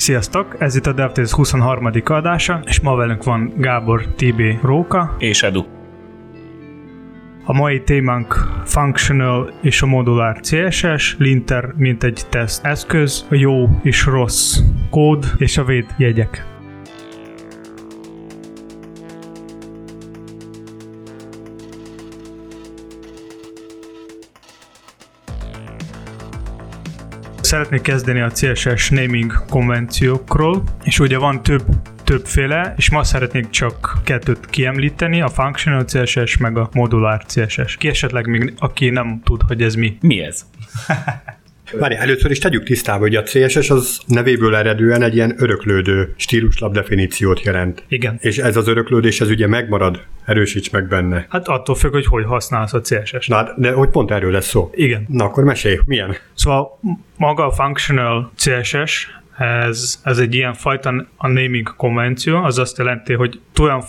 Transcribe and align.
Sziasztok, 0.00 0.56
ez 0.58 0.76
itt 0.76 0.86
a 0.86 0.92
DevTales 0.92 1.32
23. 1.32 1.90
adása, 2.04 2.62
és 2.64 2.80
ma 2.80 2.94
velünk 2.94 3.24
van 3.24 3.52
Gábor, 3.56 4.06
TB, 4.16 4.42
Róka. 4.62 5.16
És 5.18 5.42
Edu. 5.42 5.64
A 7.44 7.52
mai 7.52 7.82
témánk 7.82 8.34
Functional 8.64 9.52
és 9.62 9.82
a 9.82 9.86
modulár 9.86 10.40
CSS, 10.40 11.16
Linter, 11.18 11.72
mint 11.76 12.02
egy 12.02 12.22
teszt 12.28 12.64
eszköz, 12.64 13.26
a 13.30 13.34
jó 13.34 13.68
és 13.82 14.04
rossz 14.04 14.58
kód 14.90 15.24
és 15.36 15.58
a 15.58 15.64
védjegyek. 15.64 16.49
Szeretnék 27.50 27.80
kezdeni 27.80 28.20
a 28.20 28.30
CSS 28.30 28.90
naming 28.90 29.44
konvenciókról, 29.48 30.62
és 30.82 30.98
ugye 30.98 31.18
van 31.18 31.42
több 31.42 31.62
többféle, 32.04 32.74
és 32.76 32.90
ma 32.90 33.04
szeretnék 33.04 33.50
csak 33.50 33.98
kettőt 34.04 34.46
kiemlíteni, 34.46 35.20
a 35.20 35.28
Functional 35.28 35.84
CSS 35.84 36.36
meg 36.36 36.58
a 36.58 36.68
Modular 36.72 37.24
CSS. 37.24 37.76
Ki 37.76 37.88
esetleg 37.88 38.26
még, 38.26 38.54
aki 38.58 38.90
nem 38.90 39.20
tud, 39.24 39.42
hogy 39.46 39.62
ez 39.62 39.74
mi? 39.74 39.98
Mi 40.00 40.20
ez? 40.20 40.44
Várj, 41.78 41.94
először 41.94 42.30
is 42.30 42.38
tegyük 42.38 42.64
tisztába, 42.64 42.98
hogy 42.98 43.16
a 43.16 43.22
CSS 43.22 43.70
az 43.70 44.00
nevéből 44.06 44.56
eredően 44.56 45.02
egy 45.02 45.14
ilyen 45.14 45.34
öröklődő 45.38 46.14
stíluslap 46.16 46.72
definíciót 46.72 47.42
jelent. 47.42 47.84
Igen. 47.88 48.18
És 48.20 48.38
ez 48.38 48.56
az 48.56 48.68
öröklődés, 48.68 49.20
ez 49.20 49.30
ugye 49.30 49.46
megmarad, 49.46 50.02
erősíts 50.24 50.70
meg 50.70 50.88
benne. 50.88 51.26
Hát 51.28 51.48
attól 51.48 51.74
függ, 51.74 51.92
hogy 51.92 52.06
hogy 52.06 52.24
használsz 52.24 52.72
a 52.72 52.80
CSS. 52.80 53.26
Na, 53.26 53.48
de 53.56 53.72
hogy 53.72 53.88
pont 53.88 54.10
erről 54.10 54.30
lesz 54.30 54.48
szó. 54.48 54.70
Igen. 54.74 55.04
Na, 55.08 55.24
akkor 55.24 55.44
mesélj, 55.44 55.78
milyen? 55.86 56.16
Szóval 56.34 56.80
maga 57.16 57.46
a 57.46 57.52
Functional 57.52 58.32
CSS 58.36 59.08
ez, 59.38 60.00
ez 60.02 60.18
egy 60.18 60.34
ilyen 60.34 60.54
fajta 60.54 61.06
a 61.16 61.28
naming 61.28 61.76
konvenció, 61.76 62.36
az 62.44 62.58
azt 62.58 62.78
jelenti, 62.78 63.12
hogy 63.12 63.40
olyan 63.60 63.82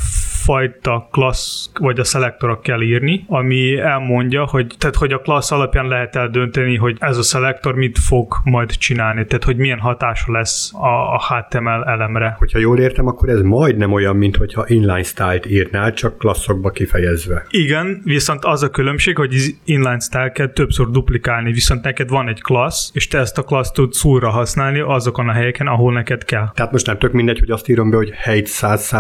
fajta 0.44 1.08
klassz 1.12 1.70
vagy 1.80 2.00
a 2.00 2.04
szelektorok 2.04 2.62
kell 2.62 2.82
írni, 2.82 3.26
ami 3.28 3.78
elmondja, 3.78 4.46
hogy, 4.46 4.76
tehát, 4.78 4.96
hogy 4.96 5.12
a 5.12 5.20
klassz 5.20 5.52
alapján 5.52 5.88
lehet 5.88 6.16
eldönteni, 6.16 6.76
hogy 6.76 6.98
ez 7.00 7.18
a 7.18 7.24
szelektor 7.24 7.76
mit 7.76 7.98
fog 7.98 8.36
majd 8.44 8.70
csinálni, 8.70 9.26
tehát 9.26 9.44
hogy 9.44 9.58
milyen 9.58 9.80
hatása 9.80 10.32
lesz 10.32 10.74
a, 10.74 11.14
a 11.14 11.22
HTML 11.28 11.84
elemre. 11.86 12.36
Hogyha 12.40 12.60
jól 12.60 12.80
értem, 12.80 13.08
akkor 13.08 13.30
ez 13.30 13.42
majdnem 13.42 13.92
olyan, 13.94 14.16
mint 14.16 14.36
hogyha 14.36 14.64
inline 14.68 15.04
style-t 15.04 15.46
írnál, 15.46 15.94
csak 15.94 16.18
klasszokba 16.18 16.70
kifejezve. 16.70 17.46
Igen, 17.50 18.02
viszont 18.04 18.46
az 18.46 18.64
a 18.64 18.70
különbség, 18.70 19.18
hogy 19.18 19.36
inline 19.64 20.00
style 20.00 20.32
kell 20.32 20.48
többször 20.48 20.88
duplikálni, 20.88 21.52
viszont 21.52 21.84
neked 21.84 22.10
van 22.10 22.28
egy 22.28 22.42
klassz, 22.42 22.90
és 22.94 23.08
te 23.08 23.20
ezt 23.20 23.38
a 23.38 23.44
klassz 23.44 23.72
tudsz 23.72 24.04
újra 24.04 24.30
használni 24.30 24.80
azokon 24.80 25.30
a 25.30 25.32
helyeken, 25.32 25.68
ahol 25.68 25.94
neked 25.94 26.26
kell. 26.26 26.52
Tehát 26.54 26.72
most 26.72 26.86
nem 26.86 26.98
tök 26.98 27.12
mindegy, 27.12 27.40
hogy 27.40 27.52
azt 27.52 27.70
írom 27.70 27.90
be, 27.90 27.96
hogy 27.96 28.12
hely 28.16 28.44
100 28.46 28.94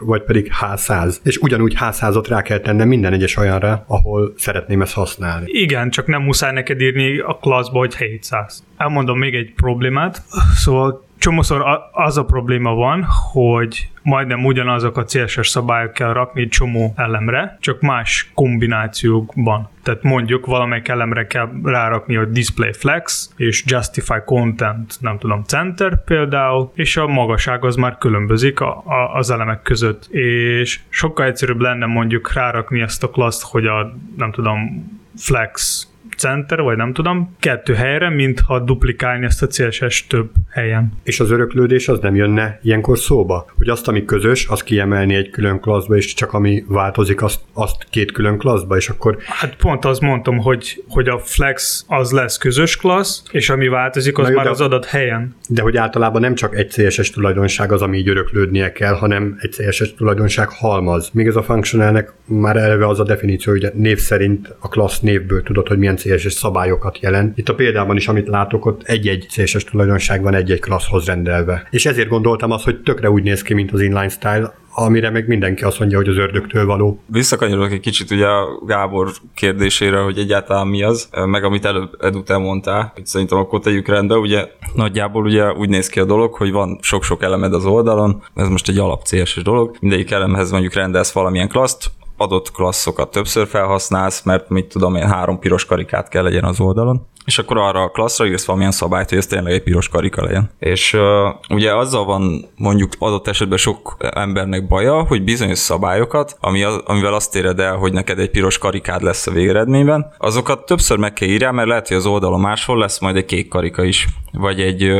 vagy 0.00 0.22
pedig 0.22 0.52
H100. 0.86 1.16
És 1.22 1.36
ugyanúgy 1.36 1.76
H100-ot 1.80 2.24
rá 2.28 2.42
kell 2.42 2.58
tennem 2.58 2.88
minden 2.88 3.12
egyes 3.12 3.36
olyanra, 3.36 3.84
ahol 3.86 4.34
szeretném 4.36 4.82
ezt 4.82 4.94
használni. 4.94 5.50
Igen, 5.50 5.90
csak 5.90 6.06
nem 6.06 6.22
muszáj 6.22 6.52
neked 6.52 6.80
írni 6.80 7.18
a 7.18 7.38
klasszba, 7.40 7.78
hogy 7.78 7.96
700. 7.96 8.64
Elmondom 8.76 9.18
még 9.18 9.34
egy 9.34 9.52
problémát. 9.56 10.22
Szóval 10.54 11.04
csomószor 11.18 11.64
az 11.92 12.18
a 12.18 12.24
probléma 12.24 12.74
van, 12.74 13.06
hogy 13.32 13.88
majdnem 14.02 14.44
ugyanazok 14.44 14.96
a 14.96 15.04
CSS 15.04 15.48
szabályok 15.48 15.92
kell 15.92 16.12
rakni 16.12 16.40
egy 16.40 16.48
csomó 16.48 16.92
elemre, 16.96 17.56
csak 17.60 17.80
más 17.80 18.30
kombinációkban. 18.34 19.68
Tehát 19.82 20.02
mondjuk 20.02 20.46
valamelyik 20.46 20.88
elemre 20.88 21.26
kell 21.26 21.48
rárakni, 21.62 22.14
hogy 22.14 22.30
display 22.30 22.72
flex 22.72 23.30
és 23.36 23.64
justify 23.66 24.18
content, 24.24 24.96
nem 25.00 25.18
tudom, 25.18 25.42
center 25.42 26.04
például, 26.04 26.72
és 26.74 26.96
a 26.96 27.06
magasság 27.06 27.64
az 27.64 27.76
már 27.76 27.98
különbözik 27.98 28.60
a, 28.60 28.82
a, 28.86 29.14
az 29.14 29.30
elemek 29.30 29.62
között. 29.62 30.06
És 30.10 30.80
sokkal 30.88 31.26
egyszerűbb 31.26 31.60
lenne 31.60 31.86
mondjuk 31.86 32.32
rárakni 32.32 32.80
ezt 32.80 33.02
a 33.02 33.10
klaszt, 33.10 33.42
hogy 33.42 33.66
a, 33.66 33.96
nem 34.16 34.32
tudom, 34.32 34.88
flex 35.16 35.86
center, 36.16 36.60
vagy 36.60 36.76
nem 36.76 36.92
tudom, 36.92 37.36
kettő 37.40 37.74
helyre, 37.74 38.08
mintha 38.08 38.60
duplikálni 38.60 39.24
ezt 39.24 39.42
a 39.42 39.46
CSS 39.46 40.06
több 40.06 40.30
helyen. 40.50 40.92
És 41.02 41.20
az 41.20 41.30
öröklődés 41.30 41.88
az 41.88 41.98
nem 41.98 42.14
jönne 42.14 42.58
ilyenkor 42.62 42.98
szóba? 42.98 43.46
Hogy 43.56 43.68
azt, 43.68 43.88
ami 43.88 44.04
közös, 44.04 44.46
az 44.48 44.62
kiemelni 44.62 45.14
egy 45.14 45.30
külön 45.30 45.60
klasszba, 45.60 45.96
és 45.96 46.14
csak 46.14 46.32
ami 46.32 46.64
változik, 46.68 47.22
azt, 47.22 47.40
azt 47.52 47.86
két 47.90 48.12
külön 48.12 48.38
klasszba, 48.38 48.76
és 48.76 48.88
akkor... 48.88 49.16
Hát 49.26 49.56
pont 49.56 49.84
azt 49.84 50.00
mondtam, 50.00 50.38
hogy, 50.38 50.84
hogy 50.88 51.08
a 51.08 51.18
flex 51.18 51.84
az 51.88 52.10
lesz 52.10 52.38
közös 52.38 52.76
klassz, 52.76 53.22
és 53.30 53.50
ami 53.50 53.68
változik, 53.68 54.18
az 54.18 54.28
jó, 54.28 54.34
már 54.34 54.46
az 54.46 54.60
adat 54.60 54.84
helyen. 54.84 55.34
De 55.48 55.62
hogy 55.62 55.76
általában 55.76 56.20
nem 56.20 56.34
csak 56.34 56.56
egy 56.56 56.68
CSS 56.68 57.10
tulajdonság 57.10 57.72
az, 57.72 57.82
ami 57.82 57.98
így 57.98 58.08
öröklődnie 58.08 58.72
kell, 58.72 58.94
hanem 58.94 59.36
egy 59.40 59.50
CSS 59.50 59.94
tulajdonság 59.94 60.48
halmaz. 60.48 61.10
Még 61.12 61.26
ez 61.26 61.36
a 61.36 61.42
functionalnek 61.42 62.12
már 62.24 62.56
eleve 62.56 62.86
az 62.86 63.00
a 63.00 63.04
definíció, 63.04 63.52
hogy 63.52 63.70
név 63.74 63.98
szerint 63.98 64.54
a 64.58 64.68
klassz 64.68 65.00
névből 65.00 65.42
tudod, 65.42 65.68
hogy 65.68 65.78
milyen 65.78 65.96
CSS 66.04 66.32
szabályokat 66.32 66.98
jelent. 67.00 67.38
Itt 67.38 67.48
a 67.48 67.54
példában 67.54 67.96
is, 67.96 68.08
amit 68.08 68.28
látok, 68.28 68.66
ott 68.66 68.82
egy-egy 68.82 69.26
CSS 69.30 69.64
tulajdonság 69.64 70.22
van 70.22 70.34
egy-egy 70.34 70.60
klasszhoz 70.60 71.06
rendelve. 71.06 71.66
És 71.70 71.86
ezért 71.86 72.08
gondoltam 72.08 72.50
azt, 72.50 72.64
hogy 72.64 72.80
tökre 72.80 73.10
úgy 73.10 73.22
néz 73.22 73.42
ki, 73.42 73.54
mint 73.54 73.72
az 73.72 73.80
inline 73.80 74.08
style, 74.08 74.54
amire 74.76 75.10
meg 75.10 75.28
mindenki 75.28 75.64
azt 75.64 75.78
mondja, 75.78 75.96
hogy 75.96 76.08
az 76.08 76.16
ördögtől 76.16 76.66
való. 76.66 77.02
Visszakanyarodok 77.06 77.72
egy 77.72 77.80
kicsit 77.80 78.10
ugye 78.10 78.26
a 78.26 78.64
Gábor 78.66 79.12
kérdésére, 79.34 79.98
hogy 79.98 80.18
egyáltalán 80.18 80.66
mi 80.66 80.82
az, 80.82 81.08
meg 81.26 81.44
amit 81.44 81.64
előbb 81.64 81.90
Edut 82.00 82.30
elmondtál, 82.30 82.90
hogy 82.94 83.06
szerintem 83.06 83.38
akkor 83.38 83.60
tegyük 83.60 83.88
rendbe, 83.88 84.14
ugye 84.16 84.48
nagyjából 84.74 85.24
ugye 85.24 85.52
úgy 85.52 85.68
néz 85.68 85.88
ki 85.88 86.00
a 86.00 86.04
dolog, 86.04 86.34
hogy 86.34 86.50
van 86.50 86.78
sok-sok 86.82 87.22
elemed 87.22 87.54
az 87.54 87.64
oldalon, 87.64 88.22
ez 88.34 88.48
most 88.48 88.68
egy 88.68 88.78
alap 88.78 89.02
CSS 89.02 89.42
dolog, 89.42 89.76
mindegyik 89.80 90.10
elemhez 90.10 90.50
mondjuk 90.50 90.74
rendelsz 90.74 91.12
valamilyen 91.12 91.48
klaszt, 91.48 91.90
adott 92.16 92.50
klasszokat 92.52 93.10
többször 93.10 93.46
felhasználsz, 93.46 94.22
mert 94.22 94.48
mit 94.48 94.66
tudom 94.66 94.94
én, 94.94 95.08
három 95.08 95.38
piros 95.38 95.64
karikát 95.64 96.08
kell 96.08 96.22
legyen 96.22 96.44
az 96.44 96.60
oldalon, 96.60 97.06
és 97.24 97.38
akkor 97.38 97.58
arra 97.58 97.82
a 97.82 97.88
klasszra 97.88 98.26
írsz 98.26 98.44
valamilyen 98.44 98.72
szabályt, 98.72 99.08
hogy 99.08 99.18
ez 99.18 99.26
tényleg 99.26 99.52
egy 99.52 99.62
piros 99.62 99.88
karika 99.88 100.22
legyen. 100.22 100.50
És 100.58 100.92
uh, 100.92 101.00
ugye 101.48 101.74
azzal 101.74 102.04
van 102.04 102.44
mondjuk 102.56 102.92
adott 102.98 103.28
esetben 103.28 103.58
sok 103.58 103.96
embernek 103.98 104.66
baja, 104.66 105.02
hogy 105.02 105.24
bizonyos 105.24 105.58
szabályokat, 105.58 106.36
ami 106.40 106.62
az, 106.62 106.80
amivel 106.84 107.14
azt 107.14 107.36
éred 107.36 107.60
el, 107.60 107.76
hogy 107.76 107.92
neked 107.92 108.18
egy 108.18 108.30
piros 108.30 108.58
karikád 108.58 109.02
lesz 109.02 109.26
a 109.26 109.30
végeredményben, 109.30 110.14
azokat 110.18 110.66
többször 110.66 110.98
meg 110.98 111.12
kell 111.12 111.28
írjál, 111.28 111.52
mert 111.52 111.68
lehet, 111.68 111.88
hogy 111.88 111.96
az 111.96 112.06
oldalon 112.06 112.40
máshol 112.40 112.78
lesz 112.78 113.00
majd 113.00 113.16
egy 113.16 113.24
kék 113.24 113.48
karika 113.48 113.84
is, 113.84 114.06
vagy 114.34 114.60
egy, 114.60 114.92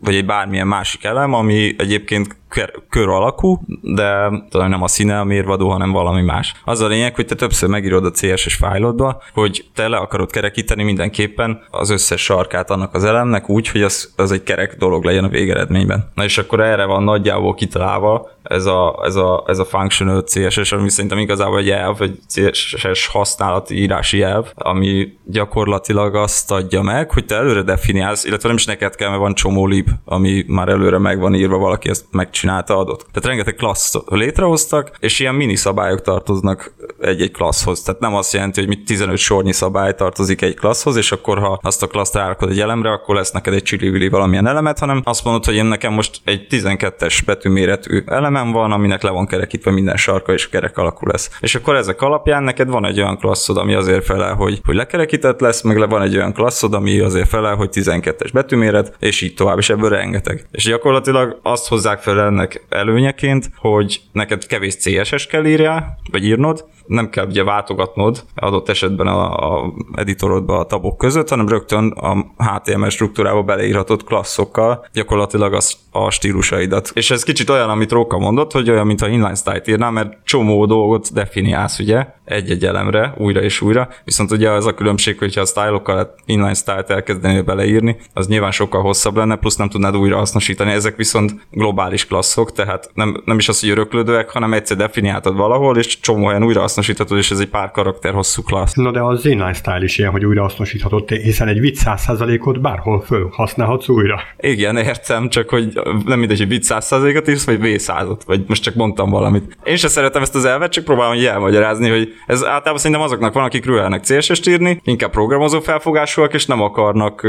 vagy 0.00 0.14
egy 0.14 0.26
bármilyen 0.26 0.66
másik 0.66 1.04
elem, 1.04 1.34
ami 1.34 1.74
egyébként 1.78 2.38
kör 2.88 3.08
alakú, 3.08 3.60
de 3.82 4.30
talán 4.50 4.70
nem 4.70 4.82
a 4.82 4.88
színe 4.88 5.20
a 5.20 5.24
mérvadó, 5.24 5.70
hanem 5.70 5.92
valami 5.92 6.22
más. 6.22 6.54
Az 6.64 6.80
a 6.80 6.86
lényeg, 6.86 7.14
hogy 7.14 7.26
te 7.26 7.34
többször 7.34 7.68
megírod 7.68 8.04
a 8.04 8.10
CSS 8.10 8.54
fájlodba, 8.54 9.22
hogy 9.32 9.64
te 9.74 9.88
le 9.88 9.96
akarod 9.96 10.30
kerekíteni 10.30 10.82
mindenképpen 10.82 11.62
az 11.70 11.90
összes 11.90 12.22
sarkát 12.22 12.70
annak 12.70 12.94
az 12.94 13.04
elemnek 13.04 13.48
úgy, 13.48 13.68
hogy 13.68 13.82
az, 13.82 14.12
az 14.16 14.32
egy 14.32 14.42
kerek 14.42 14.76
dolog 14.76 15.04
legyen 15.04 15.24
a 15.24 15.28
végeredményben. 15.28 16.10
Na 16.14 16.24
és 16.24 16.38
akkor 16.38 16.60
erre 16.60 16.84
van 16.84 17.02
nagyjából 17.02 17.54
kitalálva 17.54 18.30
ez 18.42 18.66
a, 18.66 19.00
ez 19.04 19.16
a, 19.16 19.44
ez 19.46 19.58
a 19.58 19.64
functional 19.64 20.22
CSS, 20.22 20.72
ami 20.72 20.90
szerintem 20.90 21.18
igazából 21.18 21.58
egy 21.58 21.70
elv, 21.70 22.02
egy 22.02 22.18
CSS 22.28 23.06
használati 23.06 23.74
írási 23.74 24.22
elv, 24.22 24.46
ami 24.54 25.12
gyakorlatilag 25.24 26.14
azt 26.14 26.50
adja 26.50 26.82
meg, 26.82 27.10
hogy 27.10 27.26
te 27.26 27.34
előre 27.34 27.62
definiálsz, 27.62 28.24
illetve 28.24 28.48
nem 28.48 28.56
is 28.56 28.66
neked 28.80 28.98
kell, 28.98 29.08
mert 29.08 29.20
van 29.20 29.34
csomó 29.34 29.66
lib, 29.66 29.88
ami 30.04 30.44
már 30.46 30.68
előre 30.68 30.98
meg 30.98 31.18
van 31.18 31.34
írva, 31.34 31.58
valaki 31.58 31.88
ezt 31.88 32.04
megcsinálta, 32.10 32.78
adott. 32.78 32.98
Tehát 32.98 33.24
rengeteg 33.24 33.54
klasszot 33.54 34.10
létrehoztak, 34.10 34.96
és 35.00 35.18
ilyen 35.18 35.34
mini 35.34 35.56
szabályok 35.56 36.02
tartoznak 36.02 36.74
egy-egy 37.00 37.30
klasszhoz. 37.30 37.82
Tehát 37.82 38.00
nem 38.00 38.14
azt 38.14 38.32
jelenti, 38.32 38.60
hogy 38.60 38.68
mit 38.68 38.84
15 38.84 39.16
sornyi 39.16 39.52
szabály 39.52 39.94
tartozik 39.94 40.42
egy 40.42 40.54
klasszhoz, 40.54 40.96
és 40.96 41.12
akkor 41.12 41.38
ha 41.38 41.58
azt 41.62 41.82
a 41.82 41.86
klasszt 41.86 42.14
rárakod 42.14 42.50
egy 42.50 42.60
elemre, 42.60 42.90
akkor 42.90 43.14
lesz 43.14 43.30
neked 43.30 43.54
egy 43.54 43.62
csili 43.62 44.08
valamilyen 44.08 44.46
elemet, 44.46 44.78
hanem 44.78 45.00
azt 45.04 45.24
mondod, 45.24 45.44
hogy 45.44 45.54
én 45.54 45.64
nekem 45.64 45.92
most 45.92 46.20
egy 46.24 46.46
12-es 46.50 47.18
betűméretű 47.26 48.02
elemem 48.06 48.52
van, 48.52 48.72
aminek 48.72 49.02
le 49.02 49.10
van 49.10 49.26
kerekítve 49.26 49.70
minden 49.70 49.96
sarka, 49.96 50.32
és 50.32 50.48
kerek 50.48 50.78
alakú 50.78 51.06
lesz. 51.06 51.30
És 51.40 51.54
akkor 51.54 51.76
ezek 51.76 52.02
alapján 52.02 52.42
neked 52.42 52.68
van 52.68 52.86
egy 52.86 53.00
olyan 53.00 53.18
klasszod, 53.18 53.56
ami 53.56 53.74
azért 53.74 54.04
felel, 54.04 54.34
hogy, 54.34 54.60
hogy 54.64 54.74
lekerekített 54.74 55.40
lesz, 55.40 55.62
meg 55.62 55.78
le 55.78 55.86
van 55.86 56.02
egy 56.02 56.16
olyan 56.16 56.32
klasszod, 56.32 56.74
ami 56.74 57.00
azért 57.00 57.28
felel, 57.28 57.54
hogy 57.54 57.68
12-es 57.72 58.32
betűméret, 58.70 58.96
és 58.98 59.20
így 59.20 59.34
tovább, 59.34 59.58
és 59.58 59.70
ebből 59.70 59.88
rengeteg. 59.88 60.46
És 60.50 60.64
gyakorlatilag 60.64 61.40
azt 61.42 61.68
hozzák 61.68 61.98
fel 61.98 62.20
ennek 62.20 62.64
előnyeként, 62.68 63.50
hogy 63.56 64.00
neked 64.12 64.46
kevés 64.46 64.76
CSS 64.76 65.26
kell 65.26 65.46
írjál, 65.46 65.98
vagy 66.10 66.24
írnod, 66.24 66.64
nem 66.90 67.10
kell 67.10 67.26
ugye 67.26 67.44
váltogatnod 67.44 68.24
adott 68.34 68.68
esetben 68.68 69.06
a, 69.06 69.54
a 69.54 69.72
editorodba 69.94 70.58
a 70.58 70.64
tabok 70.64 70.98
között, 70.98 71.28
hanem 71.28 71.48
rögtön 71.48 71.90
a 71.90 72.34
HTML 72.36 72.88
struktúrába 72.88 73.42
beleírhatod 73.42 74.04
klasszokkal 74.04 74.86
gyakorlatilag 74.92 75.52
az, 75.52 75.76
a 75.90 76.10
stílusaidat. 76.10 76.90
És 76.94 77.10
ez 77.10 77.22
kicsit 77.22 77.50
olyan, 77.50 77.70
amit 77.70 77.92
Róka 77.92 78.18
mondott, 78.18 78.52
hogy 78.52 78.70
olyan, 78.70 78.86
mintha 78.86 79.08
inline 79.08 79.34
style-t 79.34 79.68
írnál, 79.68 79.90
mert 79.90 80.18
csomó 80.24 80.66
dolgot 80.66 81.12
definiálsz, 81.12 81.78
ugye, 81.78 82.06
egy-egy 82.24 82.64
elemre, 82.64 83.14
újra 83.18 83.42
és 83.42 83.60
újra, 83.60 83.88
viszont 84.04 84.30
ugye 84.30 84.50
az 84.50 84.66
a 84.66 84.74
különbség, 84.74 85.18
hogyha 85.18 85.40
a 85.40 85.46
style-okkal 85.46 86.14
inline 86.24 86.54
style-t 86.54 86.90
elkezdenél 86.90 87.42
beleírni, 87.42 87.96
az 88.14 88.26
nyilván 88.26 88.50
sokkal 88.50 88.82
hosszabb 88.82 89.16
lenne, 89.16 89.36
plusz 89.36 89.56
nem 89.56 89.68
tudnád 89.68 89.96
újra 89.96 90.16
hasznosítani, 90.16 90.70
ezek 90.70 90.96
viszont 90.96 91.46
globális 91.50 92.06
klasszok, 92.06 92.52
tehát 92.52 92.90
nem, 92.94 93.22
nem 93.24 93.38
is 93.38 93.48
az, 93.48 93.60
hogy 93.60 93.68
öröklődőek, 93.68 94.30
hanem 94.30 94.52
egyszer 94.52 94.76
definiáltad 94.76 95.36
valahol, 95.36 95.76
és 95.76 96.00
csomó 96.00 96.26
olyan 96.26 96.44
újra 96.44 96.62
hasznosíthatod, 96.80 97.18
és 97.18 97.30
ez 97.30 97.38
egy 97.38 97.48
pár 97.48 97.70
karakter 97.70 98.12
hosszú 98.12 98.42
klassz. 98.42 98.74
Na 98.74 98.90
de 98.90 99.00
az 99.00 99.26
inline 99.26 99.52
style 99.52 99.82
is 99.82 99.98
ilyen, 99.98 100.10
hogy 100.10 100.24
újra 100.24 100.42
hasznosíthatod, 100.42 101.10
hiszen 101.10 101.48
egy 101.48 101.60
vicc 101.60 101.82
100%-ot 101.84 102.60
bárhol 102.60 103.00
föl 103.00 103.28
használhatsz 103.32 103.88
újra. 103.88 104.20
Igen, 104.38 104.76
értem, 104.76 105.28
csak 105.28 105.48
hogy 105.48 105.80
nem 106.04 106.18
mindegy, 106.18 106.38
hogy 106.38 106.48
vicc 106.48 106.66
100%-ot 106.68 107.28
írsz, 107.28 107.46
vagy 107.46 107.58
V100-ot, 107.62 108.20
vagy 108.26 108.44
most 108.46 108.62
csak 108.62 108.74
mondtam 108.74 109.10
valamit. 109.10 109.56
Én 109.64 109.76
sem 109.76 109.90
szeretem 109.90 110.22
ezt 110.22 110.34
az 110.34 110.44
elvet, 110.44 110.72
csak 110.72 110.84
próbálom 110.84 111.14
hogy 111.14 111.24
elmagyarázni, 111.24 111.88
hogy 111.88 112.08
ez 112.26 112.44
általában 112.44 112.76
szerintem 112.76 113.00
azoknak 113.00 113.32
van, 113.32 113.44
akik 113.44 113.66
rühelnek 113.66 114.04
CSS-t 114.04 114.46
írni, 114.46 114.80
inkább 114.84 115.10
programozó 115.10 115.60
felfogásúak, 115.60 116.34
és 116.34 116.46
nem 116.46 116.62
akarnak, 116.62 117.22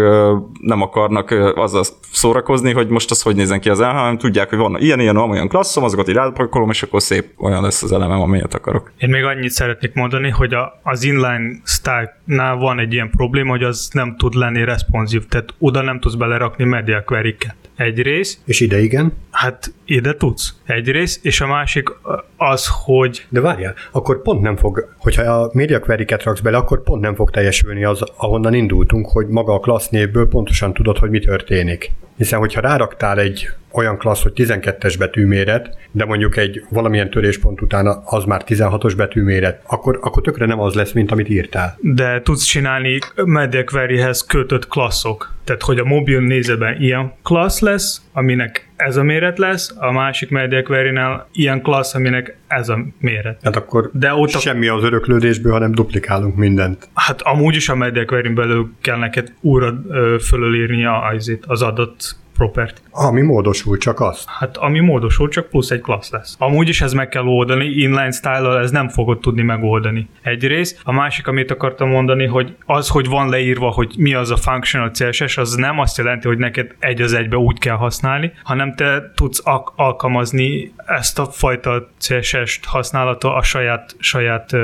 nem 0.61 0.81
akarnak 0.81 1.31
azzal 1.55 1.83
szórakozni, 2.11 2.73
hogy 2.73 2.87
most 2.87 3.11
az 3.11 3.21
hogy 3.21 3.35
nézen 3.35 3.59
ki 3.59 3.69
az 3.69 3.79
el, 3.79 3.93
hanem 3.93 4.17
tudják, 4.17 4.49
hogy 4.49 4.57
van 4.57 4.77
ilyen, 4.79 4.99
ilyen, 4.99 5.17
olyan 5.17 5.47
klasszom, 5.47 5.83
azokat 5.83 6.09
így 6.09 6.15
rápakolom, 6.15 6.69
és 6.69 6.83
akkor 6.83 7.01
szép 7.01 7.25
olyan 7.37 7.61
lesz 7.61 7.83
az 7.83 7.91
elemem, 7.91 8.21
amilyet 8.21 8.53
akarok. 8.53 8.91
Én 8.97 9.09
még 9.09 9.23
annyit 9.35 9.51
szeretnék 9.51 9.93
mondani, 9.93 10.29
hogy 10.29 10.53
a, 10.53 10.79
az 10.83 11.03
inline 11.03 11.61
style-nál 11.63 12.55
van 12.55 12.79
egy 12.79 12.93
ilyen 12.93 13.09
probléma, 13.09 13.49
hogy 13.49 13.63
az 13.63 13.89
nem 13.93 14.15
tud 14.17 14.33
lenni 14.33 14.63
responsív, 14.63 15.25
tehát 15.25 15.53
oda 15.59 15.81
nem 15.81 15.99
tudsz 15.99 16.15
belerakni 16.15 16.63
media 16.63 17.03
query-ket. 17.03 17.55
Egy 17.75 18.01
rész. 18.01 18.39
És 18.45 18.59
ide 18.59 18.81
igen? 18.81 19.13
Hát 19.31 19.73
ide 19.85 20.15
tudsz. 20.15 20.53
Egy 20.65 20.89
rész, 20.89 21.19
és 21.23 21.41
a 21.41 21.47
másik 21.47 21.89
az, 22.37 22.67
hogy... 22.83 23.25
De 23.29 23.39
várjál, 23.39 23.73
akkor 23.91 24.21
pont 24.21 24.41
nem 24.41 24.55
fog, 24.55 24.95
hogyha 24.97 25.21
a 25.21 25.49
media 25.53 25.79
query 25.79 26.05
raksz 26.23 26.39
bele, 26.39 26.57
akkor 26.57 26.83
pont 26.83 27.01
nem 27.01 27.15
fog 27.15 27.29
teljesülni 27.29 27.83
az, 27.83 28.03
ahonnan 28.17 28.53
indultunk, 28.53 29.09
hogy 29.09 29.27
maga 29.27 29.53
a 29.53 29.59
klassz 29.59 29.89
névből 29.89 30.27
pontosan 30.27 30.73
tudod, 30.73 30.97
hogy 30.97 31.09
mi 31.09 31.19
történik. 31.19 31.91
Hiszen, 32.17 32.39
hogyha 32.39 32.61
ráraktál 32.61 33.19
egy 33.19 33.49
olyan 33.73 33.97
klassz, 33.97 34.23
hogy 34.23 34.31
12-es 34.35 34.95
betűméret, 34.99 35.77
de 35.91 36.05
mondjuk 36.05 36.37
egy 36.37 36.63
valamilyen 36.69 37.09
töréspont 37.09 37.61
után 37.61 38.01
az 38.05 38.23
már 38.23 38.41
16-os 38.47 38.93
betűméret, 38.97 39.61
akkor, 39.65 39.99
akkor 40.01 40.23
tökre 40.23 40.45
nem 40.45 40.59
az 40.59 40.73
lesz, 40.73 40.91
mint 40.91 41.11
amit 41.11 41.29
írtál. 41.29 41.77
De 41.81 42.21
tudsz 42.21 42.43
csinálni 42.43 42.99
media 43.15 43.63
queryhez 43.63 44.25
kötött 44.25 44.67
klasszok. 44.67 45.33
Tehát, 45.43 45.61
hogy 45.61 45.79
a 45.79 45.85
mobil 45.85 46.19
nézőben 46.19 46.81
ilyen 46.81 47.13
klassz 47.23 47.59
lesz, 47.59 48.01
aminek 48.13 48.69
ez 48.75 48.97
a 48.97 49.03
méret 49.03 49.37
lesz, 49.37 49.73
a 49.77 49.91
másik 49.91 50.29
media 50.29 50.63
query 50.63 50.99
ilyen 51.31 51.61
klassz, 51.61 51.95
aminek 51.95 52.37
ez 52.47 52.69
a 52.69 52.85
méret. 52.99 53.39
Hát 53.43 53.55
akkor 53.55 53.89
De 53.93 54.13
ott 54.13 54.33
a... 54.33 54.39
semmi 54.39 54.67
az 54.67 54.83
öröklődésből, 54.83 55.51
hanem 55.51 55.71
duplikálunk 55.71 56.35
mindent. 56.35 56.89
Hát 56.93 57.21
amúgy 57.21 57.55
is 57.55 57.69
a 57.69 57.75
media 57.75 58.05
query 58.05 58.29
belül 58.29 58.71
kell 58.81 58.97
neked 58.97 59.33
újra 59.41 59.81
fölölírni 60.19 60.85
az, 60.85 61.37
az 61.47 61.61
adott 61.61 62.15
property. 62.37 62.81
Ami 62.91 63.21
módosul, 63.21 63.77
csak 63.77 63.99
az? 63.99 64.25
Hát 64.39 64.57
ami 64.57 64.79
módosul, 64.79 65.29
csak 65.29 65.49
plusz 65.49 65.69
egy 65.69 65.81
klassz 65.81 66.11
lesz. 66.11 66.35
Amúgy 66.39 66.67
is 66.67 66.81
ez 66.81 66.93
meg 66.93 67.09
kell 67.09 67.25
oldani, 67.25 67.65
inline 67.65 68.11
style 68.11 68.59
ez 68.59 68.71
nem 68.71 68.89
fogod 68.89 69.19
tudni 69.19 69.41
megoldani. 69.41 70.09
Egyrészt. 70.21 70.79
A 70.83 70.91
másik, 70.91 71.27
amit 71.27 71.51
akartam 71.51 71.89
mondani, 71.89 72.25
hogy 72.25 72.55
az, 72.65 72.87
hogy 72.87 73.07
van 73.07 73.29
leírva, 73.29 73.69
hogy 73.69 73.93
mi 73.97 74.13
az 74.13 74.31
a 74.31 74.37
functional 74.37 74.91
CSS, 74.91 75.37
az 75.37 75.55
nem 75.55 75.79
azt 75.79 75.97
jelenti, 75.97 76.27
hogy 76.27 76.37
neked 76.37 76.75
egy 76.79 77.01
az 77.01 77.13
egybe 77.13 77.37
úgy 77.37 77.59
kell 77.59 77.75
használni, 77.75 78.31
hanem 78.43 78.75
te 78.75 79.11
tudsz 79.15 79.41
ak- 79.43 79.73
alkalmazni 79.75 80.73
ezt 80.85 81.19
a 81.19 81.25
fajta 81.25 81.89
CSS-t 81.99 82.65
használata 82.65 83.35
a 83.35 83.43
saját, 83.43 83.95
saját 83.99 84.53
uh, 84.53 84.59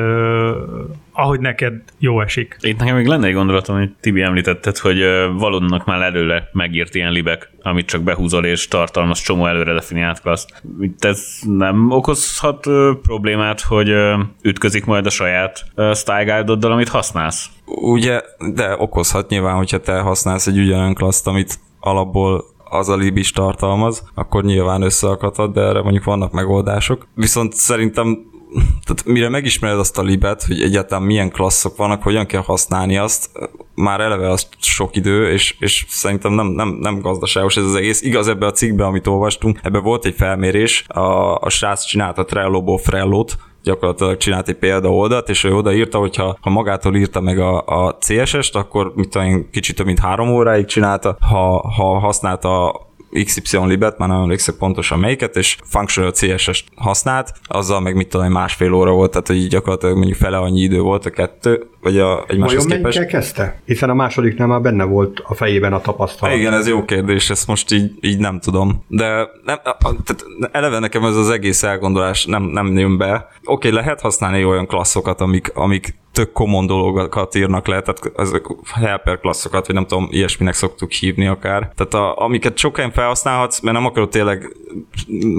ahogy 1.17 1.39
neked 1.39 1.73
jó 1.99 2.21
esik. 2.21 2.57
Itt 2.59 2.77
nekem 2.79 2.95
még 2.95 3.05
lenne 3.05 3.27
egy 3.27 3.33
gondolatom, 3.33 3.77
hogy 3.77 3.91
Tibi 3.99 4.21
említetted, 4.21 4.77
hogy 4.77 4.99
valódnak 5.37 5.85
már 5.85 6.01
előre 6.01 6.49
megírt 6.51 6.95
ilyen 6.95 7.11
libek, 7.11 7.49
amit 7.61 7.85
csak 7.85 8.03
behúzol 8.17 8.45
és 8.45 8.67
tartalmaz 8.67 9.19
csomó 9.19 9.45
előre 9.45 9.73
definiált 9.73 10.21
klaszt. 10.21 10.61
Ez 10.99 11.39
nem 11.41 11.91
okozhat 11.91 12.59
problémát, 13.01 13.61
hogy 13.61 13.93
ütközik 14.41 14.85
majd 14.85 15.05
a 15.05 15.09
saját 15.09 15.65
style 15.93 16.23
guide 16.23 16.67
amit 16.67 16.89
használsz? 16.89 17.49
Ugye, 17.65 18.21
de 18.53 18.75
okozhat 18.77 19.29
nyilván, 19.29 19.55
hogyha 19.55 19.79
te 19.79 19.99
használsz 19.99 20.47
egy 20.47 20.57
ugyanolyan 20.57 20.93
klaszt, 20.93 21.27
amit 21.27 21.59
alapból 21.79 22.45
az 22.69 22.89
a 22.89 22.95
lib 22.95 23.17
is 23.17 23.31
tartalmaz, 23.31 24.03
akkor 24.15 24.43
nyilván 24.43 24.81
összeakadhat, 24.81 25.53
de 25.53 25.61
erre 25.61 25.81
mondjuk 25.81 26.03
vannak 26.03 26.31
megoldások. 26.31 27.07
Viszont 27.15 27.53
szerintem 27.53 28.17
tehát 28.53 29.05
mire 29.05 29.29
megismered 29.29 29.79
azt 29.79 29.97
a 29.97 30.01
libet, 30.01 30.43
hogy 30.43 30.61
egyáltalán 30.61 31.03
milyen 31.03 31.29
klasszok 31.29 31.77
vannak, 31.77 32.03
hogyan 32.03 32.25
kell 32.25 32.41
használni 32.41 32.97
azt, 32.97 33.29
már 33.75 33.99
eleve 33.99 34.29
az 34.29 34.47
sok 34.59 34.95
idő, 34.95 35.31
és, 35.31 35.55
és 35.59 35.85
szerintem 35.87 36.33
nem, 36.33 36.47
nem, 36.47 36.69
nem 36.69 36.99
gazdaságos 36.99 37.57
ez 37.57 37.63
az 37.63 37.75
egész. 37.75 38.01
Igaz, 38.01 38.27
ebbe 38.27 38.45
a 38.45 38.51
cikkbe, 38.51 38.85
amit 38.85 39.07
olvastunk, 39.07 39.59
ebbe 39.63 39.79
volt 39.79 40.05
egy 40.05 40.15
felmérés, 40.15 40.85
a, 40.87 41.35
a 41.35 41.49
srác 41.49 41.85
csinálta 41.85 42.25
Trello-ból 42.25 42.77
Frellót, 42.77 43.37
gyakorlatilag 43.63 44.17
csinált 44.17 44.47
egy 44.47 44.57
példaoldat, 44.57 45.29
és 45.29 45.43
ő 45.43 45.55
odaírta, 45.55 45.97
hogy 45.97 46.15
ha, 46.15 46.37
ha 46.41 46.49
magától 46.49 46.95
írta 46.95 47.21
meg 47.21 47.39
a, 47.39 47.63
a 47.65 47.97
CSS-t, 47.99 48.55
akkor 48.55 48.91
mit 48.95 49.09
tudom 49.09 49.49
kicsit 49.51 49.75
több 49.75 49.85
mint 49.85 49.99
három 49.99 50.29
óráig 50.29 50.65
csinálta, 50.65 51.17
ha, 51.19 51.69
ha 51.75 51.99
használta 51.99 52.86
XY 53.23 53.57
libet, 53.65 53.97
már 53.97 54.09
nem 54.09 54.21
emlékszek 54.21 54.55
pontosan 54.55 54.99
melyiket, 54.99 55.35
és 55.35 55.57
functional 55.63 56.11
CSS-t 56.11 56.65
használt, 56.75 57.33
azzal 57.43 57.79
meg 57.79 57.95
mit 57.95 58.07
tudom, 58.07 58.31
másfél 58.31 58.73
óra 58.73 58.91
volt, 58.91 59.11
tehát 59.11 59.27
hogy 59.27 59.47
gyakorlatilag 59.47 59.95
mondjuk 59.95 60.17
fele 60.17 60.37
annyi 60.37 60.61
idő 60.61 60.79
volt 60.79 61.05
a 61.05 61.09
kettő, 61.09 61.67
vagy 61.81 61.99
a 61.99 62.25
egymáshoz 62.27 62.65
Vajon 62.65 62.77
képest. 62.77 63.05
kezdte? 63.05 63.61
Hiszen 63.65 63.89
a 63.89 63.93
másodiknál 63.93 64.47
már 64.47 64.61
benne 64.61 64.83
volt 64.83 65.19
a 65.23 65.33
fejében 65.33 65.73
a 65.73 65.81
tapasztalat. 65.81 66.35
Igen, 66.35 66.53
ez 66.53 66.67
jó 66.67 66.85
kérdés, 66.85 67.29
ezt 67.29 67.47
most 67.47 67.71
így, 67.71 67.91
így 68.01 68.19
nem 68.19 68.39
tudom. 68.39 68.83
De 68.87 69.07
nem, 69.43 69.57
tehát 69.63 70.25
eleve 70.51 70.79
nekem 70.79 71.03
ez 71.03 71.15
az 71.15 71.29
egész 71.29 71.63
elgondolás 71.63 72.25
nem, 72.25 72.43
nem 72.43 72.77
jön 72.77 72.97
be. 72.97 73.13
Oké, 73.13 73.27
okay, 73.43 73.71
lehet 73.71 74.01
használni 74.01 74.43
olyan 74.43 74.67
klasszokat, 74.67 75.21
amik, 75.21 75.51
amik 75.53 75.95
tök 76.17 76.31
common 76.31 76.65
dolgokat 76.65 77.35
írnak 77.35 77.67
le, 77.67 77.81
tehát 77.81 78.11
ezek 78.15 78.45
helper 78.73 79.19
klasszokat, 79.19 79.65
vagy 79.65 79.75
nem 79.75 79.85
tudom, 79.85 80.07
ilyesminek 80.11 80.53
szoktuk 80.53 80.91
hívni 80.91 81.27
akár. 81.27 81.71
Tehát 81.75 81.93
a, 81.93 82.23
amiket 82.23 82.57
sokan 82.57 82.91
felhasználhatsz, 82.91 83.59
mert 83.59 83.75
nem 83.75 83.85
akarod 83.85 84.09
tényleg 84.09 84.55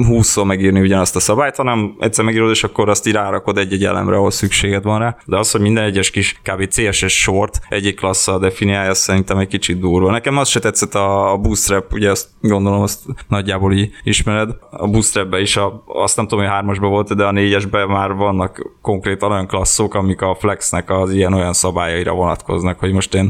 20 0.07 0.43
megírni 0.43 0.81
ugyanazt 0.81 1.17
a 1.17 1.21
szabályt, 1.21 1.57
hanem 1.57 1.95
egyszer 1.99 2.25
megírod, 2.25 2.51
és 2.51 2.65
akkor 2.65 2.89
azt 2.89 3.07
rárakod 3.07 3.59
egy-egy 3.59 3.85
elemre, 3.85 4.17
ahol 4.17 4.31
szükséged 4.31 4.83
van 4.83 4.99
rá. 4.99 5.17
De 5.27 5.39
az, 5.39 5.51
hogy 5.51 5.61
minden 5.61 5.85
egyes 5.85 6.11
kis 6.11 6.41
kb. 6.43 6.69
CSS 6.69 7.21
sort 7.21 7.61
egy 7.69 7.95
klasszal 7.95 8.39
definiálja, 8.39 8.91
az 8.91 8.99
szerintem 8.99 9.39
egy 9.39 9.49
kicsit 9.49 9.81
durva. 9.81 10.11
Nekem 10.11 10.37
az 10.37 10.49
se 10.49 10.61
tetszett 10.61 10.95
a, 10.95 11.33
a 11.33 11.37
Bootstrap, 11.37 11.93
ugye 11.93 12.11
azt 12.11 12.29
gondolom, 12.41 12.81
azt 12.81 13.01
nagyjából 13.29 13.73
így 13.73 13.91
ismered. 14.03 14.51
A 14.71 14.89
Bootstrapbe 14.89 15.41
is, 15.41 15.57
a, 15.57 15.83
azt 15.87 16.17
nem 16.17 16.27
tudom, 16.27 16.45
hogy 16.45 16.53
hármasban 16.53 16.91
volt, 16.91 17.15
de 17.15 17.25
a 17.25 17.33
négyesben 17.33 17.89
már 17.89 18.13
vannak 18.13 18.73
konkrétan 18.83 19.31
olyan 19.31 19.47
klasszok, 19.47 19.95
amik 19.95 20.21
a 20.21 20.37
Flexnek 20.39 20.91
az 20.91 21.13
ilyen 21.13 21.33
olyan 21.33 21.53
szabályaira 21.53 22.13
vonatkoznak, 22.13 22.79
hogy 22.79 22.93
most 22.93 23.15
én 23.15 23.27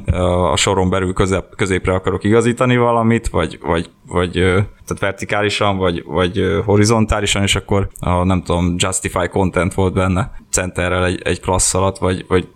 a 0.52 0.56
soron 0.56 0.90
belül 0.90 1.12
közep, 1.12 1.54
középre 1.56 1.92
akarok 1.94 2.24
igazítani 2.24 2.76
valamit, 2.76 3.28
vagy, 3.28 3.58
vagy, 3.62 3.90
vagy 4.06 4.64
tehát 4.88 5.02
vertikálisan, 5.02 5.76
vagy, 5.76 6.02
vagy 6.06 6.60
horizontálisan, 6.64 7.42
és 7.42 7.56
akkor 7.56 7.88
a, 8.00 8.24
nem 8.24 8.42
tudom, 8.42 8.74
Justify 8.78 9.28
Content 9.28 9.74
volt 9.74 9.94
benne 9.94 10.30
centerrel 10.50 11.04
egy, 11.04 11.20
egy 11.24 11.40
klassz 11.40 11.74
alatt, 11.74 11.98
vagy, 11.98 12.24
vagy 12.28 12.48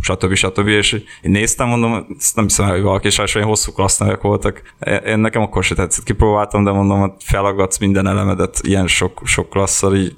stb. 0.00 0.34
stb. 0.34 0.66
És 0.66 0.92
én 0.92 1.30
néztem, 1.30 1.68
mondom, 1.68 2.06
ezt 2.18 2.36
nem 2.36 2.44
hiszem, 2.44 2.68
hogy 2.68 2.82
valaki 2.82 3.06
is 3.06 3.18
olyan 3.18 3.48
hosszú 3.48 3.72
klassznevek 3.72 4.20
voltak. 4.20 4.62
Én 5.06 5.18
nekem 5.18 5.42
akkor 5.42 5.64
se 5.64 5.74
tetszett, 5.74 6.04
kipróbáltam, 6.04 6.64
de 6.64 6.70
mondom, 6.70 7.00
hogy 7.00 7.12
felaggatsz 7.18 7.78
minden 7.78 8.06
elemedet 8.06 8.60
ilyen 8.62 8.86
sok, 8.86 9.20
sok 9.24 9.50
klasszal, 9.50 9.96
így 9.96 10.14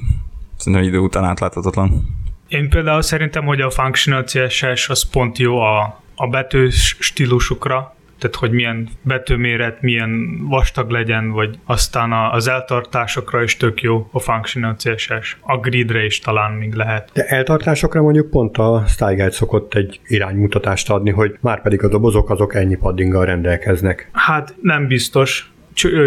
szerintem 0.57 0.89
idő 0.89 0.99
után 0.99 1.25
átláthatatlan. 1.25 2.19
Én 2.49 2.69
például 2.69 3.03
szerintem, 3.03 3.45
hogy 3.45 3.61
a 3.61 3.71
functional 3.71 4.25
CSS 4.25 4.89
az 4.89 5.11
pont 5.11 5.39
jó 5.39 5.59
a, 5.59 6.03
a 6.15 6.27
betű 6.27 6.69
stílusukra, 6.99 7.95
tehát 8.21 8.37
hogy 8.37 8.50
milyen 8.50 8.89
betűméret, 9.03 9.81
milyen 9.81 10.39
vastag 10.49 10.91
legyen, 10.91 11.31
vagy 11.31 11.59
aztán 11.65 12.12
az 12.12 12.49
eltartásokra 12.49 13.43
is 13.43 13.57
tök 13.57 13.81
jó 13.81 14.09
a 14.12 14.19
functional 14.19 14.77
CSS. 14.77 15.37
A 15.41 15.59
gridre 15.59 16.05
is 16.05 16.19
talán 16.19 16.53
még 16.53 16.75
lehet. 16.75 17.11
De 17.12 17.25
eltartásokra 17.25 18.03
mondjuk 18.03 18.31
pont 18.31 18.59
a 18.59 18.85
StyleGuide 18.87 19.31
szokott 19.31 19.75
egy 19.75 20.00
iránymutatást 20.07 20.91
adni, 20.91 21.11
hogy 21.11 21.39
már 21.41 21.62
pedig 21.62 21.83
a 21.83 21.89
dobozok 21.89 22.31
azok 22.31 22.55
ennyi 22.55 22.77
paddinggal 22.77 23.25
rendelkeznek. 23.25 24.09
Hát 24.12 24.55
nem 24.62 24.87
biztos, 24.87 25.53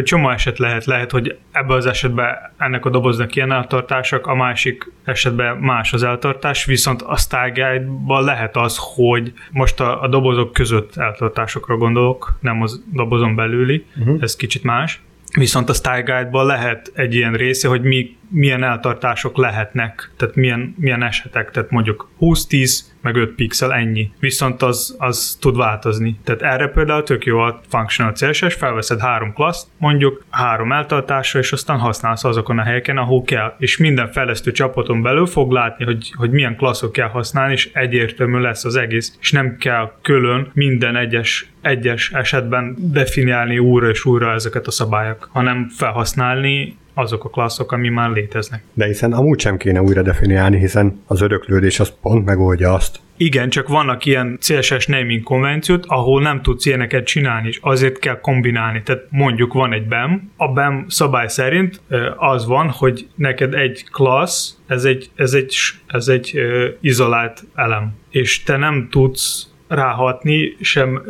csomó 0.04 0.30
eset 0.30 0.58
lehet, 0.58 0.86
lehet, 0.86 1.12
hogy 1.12 1.38
ebben 1.52 1.78
az 1.78 1.86
esetben 1.86 2.36
ennek 2.58 2.86
a 2.86 2.90
doboznak 2.90 3.36
ilyen 3.36 3.52
eltartások, 3.52 4.28
a 4.28 4.36
másik 4.36 4.92
esetben 5.04 5.58
más 5.58 5.94
az 5.94 6.04
eltartás, 6.04 6.66
viszont 6.66 7.02
a 7.02 7.18
Stargate-ban 7.18 8.24
lehet 8.24 8.56
az, 8.56 8.78
hogy 8.96 9.34
most 9.52 9.80
a, 9.80 10.02
a 10.02 10.08
dobozok 10.08 10.54
között 10.54 10.96
eltartásokra 10.96 11.78
gondolok, 11.78 12.38
nem 12.40 12.62
az 12.62 12.84
dobozon 12.94 13.36
belüli, 13.36 13.86
uh-huh. 13.98 14.18
ez 14.22 14.36
kicsit 14.36 14.64
más, 14.64 15.02
Viszont 15.38 15.70
a 15.70 15.74
Style 15.74 16.02
Guide-ban 16.02 16.46
lehet 16.46 16.92
egy 16.94 17.16
ilyen 17.16 17.34
része, 17.34 17.68
hogy 17.68 17.82
mi, 17.82 18.16
milyen 18.30 18.64
eltartások 18.64 19.38
lehetnek, 19.38 20.12
tehát 20.18 20.36
milyen, 20.36 20.76
milyen 20.78 21.04
esetek, 21.04 21.52
tehát 21.52 21.70
mondjuk 21.70 22.10
20-10, 22.20 22.80
meg 23.02 23.16
5 23.16 23.36
pixel, 23.36 23.74
ennyi. 23.74 24.12
Viszont 24.20 24.62
az, 24.62 24.96
az 25.00 25.38
tud 25.42 25.58
változni. 25.58 26.20
Tehát 26.24 26.42
erre 26.42 26.68
például 26.68 27.04
tök 27.04 27.26
jó 27.26 27.40
a 27.40 27.62
Functional 27.70 28.14
CSS, 28.14 28.54
felveszed 28.54 29.00
három 29.00 29.34
klaszt, 29.34 29.68
mondjuk 29.78 30.24
három 30.30 30.72
eltartásra, 30.72 31.40
és 31.40 31.52
aztán 31.52 31.78
használsz 31.80 32.24
azokon 32.24 32.60
a 32.60 32.64
helyeken, 32.64 32.98
ahol 32.98 33.24
kell. 33.24 33.56
És 33.58 33.78
minden 33.78 34.12
fejlesztő 34.12 34.52
csapaton 34.52 35.02
belül 35.02 35.26
fog 35.26 35.52
látni, 35.52 35.86
hogy, 35.86 36.14
hogy 36.16 36.32
milyen 36.32 36.56
klasszok 36.56 36.92
kell 36.92 37.10
használni, 37.10 37.54
és 37.54 37.70
egyértelmű 37.74 38.40
lesz 38.40 38.66
az 38.66 38.76
egész. 38.76 39.18
És 39.20 39.32
nem 39.32 39.58
kell 39.58 39.92
külön 40.02 40.52
minden 40.54 40.96
egyes 40.96 41.52
egyes 41.64 42.12
esetben 42.12 42.76
definiálni 42.78 43.60
újra 43.60 43.90
és 43.90 44.06
újra 44.06 44.32
ezeket 44.32 44.68
a 44.68 44.72
szabályok, 44.72 45.30
hanem 45.32 45.70
felhasználni 45.70 46.78
azok 46.94 47.24
a 47.24 47.30
klasszok, 47.30 47.72
ami 47.72 47.90
már 47.90 48.10
léteznek. 48.10 48.64
De 48.74 48.86
hiszen 48.86 49.14
amúgy 49.14 49.40
sem 49.40 49.58
kéne 49.58 49.82
újra 49.82 50.02
definiálni, 50.02 50.58
hiszen 50.58 51.04
az 51.08 51.22
öröklődés 51.22 51.80
az 51.80 51.94
pont 52.02 52.26
megoldja 52.26 52.74
azt. 52.74 53.00
Igen, 53.18 53.50
csak 53.50 53.68
vannak 53.68 54.06
ilyen 54.06 54.38
CSS 54.42 54.86
naming 54.88 55.24
konvenciót, 55.24 55.86
ahol 55.88 56.22
nem 56.22 56.42
tudsz 56.42 56.66
ilyeneket 56.66 57.06
csinálni, 57.06 57.48
és 57.48 57.60
azért 57.62 58.00
kell 58.00 58.20
kombinálni. 58.20 58.82
Tehát 58.84 59.04
mondjuk 59.10 59.54
van 59.54 59.74
egy 59.74 59.88
BEM, 59.88 60.32
a 60.38 60.48
BEM 60.48 60.86
szabály 60.88 61.28
szerint 61.28 61.82
az 62.18 62.46
van, 62.46 62.70
hogy 62.70 63.08
neked 63.16 63.54
egy 63.54 63.86
klassz, 63.92 64.58
ez 64.68 64.84
egy, 64.86 65.10
ez 65.16 65.34
egy, 65.34 65.56
ez 65.88 66.08
egy 66.08 66.40
izolált 66.82 67.44
elem, 67.56 67.96
és 68.10 68.44
te 68.44 68.58
nem 68.58 68.88
tudsz 68.92 69.48
ráhatni 69.68 70.56
sem 70.62 71.02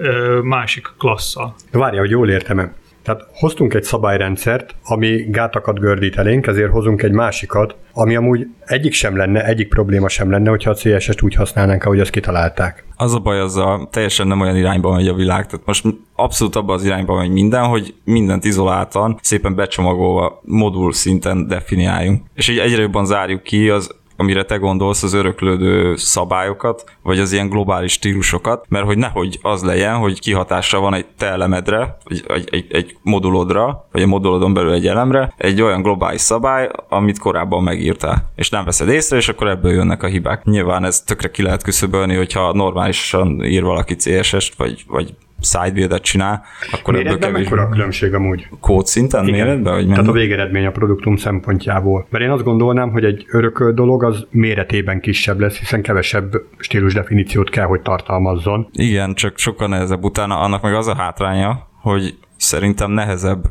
másik 0.44 0.88
klasszal. 0.98 1.56
Várja, 1.72 2.00
hogy 2.00 2.10
jól 2.10 2.30
értem-e. 2.30 2.74
Tehát 3.04 3.28
hoztunk 3.34 3.74
egy 3.74 3.84
szabályrendszert, 3.84 4.76
ami 4.84 5.26
gátakat 5.30 5.80
gördít 5.80 6.18
elénk, 6.18 6.48
ezért 6.48 6.72
hozunk 6.72 7.02
egy 7.02 7.12
másikat, 7.12 7.76
ami 7.94 8.16
amúgy 8.16 8.48
egyik 8.66 8.94
sem 8.94 9.18
lenne, 9.18 9.46
egyik 9.46 9.68
probléma 9.68 10.10
sem 10.10 10.32
lenne, 10.32 10.50
hogyha 10.50 10.70
a 10.70 10.76
CSS-t 10.76 11.22
úgy 11.22 11.36
használnánk, 11.36 11.84
ahogy 11.84 12.00
azt 12.00 12.10
kitalálták. 12.10 12.86
Az 12.96 13.14
a 13.14 13.20
baj, 13.20 13.40
az 13.40 13.58
a 13.58 13.88
teljesen 13.92 14.28
nem 14.28 14.40
olyan 14.40 14.56
irányba 14.56 14.94
megy 14.94 15.08
a 15.08 15.14
világ. 15.14 15.46
Tehát 15.46 15.66
most 15.66 15.86
abszolút 16.16 16.56
abban 16.56 16.76
az 16.76 16.86
irányba 16.86 17.16
megy 17.16 17.32
minden, 17.32 17.64
hogy 17.64 17.94
mindent 18.04 18.46
izoláltan, 18.46 19.18
szépen 19.22 19.56
becsomagolva 19.56 20.42
modul 20.44 20.94
szinten 20.94 21.48
definiáljunk. 21.48 22.22
És 22.36 22.48
így 22.48 22.58
egyre 22.58 22.82
jobban 22.82 23.06
zárjuk 23.06 23.44
ki 23.44 23.70
az 23.70 23.96
amire 24.18 24.44
te 24.44 24.56
gondolsz, 24.56 25.04
az 25.04 25.14
öröklődő 25.14 25.96
szabályokat, 25.96 26.84
vagy 27.02 27.20
az 27.20 27.32
ilyen 27.32 27.50
globális 27.50 27.92
stílusokat, 27.92 28.66
mert 28.70 28.86
hogy 28.86 28.98
nehogy 28.98 29.40
az 29.42 29.64
legyen, 29.64 29.96
hogy 29.96 30.20
kihatása 30.20 30.80
van 30.80 30.94
egy 30.94 31.06
te 31.18 31.26
elemedre, 31.26 31.98
vagy 32.04 32.24
egy, 32.28 32.50
egy, 32.52 32.66
egy 32.70 32.98
modulodra, 33.02 33.88
vagy 33.92 34.02
a 34.02 34.08
modulodon 34.08 34.54
belül 34.54 34.72
egy 34.72 34.88
elemre, 34.88 35.34
egy 35.38 35.62
olyan 35.62 35.82
globális 35.82 36.22
szabály, 36.22 36.70
amit 36.90 37.20
korábban 37.20 37.64
megírtál, 37.64 38.32
és 38.36 38.50
nem 38.50 38.66
veszed 38.66 38.88
észre, 38.88 39.18
és 39.18 39.30
akkor 39.30 39.48
ebből 39.48 39.72
jönnek 39.72 40.04
a 40.04 40.08
hibák. 40.08 40.44
Nyilván 40.44 40.86
ez 40.86 41.02
tökre 41.02 41.32
ki 41.32 41.42
lehet 41.42 41.64
küszöbölni, 41.64 42.16
hogyha 42.16 42.54
normálisan 42.54 43.46
ír 43.46 43.64
valaki 43.64 43.96
CSS-t, 43.96 44.56
vagy, 44.56 44.84
vagy 44.88 45.16
sidebuild 45.44 46.02
csinál, 46.02 46.44
akkor 46.72 46.96
ebből 46.96 47.18
kevés. 47.20 47.48
a 47.48 47.70
különbség 47.70 48.14
amúgy? 48.14 48.48
Kód 48.60 48.86
szinten 48.86 49.28
Igen. 49.28 49.46
méretben? 49.46 49.74
Vagy 49.74 49.88
Tehát 49.88 50.08
a 50.08 50.12
végeredmény 50.12 50.66
a 50.66 50.72
produktum 50.72 51.16
szempontjából. 51.16 52.08
Mert 52.10 52.24
én 52.24 52.30
azt 52.30 52.44
gondolnám, 52.44 52.92
hogy 52.92 53.04
egy 53.04 53.26
örököl 53.32 53.74
dolog 53.74 54.04
az 54.04 54.26
méretében 54.30 55.00
kisebb 55.00 55.40
lesz, 55.40 55.58
hiszen 55.58 55.82
kevesebb 55.82 56.32
stílus 56.58 56.94
definíciót 56.94 57.50
kell, 57.50 57.66
hogy 57.66 57.82
tartalmazzon. 57.82 58.68
Igen, 58.72 59.14
csak 59.14 59.38
sokkal 59.38 59.68
nehezebb 59.68 60.04
utána. 60.04 60.40
Annak 60.40 60.62
meg 60.62 60.74
az 60.74 60.88
a 60.88 60.96
hátránya, 60.96 61.68
hogy 61.82 62.18
szerintem 62.38 62.92
nehezebb 62.92 63.44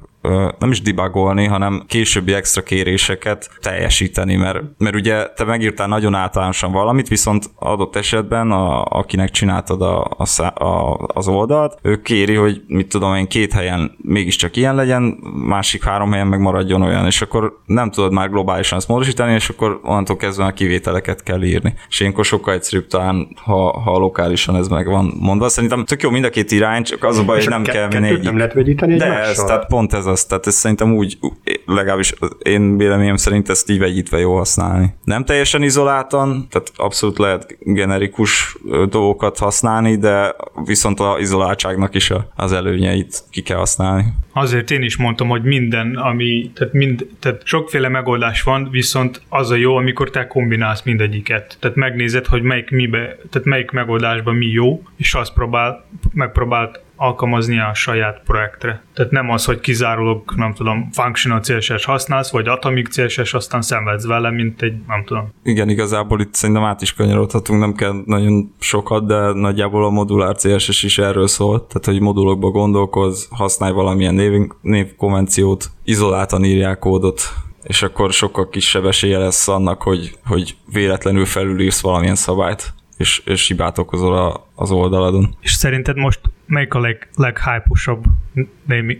nem 0.58 0.70
is 0.70 0.82
debugolni, 0.82 1.44
hanem 1.44 1.82
későbbi 1.86 2.32
extra 2.32 2.62
kéréseket 2.62 3.50
teljesíteni, 3.60 4.36
mert, 4.36 4.60
mert 4.78 4.94
ugye 4.94 5.26
te 5.36 5.44
megírtál 5.44 5.88
nagyon 5.88 6.14
általánosan 6.14 6.72
valamit, 6.72 7.08
viszont 7.08 7.50
adott 7.58 7.96
esetben, 7.96 8.50
a, 8.50 8.84
akinek 8.84 9.30
csináltad 9.30 9.82
a, 9.82 10.04
a, 10.16 10.64
a, 10.64 10.98
az 11.14 11.28
oldalt, 11.28 11.78
ő 11.82 12.00
kéri, 12.00 12.34
hogy 12.34 12.62
mit 12.66 12.88
tudom 12.88 13.14
én, 13.14 13.28
két 13.28 13.52
helyen 13.52 13.96
mégiscsak 13.98 14.56
ilyen 14.56 14.74
legyen, 14.74 15.02
másik 15.46 15.84
három 15.84 16.12
helyen 16.12 16.26
meg 16.26 16.40
maradjon 16.40 16.82
olyan, 16.82 17.06
és 17.06 17.22
akkor 17.22 17.60
nem 17.66 17.90
tudod 17.90 18.12
már 18.12 18.30
globálisan 18.30 18.78
ezt 18.78 18.88
módosítani, 18.88 19.32
és 19.34 19.48
akkor 19.48 19.80
onnantól 19.82 20.16
kezdve 20.16 20.44
a 20.44 20.52
kivételeket 20.52 21.22
kell 21.22 21.42
írni. 21.42 21.74
És 21.88 22.00
ilyenkor 22.00 22.24
sokkal 22.24 22.54
egyszerűbb 22.54 22.86
talán, 22.86 23.28
ha, 23.44 23.80
ha 23.80 23.98
lokálisan 23.98 24.56
ez 24.56 24.68
meg 24.68 24.86
van 24.86 25.14
mondva. 25.20 25.48
Szerintem 25.48 25.84
tök 25.84 26.02
jó 26.02 26.10
mind 26.10 26.24
a 26.24 26.30
két 26.30 26.50
irány, 26.50 26.82
csak 26.82 27.04
az 27.04 27.18
a 27.18 27.24
baj, 27.24 27.38
hogy 27.38 27.48
nem 27.48 27.62
kell 27.62 27.88
menni. 27.88 28.18
Nem 28.22 28.36
lehet 28.36 28.52
vegyíteni 28.52 28.96
De 28.96 29.18
ez, 29.18 29.36
tehát 29.36 29.66
pont 29.66 29.92
ez 29.92 30.06
az, 30.12 30.24
tehát 30.24 30.46
ez 30.46 30.54
szerintem 30.54 30.94
úgy, 30.94 31.18
legalábbis 31.66 32.14
én 32.42 32.76
véleményem 32.76 33.16
szerint 33.16 33.48
ezt 33.48 33.70
így 33.70 33.78
vegyítve 33.78 34.18
jó 34.18 34.36
használni. 34.36 34.94
Nem 35.04 35.24
teljesen 35.24 35.62
izoláltan, 35.62 36.46
tehát 36.50 36.72
abszolút 36.76 37.18
lehet 37.18 37.56
generikus 37.60 38.56
dolgokat 38.88 39.38
használni, 39.38 39.96
de 39.96 40.36
viszont 40.64 41.00
a 41.00 41.16
izoláltságnak 41.18 41.94
is 41.94 42.12
az 42.36 42.52
előnyeit 42.52 43.22
ki 43.30 43.42
kell 43.42 43.56
használni. 43.56 44.04
Azért 44.32 44.70
én 44.70 44.82
is 44.82 44.96
mondtam, 44.96 45.28
hogy 45.28 45.42
minden, 45.42 45.96
ami, 45.96 46.50
tehát, 46.54 46.72
mind, 46.72 47.06
tehát 47.20 47.40
sokféle 47.44 47.88
megoldás 47.88 48.42
van, 48.42 48.68
viszont 48.70 49.22
az 49.28 49.50
a 49.50 49.54
jó, 49.54 49.76
amikor 49.76 50.10
te 50.10 50.26
kombinálsz 50.26 50.82
mindegyiket. 50.82 51.56
Tehát 51.60 51.76
megnézed, 51.76 52.26
hogy 52.26 52.42
melyik 52.42 52.70
mibe, 52.70 53.16
tehát 53.30 53.46
melyik 53.46 53.70
megoldásban 53.70 54.34
mi 54.34 54.46
jó, 54.46 54.82
és 54.96 55.14
azt 55.14 55.32
próbál, 55.32 55.84
megpróbált 56.12 56.80
alkalmazni 57.02 57.58
a 57.58 57.74
saját 57.74 58.22
projektre. 58.24 58.82
Tehát 58.94 59.10
nem 59.10 59.30
az, 59.30 59.44
hogy 59.44 59.60
kizárólag, 59.60 60.22
nem 60.36 60.52
tudom, 60.52 60.88
functional 60.92 61.40
CSS 61.40 61.84
használsz, 61.84 62.30
vagy 62.30 62.48
atomic 62.48 62.88
CSS, 62.96 63.34
aztán 63.34 63.62
szenvedsz 63.62 64.06
vele, 64.06 64.30
mint 64.30 64.62
egy, 64.62 64.74
nem 64.86 65.04
tudom. 65.04 65.32
Igen, 65.42 65.68
igazából 65.68 66.20
itt 66.20 66.34
szerintem 66.34 66.64
át 66.64 66.82
is 66.82 66.94
kanyarodhatunk, 66.94 67.60
nem 67.60 67.74
kell 67.74 68.02
nagyon 68.04 68.54
sokat, 68.58 69.06
de 69.06 69.32
nagyjából 69.32 69.84
a 69.84 69.90
modulár 69.90 70.36
CSS 70.36 70.82
is 70.82 70.98
erről 70.98 71.26
szól, 71.26 71.66
tehát 71.66 71.84
hogy 71.84 72.00
modulokba 72.00 72.50
gondolkoz, 72.50 73.28
használj 73.30 73.72
valamilyen 73.72 74.14
név, 74.14 74.32
névkonvenciót, 74.60 75.70
izoláltan 75.84 76.44
írják 76.44 76.78
kódot, 76.78 77.20
és 77.62 77.82
akkor 77.82 78.12
sokkal 78.12 78.48
kisebb 78.48 78.84
esélye 78.84 79.18
lesz 79.18 79.48
annak, 79.48 79.82
hogy, 79.82 80.18
hogy 80.24 80.56
véletlenül 80.72 81.24
felülírsz 81.24 81.80
valamilyen 81.80 82.14
szabályt 82.14 82.74
és, 82.96 83.22
és 83.24 83.46
hibát 83.46 83.78
okozol 83.78 84.16
a, 84.16 84.46
az 84.54 84.70
oldaladon. 84.70 85.36
És 85.40 85.52
szerinted 85.52 85.96
most 85.96 86.20
melyik 86.46 86.74
a 86.74 86.80
leg, 86.80 87.08
leghype-osabb 87.16 88.04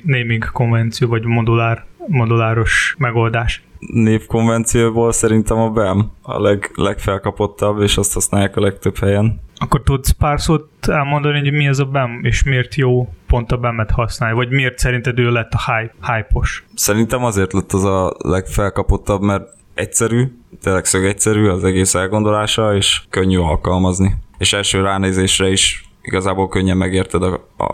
naming, 0.05 0.51
konvenció, 0.53 1.09
vagy 1.09 1.25
modulár, 1.25 1.85
moduláros 2.07 2.95
megoldás? 2.99 3.63
Névkonvencióból 3.79 5.13
szerintem 5.13 5.59
a 5.59 5.71
BEM 5.71 6.11
a 6.23 6.41
leg, 6.41 6.71
legfelkapottabb, 6.75 7.81
és 7.81 7.97
azt 7.97 8.13
használják 8.13 8.57
a 8.57 8.61
legtöbb 8.61 8.99
helyen. 8.99 9.41
Akkor 9.57 9.83
tudsz 9.83 10.11
pár 10.11 10.41
szót 10.41 10.69
elmondani, 10.89 11.39
hogy 11.39 11.53
mi 11.53 11.69
az 11.69 11.79
a 11.79 11.85
BEM, 11.85 12.21
és 12.23 12.43
miért 12.43 12.75
jó 12.75 13.13
pont 13.27 13.53
a 13.53 13.57
BEM-et 13.57 13.91
használni, 13.91 14.37
vagy 14.37 14.51
miért 14.51 14.79
szerinted 14.79 15.19
ő 15.19 15.31
lett 15.31 15.53
a 15.53 15.73
hype, 15.73 15.95
hype-os? 16.13 16.65
Szerintem 16.75 17.25
azért 17.25 17.53
lett 17.53 17.73
az 17.73 17.85
a 17.85 18.15
legfelkapottabb, 18.19 19.21
mert 19.21 19.49
egyszerű, 19.75 20.33
tényleg 20.63 20.85
szög 20.85 21.05
egyszerű 21.05 21.49
az 21.49 21.65
egész 21.65 21.95
elgondolása, 21.95 22.77
és 22.77 23.03
könnyű 23.11 23.39
alkalmazni. 23.39 24.15
És 24.39 24.53
első 24.53 24.83
ránézésre 24.83 25.51
is 25.51 25.91
igazából 26.03 26.49
könnyen 26.49 26.77
megérted 26.77 27.23
a, 27.23 27.49
a, 27.57 27.65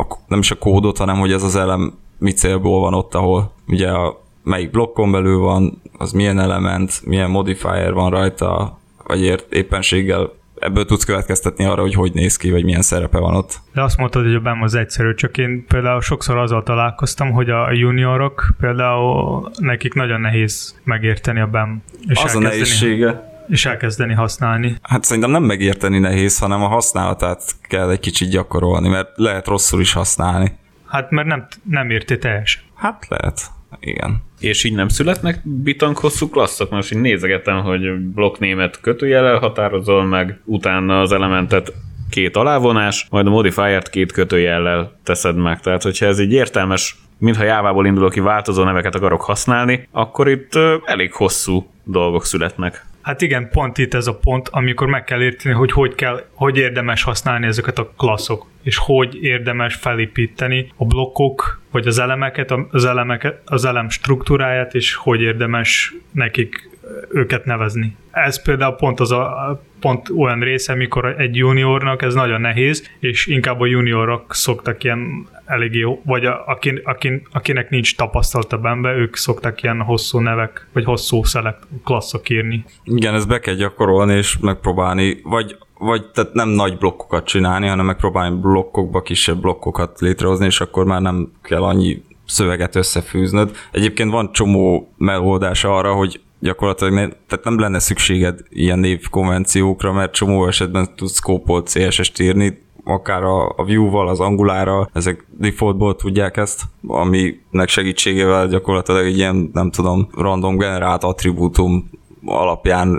a, 0.00 0.06
nem 0.28 0.38
is 0.38 0.50
a 0.50 0.58
kódot, 0.58 0.98
hanem 0.98 1.18
hogy 1.18 1.32
ez 1.32 1.42
az 1.42 1.56
elem 1.56 1.98
mi 2.18 2.32
célból 2.32 2.80
van 2.80 2.94
ott, 2.94 3.14
ahol 3.14 3.52
ugye 3.68 3.90
a, 3.90 4.24
melyik 4.42 4.70
blokkon 4.70 5.12
belül 5.12 5.38
van, 5.38 5.82
az 5.98 6.12
milyen 6.12 6.38
element, 6.38 7.00
milyen 7.04 7.30
modifier 7.30 7.92
van 7.92 8.10
rajta, 8.10 8.78
vagy 9.06 9.22
ért, 9.22 9.52
éppenséggel 9.52 10.32
ebből 10.58 10.84
tudsz 10.84 11.04
következtetni 11.04 11.64
arra, 11.64 11.80
hogy 11.80 11.94
hogy 11.94 12.12
néz 12.12 12.36
ki, 12.36 12.50
vagy 12.50 12.64
milyen 12.64 12.82
szerepe 12.82 13.18
van 13.18 13.34
ott. 13.34 13.58
De 13.72 13.82
azt 13.82 13.96
mondtad, 13.96 14.24
hogy 14.24 14.34
a 14.34 14.40
BEM 14.40 14.62
az 14.62 14.74
egyszerű, 14.74 15.14
csak 15.14 15.38
én 15.38 15.64
például 15.68 16.00
sokszor 16.00 16.36
azzal 16.36 16.62
találkoztam, 16.62 17.30
hogy 17.30 17.50
a 17.50 17.72
juniorok 17.72 18.54
például 18.60 19.50
nekik 19.58 19.94
nagyon 19.94 20.20
nehéz 20.20 20.80
megérteni 20.84 21.40
a 21.40 21.46
BEM. 21.46 21.82
És 22.08 22.22
az 22.22 22.34
a 22.34 22.38
nehézsége. 22.38 23.34
És 23.48 23.66
elkezdeni 23.66 24.14
használni. 24.14 24.76
Hát 24.82 25.04
szerintem 25.04 25.30
nem 25.30 25.42
megérteni 25.42 25.98
nehéz, 25.98 26.38
hanem 26.38 26.62
a 26.62 26.68
használatát 26.68 27.42
kell 27.68 27.90
egy 27.90 28.00
kicsit 28.00 28.28
gyakorolni, 28.28 28.88
mert 28.88 29.08
lehet 29.14 29.46
rosszul 29.46 29.80
is 29.80 29.92
használni. 29.92 30.58
Hát 30.86 31.10
mert 31.10 31.26
nem, 31.26 31.46
nem 31.62 31.90
érti 31.90 32.18
teljesen. 32.18 32.62
Hát 32.74 33.06
lehet, 33.08 33.40
igen. 33.80 34.22
És 34.40 34.64
így 34.64 34.74
nem 34.74 34.88
születnek 34.88 35.40
bitang 35.44 35.96
hosszú 35.96 36.28
klasszok? 36.28 36.70
Most 36.70 36.92
így 36.92 37.00
nézegetem, 37.00 37.62
hogy 37.62 37.98
blokknémet 37.98 38.80
kötőjellel 38.80 39.38
határozol 39.38 40.04
meg, 40.04 40.40
utána 40.44 41.00
az 41.00 41.12
elementet 41.12 41.72
két 42.10 42.36
alávonás, 42.36 43.06
majd 43.10 43.26
a 43.26 43.30
modifiert 43.30 43.90
két 43.90 44.12
kötőjellel 44.12 44.98
teszed 45.04 45.36
meg. 45.36 45.60
Tehát, 45.60 45.82
hogyha 45.82 46.06
ez 46.06 46.18
egy 46.18 46.32
értelmes 46.32 46.96
mintha 47.18 47.44
jávából 47.44 47.86
indulok 47.86 48.12
ki 48.12 48.20
változó 48.20 48.64
neveket 48.64 48.94
akarok 48.94 49.22
használni, 49.22 49.88
akkor 49.90 50.28
itt 50.28 50.52
elég 50.84 51.12
hosszú 51.12 51.66
dolgok 51.84 52.24
születnek. 52.24 52.85
Hát 53.06 53.22
igen, 53.22 53.48
pont 53.48 53.78
itt 53.78 53.94
ez 53.94 54.06
a 54.06 54.18
pont, 54.18 54.48
amikor 54.48 54.86
meg 54.86 55.04
kell 55.04 55.22
érteni, 55.22 55.54
hogy 55.54 55.72
hogy, 55.72 55.94
kell, 55.94 56.24
hogy 56.32 56.56
érdemes 56.56 57.02
használni 57.02 57.46
ezeket 57.46 57.78
a 57.78 57.92
klasszok, 57.96 58.46
és 58.62 58.76
hogy 58.76 59.22
érdemes 59.22 59.74
felépíteni 59.74 60.72
a 60.76 60.84
blokkok, 60.84 61.60
vagy 61.70 61.86
az 61.86 61.98
elemeket, 61.98 62.54
az, 62.70 62.84
elemeket, 62.84 63.40
az 63.44 63.64
elem 63.64 63.88
struktúráját, 63.88 64.74
és 64.74 64.94
hogy 64.94 65.20
érdemes 65.20 65.94
nekik 66.10 66.70
őket 67.10 67.44
nevezni. 67.44 67.96
Ez 68.10 68.42
például 68.42 68.74
pont 68.74 69.00
az 69.00 69.12
a 69.12 69.62
pont 69.80 70.08
olyan 70.16 70.40
része, 70.40 70.74
mikor 70.74 71.14
egy 71.18 71.36
juniornak 71.36 72.02
ez 72.02 72.14
nagyon 72.14 72.40
nehéz, 72.40 72.90
és 72.98 73.26
inkább 73.26 73.60
a 73.60 73.66
juniorok 73.66 74.34
szoktak 74.34 74.84
ilyen 74.84 75.26
elég 75.46 75.74
jó, 75.74 76.00
vagy 76.04 76.24
a, 76.24 76.46
akin, 76.46 76.80
akin, 76.84 77.26
akinek 77.32 77.70
nincs 77.70 77.96
tapasztalata 77.96 78.58
benne, 78.58 78.94
ők 78.94 79.16
szoktak 79.16 79.62
ilyen 79.62 79.82
hosszú 79.82 80.18
nevek, 80.18 80.68
vagy 80.72 80.84
hosszú 80.84 81.24
szelek 81.24 81.56
klasszok 81.84 82.30
írni. 82.30 82.64
Igen, 82.84 83.14
ezt 83.14 83.28
be 83.28 83.38
kell 83.38 83.54
gyakorolni, 83.54 84.14
és 84.14 84.38
megpróbálni, 84.38 85.20
vagy 85.22 85.56
vagy 85.78 86.10
tehát 86.10 86.32
nem 86.32 86.48
nagy 86.48 86.78
blokkokat 86.78 87.26
csinálni, 87.26 87.66
hanem 87.66 87.86
megpróbálni 87.86 88.40
blokkokba 88.40 89.02
kisebb 89.02 89.40
blokkokat 89.40 90.00
létrehozni, 90.00 90.46
és 90.46 90.60
akkor 90.60 90.84
már 90.84 91.00
nem 91.00 91.32
kell 91.42 91.62
annyi 91.62 92.02
szöveget 92.26 92.76
összefűznöd. 92.76 93.56
Egyébként 93.70 94.10
van 94.10 94.32
csomó 94.32 94.92
megoldás 94.96 95.64
arra, 95.64 95.92
hogy 95.92 96.20
gyakorlatilag 96.40 96.92
ne, 96.92 97.08
tehát 97.08 97.44
nem 97.44 97.58
lenne 97.58 97.78
szükséged 97.78 98.40
ilyen 98.48 98.78
névkonvenciókra, 98.78 99.92
mert 99.92 100.12
csomó 100.12 100.46
esetben 100.46 100.94
tudsz 100.96 101.18
kópolt 101.18 101.68
CSS-t 101.68 102.18
írni, 102.18 102.64
akár 102.88 103.22
a, 103.22 103.48
a 103.48 103.64
Vue-val, 103.64 104.08
az 104.08 104.20
Angulára, 104.20 104.88
ezek 104.92 105.26
defaultból 105.38 105.96
tudják 105.96 106.36
ezt, 106.36 106.62
aminek 106.86 107.68
segítségével 107.68 108.48
gyakorlatilag 108.48 109.06
egy 109.06 109.16
ilyen, 109.16 109.50
nem 109.52 109.70
tudom, 109.70 110.08
random 110.16 110.56
generált 110.56 111.04
attribútum 111.04 111.90
alapján 112.24 112.98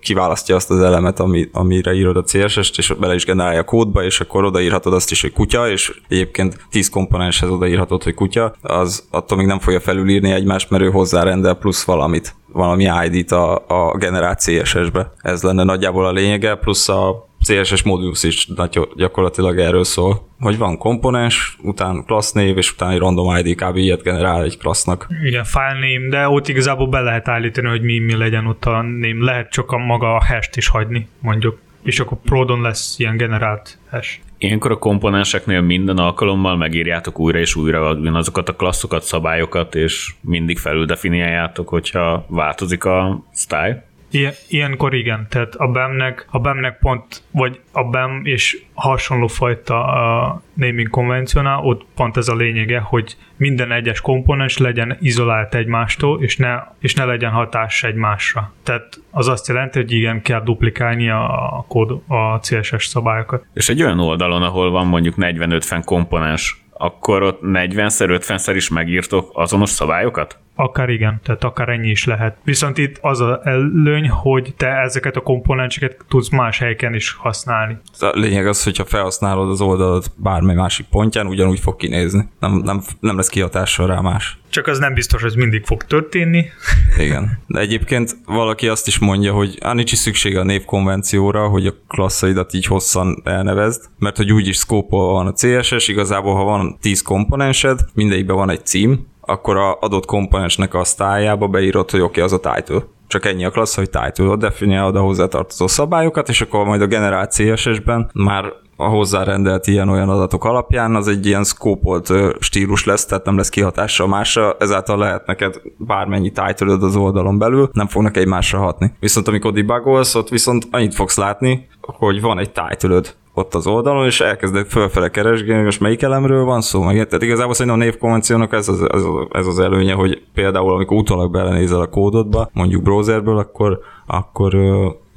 kiválasztja 0.00 0.54
azt 0.54 0.70
az 0.70 0.80
elemet, 0.80 1.20
ami, 1.20 1.48
amire 1.52 1.92
írod 1.92 2.16
a 2.16 2.22
CSS-t, 2.22 2.78
és 2.78 2.94
bele 3.00 3.14
is 3.14 3.24
generálja 3.24 3.60
a 3.60 3.64
kódba, 3.64 4.04
és 4.04 4.20
akkor 4.20 4.44
odaírhatod 4.44 4.92
azt 4.92 5.10
is, 5.10 5.20
hogy 5.20 5.32
kutya, 5.32 5.70
és 5.70 6.00
egyébként 6.08 6.66
10 6.70 6.90
komponenshez 6.90 7.50
odaírhatod, 7.50 8.02
hogy 8.02 8.14
kutya, 8.14 8.54
az 8.62 9.06
attól 9.10 9.38
még 9.38 9.46
nem 9.46 9.58
fogja 9.58 9.80
felülírni 9.80 10.30
egymást, 10.30 10.70
mert 10.70 10.82
ő 10.82 10.90
hozzárendel 10.90 11.54
plusz 11.54 11.84
valamit, 11.84 12.34
valami 12.52 12.88
ID-t 13.04 13.32
a, 13.32 13.64
a 13.66 13.96
generált 13.96 14.40
CSS-be. 14.40 15.12
Ez 15.18 15.42
lenne 15.42 15.64
nagyjából 15.64 16.06
a 16.06 16.12
lényege, 16.12 16.54
plusz 16.54 16.88
a 16.88 17.27
CSS 17.40 17.82
modulus 17.82 18.22
is 18.22 18.48
gyakorlatilag 18.96 19.58
erről 19.58 19.84
szól, 19.84 20.28
hogy 20.40 20.58
van 20.58 20.78
komponens, 20.78 21.56
után 21.62 22.04
class 22.04 22.32
név, 22.32 22.56
és 22.56 22.72
utána 22.72 22.92
egy 22.92 22.98
random 22.98 23.36
ID 23.36 23.54
kb. 23.56 23.76
ilyet 23.76 24.02
generál 24.02 24.42
egy 24.42 24.58
klassznak. 24.58 25.06
Igen, 25.24 25.44
file 25.44 25.72
name, 25.72 26.08
de 26.08 26.28
ott 26.28 26.48
igazából 26.48 26.88
be 26.88 27.00
lehet 27.00 27.28
állítani, 27.28 27.68
hogy 27.68 27.82
mi, 27.82 27.98
mi 27.98 28.16
legyen 28.16 28.46
ott 28.46 28.64
a 28.64 28.70
name. 28.70 29.24
Lehet 29.24 29.50
csak 29.50 29.70
a 29.70 29.78
maga 29.78 30.14
a 30.14 30.24
hash 30.24 30.56
is 30.56 30.68
hagyni, 30.68 31.08
mondjuk. 31.20 31.58
És 31.82 32.00
akkor 32.00 32.18
Prodon 32.24 32.60
lesz 32.60 32.98
ilyen 32.98 33.16
generált 33.16 33.78
hash. 33.90 34.18
Ilyenkor 34.38 34.70
a 34.70 34.78
komponenseknél 34.78 35.60
minden 35.60 35.96
alkalommal 35.96 36.56
megírjátok 36.56 37.18
újra 37.18 37.38
és 37.38 37.54
újra 37.54 37.88
azokat 37.88 38.48
a 38.48 38.56
klasszokat, 38.56 39.02
szabályokat, 39.02 39.74
és 39.74 40.14
mindig 40.20 40.58
felül 40.58 40.86
definiáljátok, 40.86 41.68
hogyha 41.68 42.24
változik 42.28 42.84
a 42.84 43.24
style? 43.34 43.87
Ilyen, 44.10 44.32
ilyenkor 44.48 44.94
igen, 44.94 45.26
tehát 45.30 45.54
a 45.54 45.66
BEM-nek, 45.66 46.26
a 46.30 46.38
BEM-nek 46.38 46.78
pont, 46.78 47.22
vagy 47.30 47.60
a 47.72 47.84
BEM 47.84 48.20
és 48.24 48.62
hasonló 48.74 49.26
fajta 49.26 49.84
a 49.84 50.42
naming 50.54 50.88
konvencionál, 50.88 51.58
ott 51.58 51.86
pont 51.94 52.16
ez 52.16 52.28
a 52.28 52.34
lényege, 52.34 52.78
hogy 52.78 53.16
minden 53.36 53.72
egyes 53.72 54.00
komponens 54.00 54.58
legyen 54.58 54.96
izolált 55.00 55.54
egymástól, 55.54 56.22
és 56.22 56.36
ne, 56.36 56.62
és 56.78 56.94
ne 56.94 57.04
legyen 57.04 57.30
hatás 57.30 57.82
egymásra. 57.82 58.52
Tehát 58.62 59.00
az 59.10 59.28
azt 59.28 59.48
jelenti, 59.48 59.78
hogy 59.78 59.92
igen, 59.92 60.22
kell 60.22 60.42
duplikálni 60.42 61.10
a, 61.10 61.64
kód, 61.68 62.00
a 62.06 62.38
CSS 62.40 62.86
szabályokat. 62.86 63.44
És 63.54 63.68
egy 63.68 63.82
olyan 63.82 64.00
oldalon, 64.00 64.42
ahol 64.42 64.70
van 64.70 64.86
mondjuk 64.86 65.14
40-50 65.18 65.82
komponens, 65.84 66.66
akkor 66.78 67.22
ott 67.22 67.40
40-szer, 67.42 68.20
50-szer 68.22 68.52
is 68.54 68.68
megírtok 68.68 69.30
azonos 69.34 69.70
szabályokat? 69.70 70.38
Akár 70.60 70.88
igen, 70.88 71.20
tehát 71.22 71.44
akár 71.44 71.68
ennyi 71.68 71.88
is 71.88 72.04
lehet. 72.04 72.36
Viszont 72.44 72.78
itt 72.78 72.98
az 73.00 73.20
az 73.20 73.38
előny, 73.42 74.08
hogy 74.08 74.54
te 74.56 74.66
ezeket 74.66 75.16
a 75.16 75.20
komponenseket 75.20 75.96
tudsz 76.08 76.28
más 76.28 76.58
helyeken 76.58 76.94
is 76.94 77.12
használni. 77.12 77.78
A 77.98 78.10
lényeg 78.12 78.46
az, 78.46 78.64
hogyha 78.64 78.84
felhasználod 78.84 79.50
az 79.50 79.60
oldalat 79.60 80.10
bármely 80.16 80.54
másik 80.54 80.86
pontján, 80.86 81.26
ugyanúgy 81.26 81.60
fog 81.60 81.76
kinézni. 81.76 82.28
Nem, 82.40 82.52
nem, 82.52 82.80
nem 83.00 83.16
lesz 83.16 83.28
kihatással 83.28 83.86
rá 83.86 84.00
más. 84.00 84.38
Csak 84.50 84.66
az 84.66 84.78
nem 84.78 84.94
biztos, 84.94 85.22
hogy 85.22 85.36
mindig 85.36 85.64
fog 85.64 85.84
történni. 85.84 86.46
Igen. 87.06 87.38
De 87.46 87.60
egyébként 87.60 88.16
valaki 88.24 88.68
azt 88.68 88.86
is 88.86 88.98
mondja, 88.98 89.32
hogy 89.32 89.58
á, 89.60 89.72
nincs 89.72 89.92
is 89.92 89.98
szüksége 89.98 90.40
a 90.40 90.44
névkonvencióra, 90.44 91.48
hogy 91.48 91.66
a 91.66 91.74
klasszaidat 91.88 92.54
így 92.54 92.66
hosszan 92.66 93.22
elnevezd, 93.24 93.84
mert 93.98 94.16
hogy 94.16 94.32
úgyis 94.32 94.56
szkópol 94.56 95.12
van 95.12 95.26
a 95.26 95.32
CSS, 95.32 95.88
igazából 95.88 96.34
ha 96.34 96.42
van 96.42 96.78
10 96.80 97.02
komponensed, 97.02 97.80
mindegyikben 97.94 98.36
van 98.36 98.50
egy 98.50 98.66
cím, 98.66 99.06
akkor 99.28 99.56
a 99.56 99.78
adott 99.80 100.06
komponensnek 100.06 100.74
a 100.74 100.84
sztájába 100.84 101.46
beírod, 101.46 101.90
hogy 101.90 102.00
oké, 102.00 102.20
okay, 102.20 102.22
az 102.22 102.32
a 102.32 102.54
title. 102.54 102.82
Csak 103.06 103.24
ennyi 103.24 103.44
a 103.44 103.50
klassz, 103.50 103.76
hogy 103.76 103.90
title, 103.90 104.36
definiálod 104.36 104.96
a 104.96 105.00
hozzátartozó 105.00 105.66
szabályokat, 105.66 106.28
és 106.28 106.40
akkor 106.40 106.64
majd 106.64 106.82
a 106.82 106.86
generált 106.86 107.32
CSS-ben 107.32 108.10
már 108.14 108.52
a 108.76 108.88
hozzárendelt 108.88 109.66
ilyen-olyan 109.66 110.08
adatok 110.08 110.44
alapján 110.44 110.94
az 110.94 111.08
egy 111.08 111.26
ilyen 111.26 111.44
szkópolt 111.44 112.12
stílus 112.38 112.84
lesz, 112.84 113.06
tehát 113.06 113.24
nem 113.24 113.36
lesz 113.36 113.48
kihatással 113.48 114.06
másra, 114.06 114.56
ezáltal 114.58 114.98
lehet 114.98 115.26
neked 115.26 115.60
bármennyi 115.76 116.30
title 116.30 116.72
az 116.80 116.96
oldalon 116.96 117.38
belül, 117.38 117.70
nem 117.72 117.86
fognak 117.86 118.16
egymásra 118.16 118.58
hatni. 118.58 118.92
Viszont 119.00 119.28
amikor 119.28 119.52
debugolsz, 119.52 120.14
ott 120.14 120.28
viszont 120.28 120.68
annyit 120.70 120.94
fogsz 120.94 121.16
látni, 121.16 121.68
hogy 121.80 122.20
van 122.20 122.38
egy 122.38 122.50
title 122.52 123.00
ott 123.38 123.54
az 123.54 123.66
oldalon, 123.66 124.06
és 124.06 124.20
elkezdek 124.20 124.66
fölfele 124.66 125.08
keresgélni, 125.08 125.62
most 125.62 125.80
melyik 125.80 126.02
elemről 126.02 126.44
van 126.44 126.60
szó, 126.60 126.82
meg 126.82 126.94
tehát 126.94 127.22
igazából 127.22 127.54
szerintem 127.54 127.80
a 127.80 127.84
névkonvenciónak 127.84 128.52
ez 128.52 128.68
az, 128.68 128.92
ez, 128.92 129.02
ez 129.32 129.46
az 129.46 129.58
előnye, 129.58 129.92
hogy 129.92 130.22
például 130.34 130.72
amikor 130.72 130.96
utólag 130.96 131.30
belenézel 131.30 131.80
a 131.80 131.86
kódodba, 131.86 132.50
mondjuk 132.52 132.82
browserből, 132.82 133.38
akkor, 133.38 133.78
akkor 134.06 134.54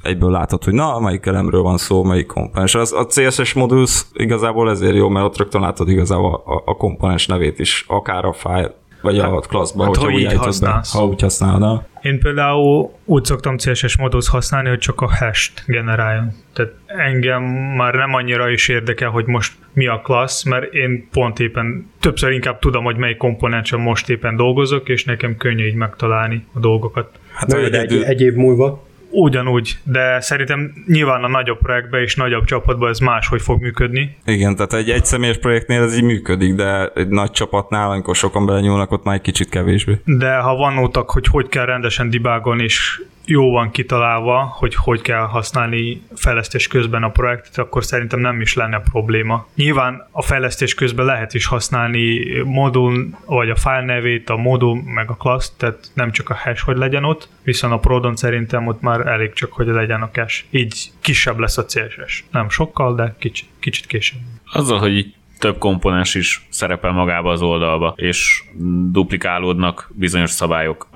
egyből 0.02 0.30
látod, 0.30 0.64
hogy 0.64 0.72
na, 0.72 1.00
melyik 1.00 1.26
elemről 1.26 1.62
van 1.62 1.76
szó, 1.76 2.02
melyik 2.02 2.26
komponens. 2.26 2.74
Az, 2.74 2.92
a 2.92 3.06
CSS 3.06 3.52
modulus 3.52 4.02
igazából 4.12 4.70
ezért 4.70 4.94
jó, 4.94 5.08
mert 5.08 5.26
ott 5.26 5.36
rögtön 5.36 5.60
látod 5.60 5.88
igazából 5.88 6.42
a, 6.44 6.62
a 6.70 6.76
komponens 6.76 7.26
nevét 7.26 7.58
is, 7.58 7.84
akár 7.88 8.24
a 8.24 8.32
file, 8.32 8.74
vagy 9.02 9.18
hát, 9.18 9.30
a 9.30 9.40
classban, 9.40 9.86
hát, 9.86 9.96
hogyha 9.96 10.12
úgy 10.12 10.32
használsz. 10.32 10.92
Be, 10.92 10.98
ha 10.98 11.06
úgy 11.06 11.20
használod. 11.20 11.82
Én 12.02 12.20
például 12.20 12.92
úgy 13.04 13.24
szoktam 13.24 13.56
CSS 13.56 13.96
modus 13.96 14.28
használni, 14.28 14.68
hogy 14.68 14.78
csak 14.78 15.00
a 15.00 15.14
hash-t 15.14 15.64
generáljon. 15.66 16.32
Tehát 16.52 16.72
engem 16.86 17.42
már 17.76 17.94
nem 17.94 18.14
annyira 18.14 18.50
is 18.50 18.68
érdekel, 18.68 19.10
hogy 19.10 19.26
most 19.26 19.52
mi 19.72 19.86
a 19.86 20.00
klassz, 20.00 20.44
mert 20.44 20.72
én 20.72 21.08
pont 21.10 21.40
éppen 21.40 21.90
többször 22.00 22.30
inkább 22.30 22.58
tudom, 22.58 22.84
hogy 22.84 22.96
mely 22.96 23.16
komponensen 23.16 23.80
most 23.80 24.10
éppen 24.10 24.36
dolgozok, 24.36 24.88
és 24.88 25.04
nekem 25.04 25.36
könnyű 25.36 25.66
így 25.66 25.74
megtalálni 25.74 26.46
a 26.52 26.58
dolgokat. 26.58 27.08
Hát 27.34 27.52
egy, 27.52 27.74
egy, 27.74 28.02
egy 28.02 28.20
év 28.20 28.34
múlva 28.34 28.90
Ugyanúgy, 29.14 29.78
de 29.82 30.20
szerintem 30.20 30.72
nyilván 30.86 31.24
a 31.24 31.28
nagyobb 31.28 31.58
projektben 31.58 32.02
és 32.02 32.16
nagyobb 32.16 32.44
csapatban 32.44 32.90
ez 32.90 32.98
máshogy 32.98 33.42
fog 33.42 33.60
működni. 33.60 34.16
Igen, 34.24 34.56
tehát 34.56 34.72
egy 34.72 34.90
egyszemélyes 34.90 35.38
projektnél 35.38 35.82
ez 35.82 35.96
így 35.96 36.02
működik, 36.02 36.54
de 36.54 36.86
egy 36.94 37.08
nagy 37.08 37.30
csapatnál, 37.30 37.90
amikor 37.90 38.16
sokan 38.16 38.46
belenyúlnak, 38.46 38.90
ott 38.92 39.04
már 39.04 39.14
egy 39.14 39.20
kicsit 39.20 39.48
kevésbé. 39.48 40.00
De 40.04 40.36
ha 40.36 40.54
van 40.54 40.74
nótak, 40.74 41.10
hogy 41.10 41.26
hogy 41.26 41.48
kell 41.48 41.64
rendesen 41.64 42.10
dibágolni, 42.10 42.62
és 42.62 43.02
jó 43.24 43.50
van 43.50 43.70
kitalálva, 43.70 44.54
hogy 44.58 44.74
hogy 44.74 45.00
kell 45.00 45.22
használni 45.22 46.02
fejlesztés 46.14 46.66
közben 46.66 47.02
a 47.02 47.10
projektet, 47.10 47.58
akkor 47.58 47.84
szerintem 47.84 48.20
nem 48.20 48.40
is 48.40 48.54
lenne 48.54 48.80
probléma. 48.80 49.46
Nyilván 49.54 50.08
a 50.10 50.22
fejlesztés 50.22 50.74
közben 50.74 51.04
lehet 51.04 51.34
is 51.34 51.46
használni 51.46 52.20
modul, 52.44 53.08
vagy 53.26 53.50
a 53.50 53.56
file 53.56 53.84
nevét, 53.84 54.30
a 54.30 54.36
modul, 54.36 54.82
meg 54.84 55.10
a 55.10 55.14
class, 55.14 55.50
tehát 55.56 55.90
nem 55.94 56.10
csak 56.10 56.30
a 56.30 56.34
hash, 56.34 56.64
hogy 56.64 56.76
legyen 56.76 57.04
ott, 57.04 57.28
viszont 57.42 57.72
a 57.72 57.78
prodon 57.78 58.16
szerintem 58.16 58.66
ott 58.66 58.80
már 58.80 59.06
elég 59.06 59.32
csak, 59.32 59.52
hogy 59.52 59.66
legyen 59.66 60.02
a 60.02 60.10
cache. 60.10 60.44
Így 60.50 60.90
kisebb 61.00 61.38
lesz 61.38 61.58
a 61.58 61.64
CSS. 61.64 62.24
Nem 62.30 62.48
sokkal, 62.48 62.94
de 62.94 63.14
kicsit, 63.18 63.48
kicsit 63.60 63.86
később. 63.86 64.20
Azzal, 64.52 64.78
hogy 64.78 65.14
több 65.42 65.58
komponens 65.58 66.14
is 66.14 66.46
szerepel 66.48 66.92
magába 66.92 67.30
az 67.30 67.42
oldalba, 67.42 67.94
és 67.96 68.42
duplikálódnak 68.90 69.90
bizonyos 69.94 70.30
szabályok. 70.30 70.88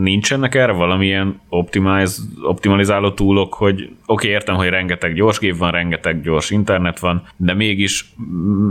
Nincsenek 0.00 0.54
erre 0.54 0.72
valamilyen 0.72 1.40
optimize, 1.48 2.22
optimalizáló 2.42 3.10
túlok, 3.10 3.54
hogy 3.54 3.74
oké, 3.82 3.92
okay, 4.06 4.30
értem, 4.30 4.54
hogy 4.54 4.68
rengeteg 4.68 5.14
gyors 5.14 5.38
gép 5.38 5.56
van, 5.56 5.70
rengeteg 5.70 6.22
gyors 6.22 6.50
internet 6.50 6.98
van, 6.98 7.22
de 7.36 7.54
mégis 7.54 8.04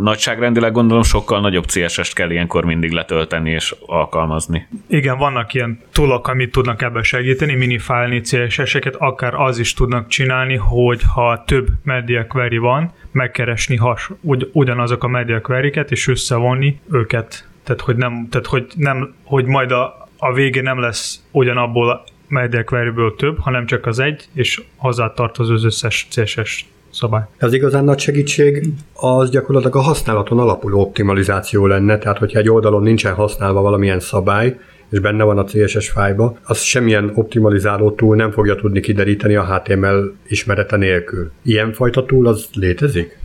nagyságrendileg 0.02 0.72
gondolom 0.72 1.04
sokkal 1.04 1.40
nagyobb 1.40 1.66
CSS-t 1.66 2.14
kell 2.14 2.32
ilyenkor 2.32 2.66
mindig 2.66 2.92
letölteni 2.92 3.50
és 3.50 3.76
alkalmazni. 3.86 4.68
Igen, 4.88 5.18
vannak 5.18 5.54
ilyen 5.54 5.80
túlok, 5.92 6.28
amit 6.28 6.52
tudnak 6.52 6.82
ebbe 6.82 7.02
segíteni, 7.02 7.56
minifálni 7.56 8.22
CSS-eket, 8.22 8.96
akár 8.96 9.34
az 9.34 9.60
is 9.60 9.74
tudnak 9.74 10.08
csinálni, 10.08 10.56
hogy 10.56 11.02
ha 11.14 11.44
több 11.46 11.68
media 11.84 12.28
query 12.28 12.58
van, 12.58 12.92
megkeresni 13.14 13.76
has, 13.76 14.10
ugy, 14.22 14.50
ugyanazok 14.54 15.04
a 15.04 15.08
media 15.08 15.42
query 15.42 15.72
és 15.90 16.08
összevonni 16.08 16.80
őket 16.92 17.48
Tehát, 17.64 17.82
hogy, 17.82 17.96
nem, 17.96 18.28
tehát, 18.30 18.48
hogy, 18.48 18.66
nem, 18.76 19.14
hogy 19.24 19.46
majd 19.46 19.72
a, 19.72 20.08
a 20.18 20.34
végén 20.34 20.64
nem 20.64 20.80
lesz 20.80 21.24
ugyanabból 21.32 22.04
media 22.28 22.64
query 22.64 22.92
több, 23.18 23.40
hanem 23.40 23.66
csak 23.66 23.86
az 23.86 24.00
egy, 24.00 24.28
és 24.34 24.62
hozzá 24.76 25.14
az 25.16 25.64
összes 25.64 26.08
CSS 26.10 26.66
szabály. 26.90 27.24
Az 27.40 27.54
igazán 27.54 27.84
nagy 27.84 28.00
segítség 28.00 28.68
az 28.94 29.30
gyakorlatilag 29.30 29.76
a 29.76 29.82
használaton 29.82 30.40
alapuló 30.40 30.80
optimalizáció 30.80 31.66
lenne, 31.66 31.98
tehát 31.98 32.18
hogyha 32.18 32.40
egy 32.40 32.50
oldalon 32.50 32.84
nincsen 32.84 33.14
használva 33.14 33.62
valamilyen 33.62 34.00
szabály, 34.00 34.60
és 34.90 35.00
benne 35.00 35.24
van 35.24 35.38
a 35.38 35.44
CSS 35.44 35.90
fájba, 35.90 36.38
az 36.44 36.62
semmilyen 36.62 37.12
optimalizáló 37.14 37.92
túl 37.92 38.16
nem 38.16 38.32
fogja 38.32 38.56
tudni 38.56 38.80
kideríteni 38.80 39.36
a 39.36 39.56
HTML 39.56 40.14
ismerete 40.28 40.78
nélkül. 40.78 41.32
Ilyenfajta 41.42 42.06
túl 42.06 42.28
az 42.28 42.48
létezik? 42.54 43.23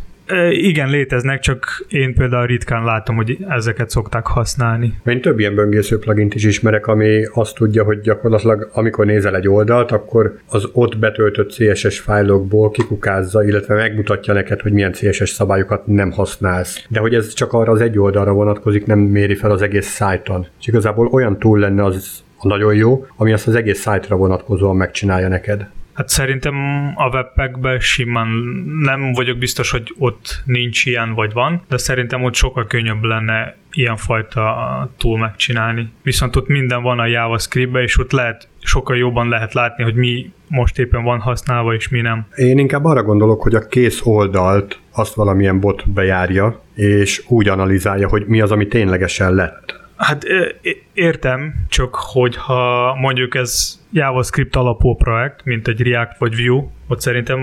Igen, 0.50 0.90
léteznek, 0.90 1.40
csak 1.40 1.84
én 1.88 2.14
például 2.14 2.46
ritkán 2.46 2.84
látom, 2.84 3.16
hogy 3.16 3.38
ezeket 3.48 3.90
szokták 3.90 4.26
használni. 4.26 4.94
Én 5.04 5.20
több 5.20 5.38
ilyen 5.38 5.54
böngésző 5.54 5.98
plugint 5.98 6.34
is 6.34 6.44
ismerek, 6.44 6.86
ami 6.86 7.24
azt 7.32 7.54
tudja, 7.54 7.84
hogy 7.84 8.00
gyakorlatilag 8.00 8.70
amikor 8.72 9.06
nézel 9.06 9.36
egy 9.36 9.48
oldalt, 9.48 9.90
akkor 9.90 10.38
az 10.48 10.68
ott 10.72 10.98
betöltött 10.98 11.50
CSS 11.50 11.98
fájlokból 11.98 12.70
kikukázza, 12.70 13.44
illetve 13.44 13.74
megmutatja 13.74 14.34
neked, 14.34 14.60
hogy 14.60 14.72
milyen 14.72 14.92
CSS 14.92 15.30
szabályokat 15.30 15.86
nem 15.86 16.10
használsz. 16.10 16.86
De 16.88 17.00
hogy 17.00 17.14
ez 17.14 17.32
csak 17.32 17.52
arra 17.52 17.72
az 17.72 17.80
egy 17.80 17.98
oldalra 17.98 18.32
vonatkozik, 18.32 18.86
nem 18.86 18.98
méri 18.98 19.34
fel 19.34 19.50
az 19.50 19.62
egész 19.62 19.86
szájton. 19.86 20.46
És 20.60 20.66
igazából 20.66 21.06
olyan 21.06 21.38
túl 21.38 21.58
lenne 21.58 21.84
az 21.84 22.22
nagyon 22.42 22.74
jó, 22.74 23.06
ami 23.16 23.32
azt 23.32 23.46
az 23.46 23.54
egész 23.54 23.80
szájtra 23.80 24.16
vonatkozóan 24.16 24.76
megcsinálja 24.76 25.28
neked. 25.28 25.66
Hát 25.98 26.08
szerintem 26.08 26.54
a 26.96 27.08
webpackben 27.08 27.80
simán 27.80 28.28
nem 28.82 29.12
vagyok 29.12 29.38
biztos, 29.38 29.70
hogy 29.70 29.94
ott 29.98 30.42
nincs 30.44 30.86
ilyen 30.86 31.14
vagy 31.14 31.32
van, 31.32 31.62
de 31.68 31.76
szerintem 31.76 32.22
ott 32.22 32.34
sokkal 32.34 32.66
könnyebb 32.66 33.02
lenne 33.02 33.56
ilyenfajta 33.72 34.90
túl 34.98 35.18
megcsinálni. 35.18 35.92
Viszont 36.02 36.36
ott 36.36 36.48
minden 36.48 36.82
van 36.82 36.98
a 36.98 37.06
JavaScript-be, 37.06 37.82
és 37.82 37.98
ott 37.98 38.12
lehet, 38.12 38.48
sokkal 38.58 38.96
jobban 38.96 39.28
lehet 39.28 39.54
látni, 39.54 39.84
hogy 39.84 39.94
mi 39.94 40.32
most 40.48 40.78
éppen 40.78 41.02
van 41.02 41.18
használva, 41.18 41.74
és 41.74 41.88
mi 41.88 42.00
nem. 42.00 42.26
Én 42.36 42.58
inkább 42.58 42.84
arra 42.84 43.02
gondolok, 43.02 43.42
hogy 43.42 43.54
a 43.54 43.66
kész 43.66 44.00
oldalt 44.04 44.78
azt 44.92 45.14
valamilyen 45.14 45.60
bot 45.60 45.90
bejárja, 45.90 46.62
és 46.74 47.24
úgy 47.28 47.48
analizálja, 47.48 48.08
hogy 48.08 48.26
mi 48.26 48.40
az, 48.40 48.50
ami 48.50 48.66
ténylegesen 48.66 49.34
lett. 49.34 49.87
Hát 49.98 50.24
értem, 50.92 51.54
csak 51.68 51.94
hogyha 51.94 52.94
mondjuk 53.00 53.34
ez 53.34 53.80
JavaScript 53.92 54.56
alapú 54.56 54.94
projekt, 54.94 55.44
mint 55.44 55.68
egy 55.68 55.82
React 55.82 56.18
vagy 56.18 56.36
Vue, 56.36 56.64
ott 56.88 57.00
szerintem 57.00 57.40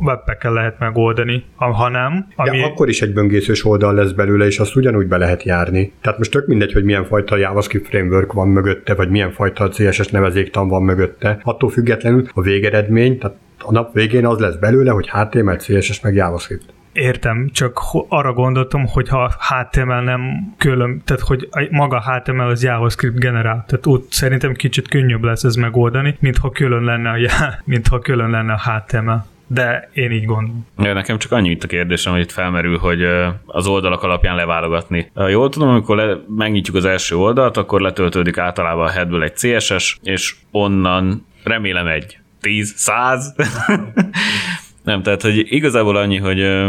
webpack 0.00 0.42
lehet 0.42 0.78
megoldani. 0.78 1.44
Ha 1.54 1.88
nem, 1.88 2.26
ami... 2.36 2.58
Ja, 2.58 2.66
akkor 2.66 2.88
is 2.88 3.02
egy 3.02 3.12
böngészős 3.12 3.64
oldal 3.64 3.94
lesz 3.94 4.10
belőle, 4.10 4.46
és 4.46 4.58
azt 4.58 4.76
ugyanúgy 4.76 5.06
be 5.06 5.16
lehet 5.16 5.42
járni. 5.42 5.92
Tehát 6.00 6.18
most 6.18 6.30
tök 6.30 6.46
mindegy, 6.46 6.72
hogy 6.72 6.84
milyen 6.84 7.04
fajta 7.04 7.36
JavaScript 7.36 7.88
framework 7.88 8.32
van 8.32 8.48
mögötte, 8.48 8.94
vagy 8.94 9.10
milyen 9.10 9.32
fajta 9.32 9.68
CSS 9.68 10.08
nevezéktan 10.08 10.68
van 10.68 10.82
mögötte. 10.82 11.40
Attól 11.42 11.70
függetlenül 11.70 12.28
a 12.34 12.40
végeredmény, 12.40 13.18
tehát 13.18 13.36
a 13.58 13.72
nap 13.72 13.94
végén 13.94 14.26
az 14.26 14.38
lesz 14.38 14.56
belőle, 14.56 14.90
hogy 14.90 15.10
HTML, 15.10 15.56
CSS, 15.56 16.00
meg 16.00 16.14
JavaScript. 16.14 16.64
Értem, 16.92 17.50
csak 17.52 17.80
arra 18.08 18.32
gondoltam, 18.32 18.86
hogy 18.86 19.08
ha 19.08 19.32
HTML 19.48 20.00
nem 20.00 20.54
külön, 20.56 21.02
tehát 21.04 21.22
hogy 21.22 21.48
maga 21.70 22.02
HTML 22.02 22.48
az 22.48 22.62
JavaScript 22.62 23.18
generál, 23.18 23.64
tehát 23.66 23.86
ott 23.86 24.12
szerintem 24.12 24.54
kicsit 24.54 24.88
könnyebb 24.88 25.24
lesz 25.24 25.44
ez 25.44 25.54
megoldani, 25.54 26.16
mint 26.20 26.38
ha 26.38 26.50
külön 26.50 26.84
lenne 26.84 27.10
a, 27.10 27.18
mint 27.64 27.88
ha 27.88 27.98
külön 27.98 28.30
lenne 28.30 28.52
a 28.52 28.60
HTML 28.70 29.24
de 29.50 29.88
én 29.92 30.10
így 30.10 30.24
gondolom. 30.24 30.66
Ja, 30.78 30.92
nekem 30.92 31.18
csak 31.18 31.32
annyi 31.32 31.50
itt 31.50 31.62
a 31.62 31.66
kérdésem, 31.66 32.12
hogy 32.12 32.20
itt 32.20 32.30
felmerül, 32.30 32.78
hogy 32.78 33.02
az 33.46 33.66
oldalak 33.66 34.02
alapján 34.02 34.36
leválogatni. 34.36 35.10
Jól 35.28 35.48
tudom, 35.48 35.68
amikor 35.68 35.96
le, 35.96 36.16
megnyitjuk 36.36 36.76
az 36.76 36.84
első 36.84 37.16
oldalt, 37.16 37.56
akkor 37.56 37.80
letöltődik 37.80 38.38
általában 38.38 38.86
a 38.86 38.90
headből 38.90 39.22
egy 39.22 39.34
CSS, 39.34 39.98
és 40.02 40.34
onnan 40.50 41.26
remélem 41.44 41.86
egy 41.86 42.18
10, 42.40 42.72
100 42.76 43.34
Nem, 44.88 45.02
tehát 45.02 45.22
hogy 45.22 45.52
igazából 45.52 45.96
annyi, 45.96 46.16
hogy 46.16 46.66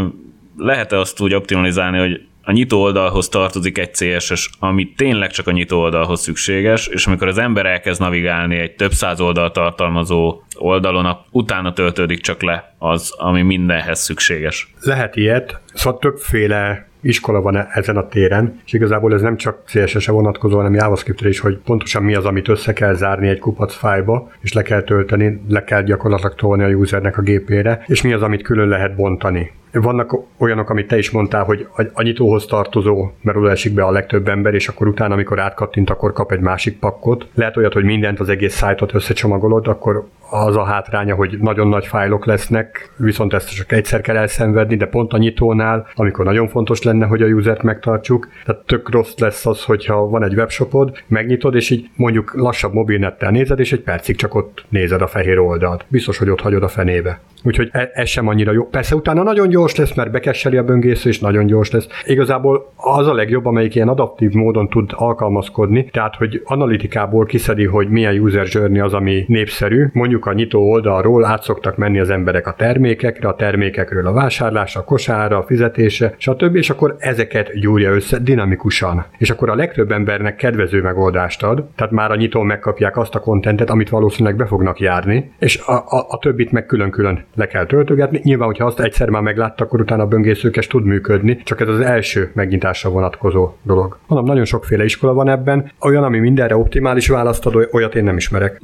lehet-e 0.56 0.98
azt 0.98 1.20
úgy 1.20 1.34
optimalizálni, 1.34 1.98
hogy 1.98 2.20
a 2.42 2.52
nyitó 2.52 2.80
oldalhoz 2.80 3.28
tartozik 3.28 3.78
egy 3.78 3.90
CSS, 3.90 4.50
ami 4.58 4.92
tényleg 4.96 5.30
csak 5.30 5.46
a 5.46 5.50
nyitó 5.50 5.80
oldalhoz 5.80 6.20
szükséges, 6.20 6.86
és 6.86 7.06
amikor 7.06 7.28
az 7.28 7.38
ember 7.38 7.66
elkezd 7.66 8.00
navigálni 8.00 8.56
egy 8.56 8.74
több 8.74 8.92
száz 8.92 9.20
oldal 9.20 9.50
tartalmazó 9.50 10.42
oldalon, 10.54 11.16
utána 11.30 11.72
töltődik 11.72 12.20
csak 12.20 12.42
le 12.42 12.74
az, 12.78 13.14
ami 13.18 13.42
mindenhez 13.42 14.00
szükséges. 14.00 14.72
Lehet 14.80 15.16
ilyet, 15.16 15.60
szóval 15.74 15.98
többféle 15.98 16.89
iskola 17.00 17.40
van 17.40 17.66
ezen 17.72 17.96
a 17.96 18.08
téren, 18.08 18.60
és 18.66 18.72
igazából 18.72 19.14
ez 19.14 19.22
nem 19.22 19.36
csak 19.36 19.58
CSS-e 19.66 20.12
vonatkozó, 20.12 20.56
hanem 20.56 20.74
JavaScript-re 20.74 21.28
is, 21.28 21.40
hogy 21.40 21.58
pontosan 21.64 22.02
mi 22.02 22.14
az, 22.14 22.24
amit 22.24 22.48
össze 22.48 22.72
kell 22.72 22.94
zárni 22.94 23.28
egy 23.28 23.38
kupac 23.38 23.74
fájba, 23.74 24.30
és 24.40 24.52
le 24.52 24.62
kell 24.62 24.82
tölteni, 24.82 25.40
le 25.48 25.64
kell 25.64 25.82
gyakorlatilag 25.82 26.34
tolni 26.34 26.62
a 26.62 26.68
usernek 26.68 27.18
a 27.18 27.22
gépére, 27.22 27.84
és 27.86 28.02
mi 28.02 28.12
az, 28.12 28.22
amit 28.22 28.42
külön 28.42 28.68
lehet 28.68 28.94
bontani. 28.94 29.50
Vannak 29.72 30.16
olyanok, 30.38 30.70
amit 30.70 30.86
te 30.86 30.98
is 30.98 31.10
mondtál, 31.10 31.44
hogy 31.44 31.66
a 31.92 32.02
nyitóhoz 32.02 32.46
tartozó, 32.46 33.10
mert 33.22 33.36
oda 33.36 33.50
esik 33.50 33.74
be 33.74 33.82
a 33.82 33.90
legtöbb 33.90 34.28
ember, 34.28 34.54
és 34.54 34.68
akkor 34.68 34.88
utána, 34.88 35.14
amikor 35.14 35.38
átkattint, 35.38 35.90
akkor 35.90 36.12
kap 36.12 36.32
egy 36.32 36.40
másik 36.40 36.78
pakkot. 36.78 37.26
Lehet 37.34 37.56
olyat, 37.56 37.72
hogy 37.72 37.84
mindent, 37.84 38.20
az 38.20 38.28
egész 38.28 38.54
szájtot 38.54 38.94
összecsomagolod, 38.94 39.66
akkor 39.66 40.08
az 40.30 40.56
a 40.56 40.64
hátránya, 40.64 41.14
hogy 41.14 41.38
nagyon 41.40 41.68
nagy 41.68 41.86
fájlok 41.86 42.26
lesznek, 42.26 42.92
viszont 42.96 43.32
ezt 43.32 43.54
csak 43.54 43.72
egyszer 43.72 44.00
kell 44.00 44.16
elszenvedni, 44.16 44.76
de 44.76 44.86
pont 44.86 45.12
a 45.12 45.18
nyitónál, 45.18 45.86
amikor 45.94 46.24
nagyon 46.24 46.48
fontos 46.48 46.82
lenne, 46.82 47.06
hogy 47.06 47.22
a 47.22 47.26
usert 47.26 47.62
megtartsuk, 47.62 48.28
tehát 48.44 48.62
tök 48.66 48.90
rossz 48.90 49.18
lesz 49.18 49.46
az, 49.46 49.64
hogyha 49.64 50.08
van 50.08 50.24
egy 50.24 50.34
webshopod, 50.34 51.02
megnyitod, 51.06 51.54
és 51.54 51.70
így 51.70 51.90
mondjuk 51.96 52.32
lassabb 52.34 52.72
mobilnettel 52.72 53.30
nézed, 53.30 53.58
és 53.58 53.72
egy 53.72 53.80
percig 53.80 54.16
csak 54.16 54.34
ott 54.34 54.64
nézed 54.68 55.02
a 55.02 55.06
fehér 55.06 55.38
oldalt. 55.38 55.84
Biztos, 55.88 56.18
hogy 56.18 56.30
ott 56.30 56.40
hagyod 56.40 56.62
a 56.62 56.68
fenébe. 56.68 57.20
Úgyhogy 57.42 57.68
e- 57.72 57.90
ez 57.92 58.08
sem 58.08 58.28
annyira 58.28 58.52
jó. 58.52 58.68
Persze 58.68 58.94
utána 58.94 59.22
nagyon 59.22 59.50
gyors 59.60 59.76
lesz, 59.76 59.94
mert 59.94 60.10
bekesseli 60.10 60.56
a 60.56 60.62
böngésző, 60.62 61.08
és 61.08 61.18
nagyon 61.18 61.46
gyors 61.46 61.70
lesz. 61.70 61.86
Igazából 62.04 62.72
az 62.76 63.06
a 63.06 63.14
legjobb, 63.14 63.46
amelyik 63.46 63.74
ilyen 63.74 63.88
adaptív 63.88 64.32
módon 64.32 64.68
tud 64.68 64.90
alkalmazkodni, 64.94 65.84
tehát 65.84 66.14
hogy 66.14 66.42
analitikából 66.44 67.24
kiszedi, 67.24 67.64
hogy 67.64 67.88
milyen 67.88 68.18
user 68.18 68.46
journey 68.48 68.80
az, 68.80 68.94
ami 68.94 69.24
népszerű. 69.26 69.86
Mondjuk 69.92 70.26
a 70.26 70.32
nyitó 70.32 70.70
oldalról 70.70 71.24
át 71.24 71.42
szoktak 71.42 71.76
menni 71.76 71.98
az 71.98 72.10
emberek 72.10 72.46
a 72.46 72.52
termékekre, 72.52 73.28
a 73.28 73.34
termékekről 73.34 74.06
a 74.06 74.12
vásárlásra, 74.12 74.80
a 74.80 74.84
kosára, 74.84 75.38
a 75.38 75.42
fizetése, 75.42 76.14
stb. 76.16 76.56
És 76.56 76.70
akkor 76.70 76.96
ezeket 76.98 77.58
gyúrja 77.58 77.90
össze 77.90 78.18
dinamikusan. 78.18 79.04
És 79.18 79.30
akkor 79.30 79.48
a 79.48 79.54
legtöbb 79.54 79.92
embernek 79.92 80.36
kedvező 80.36 80.82
megoldást 80.82 81.42
ad, 81.42 81.64
tehát 81.76 81.92
már 81.92 82.10
a 82.10 82.16
nyitón 82.16 82.46
megkapják 82.46 82.96
azt 82.96 83.14
a 83.14 83.20
kontentet, 83.20 83.70
amit 83.70 83.88
valószínűleg 83.88 84.36
be 84.36 84.46
fognak 84.46 84.80
járni, 84.80 85.32
és 85.38 85.60
a, 85.66 85.72
a, 85.72 86.06
a 86.08 86.18
többit 86.18 86.52
meg 86.52 86.66
külön-külön 86.66 87.24
le 87.34 87.46
kell 87.46 87.66
töltögetni. 87.66 88.20
Nyilván, 88.22 88.46
hogyha 88.46 88.66
azt 88.66 88.80
egyszer 88.80 89.08
már 89.08 89.22
meglátta, 89.50 89.64
akkor 89.64 89.80
utána 89.80 90.02
a 90.02 90.06
böngészőkes 90.06 90.66
tud 90.66 90.84
működni, 90.84 91.40
csak 91.44 91.60
ez 91.60 91.68
az 91.68 91.80
első 91.80 92.30
megnyitásra 92.34 92.90
vonatkozó 92.90 93.52
dolog. 93.62 93.98
Mondom, 94.06 94.28
nagyon 94.28 94.44
sokféle 94.44 94.84
iskola 94.84 95.12
van 95.12 95.28
ebben, 95.28 95.72
olyan, 95.80 96.04
ami 96.04 96.18
mindenre 96.18 96.56
optimális 96.56 97.08
választ 97.08 97.46
ad, 97.46 97.68
olyat 97.72 97.94
én 97.94 98.04
nem 98.04 98.16
ismerek. 98.16 98.60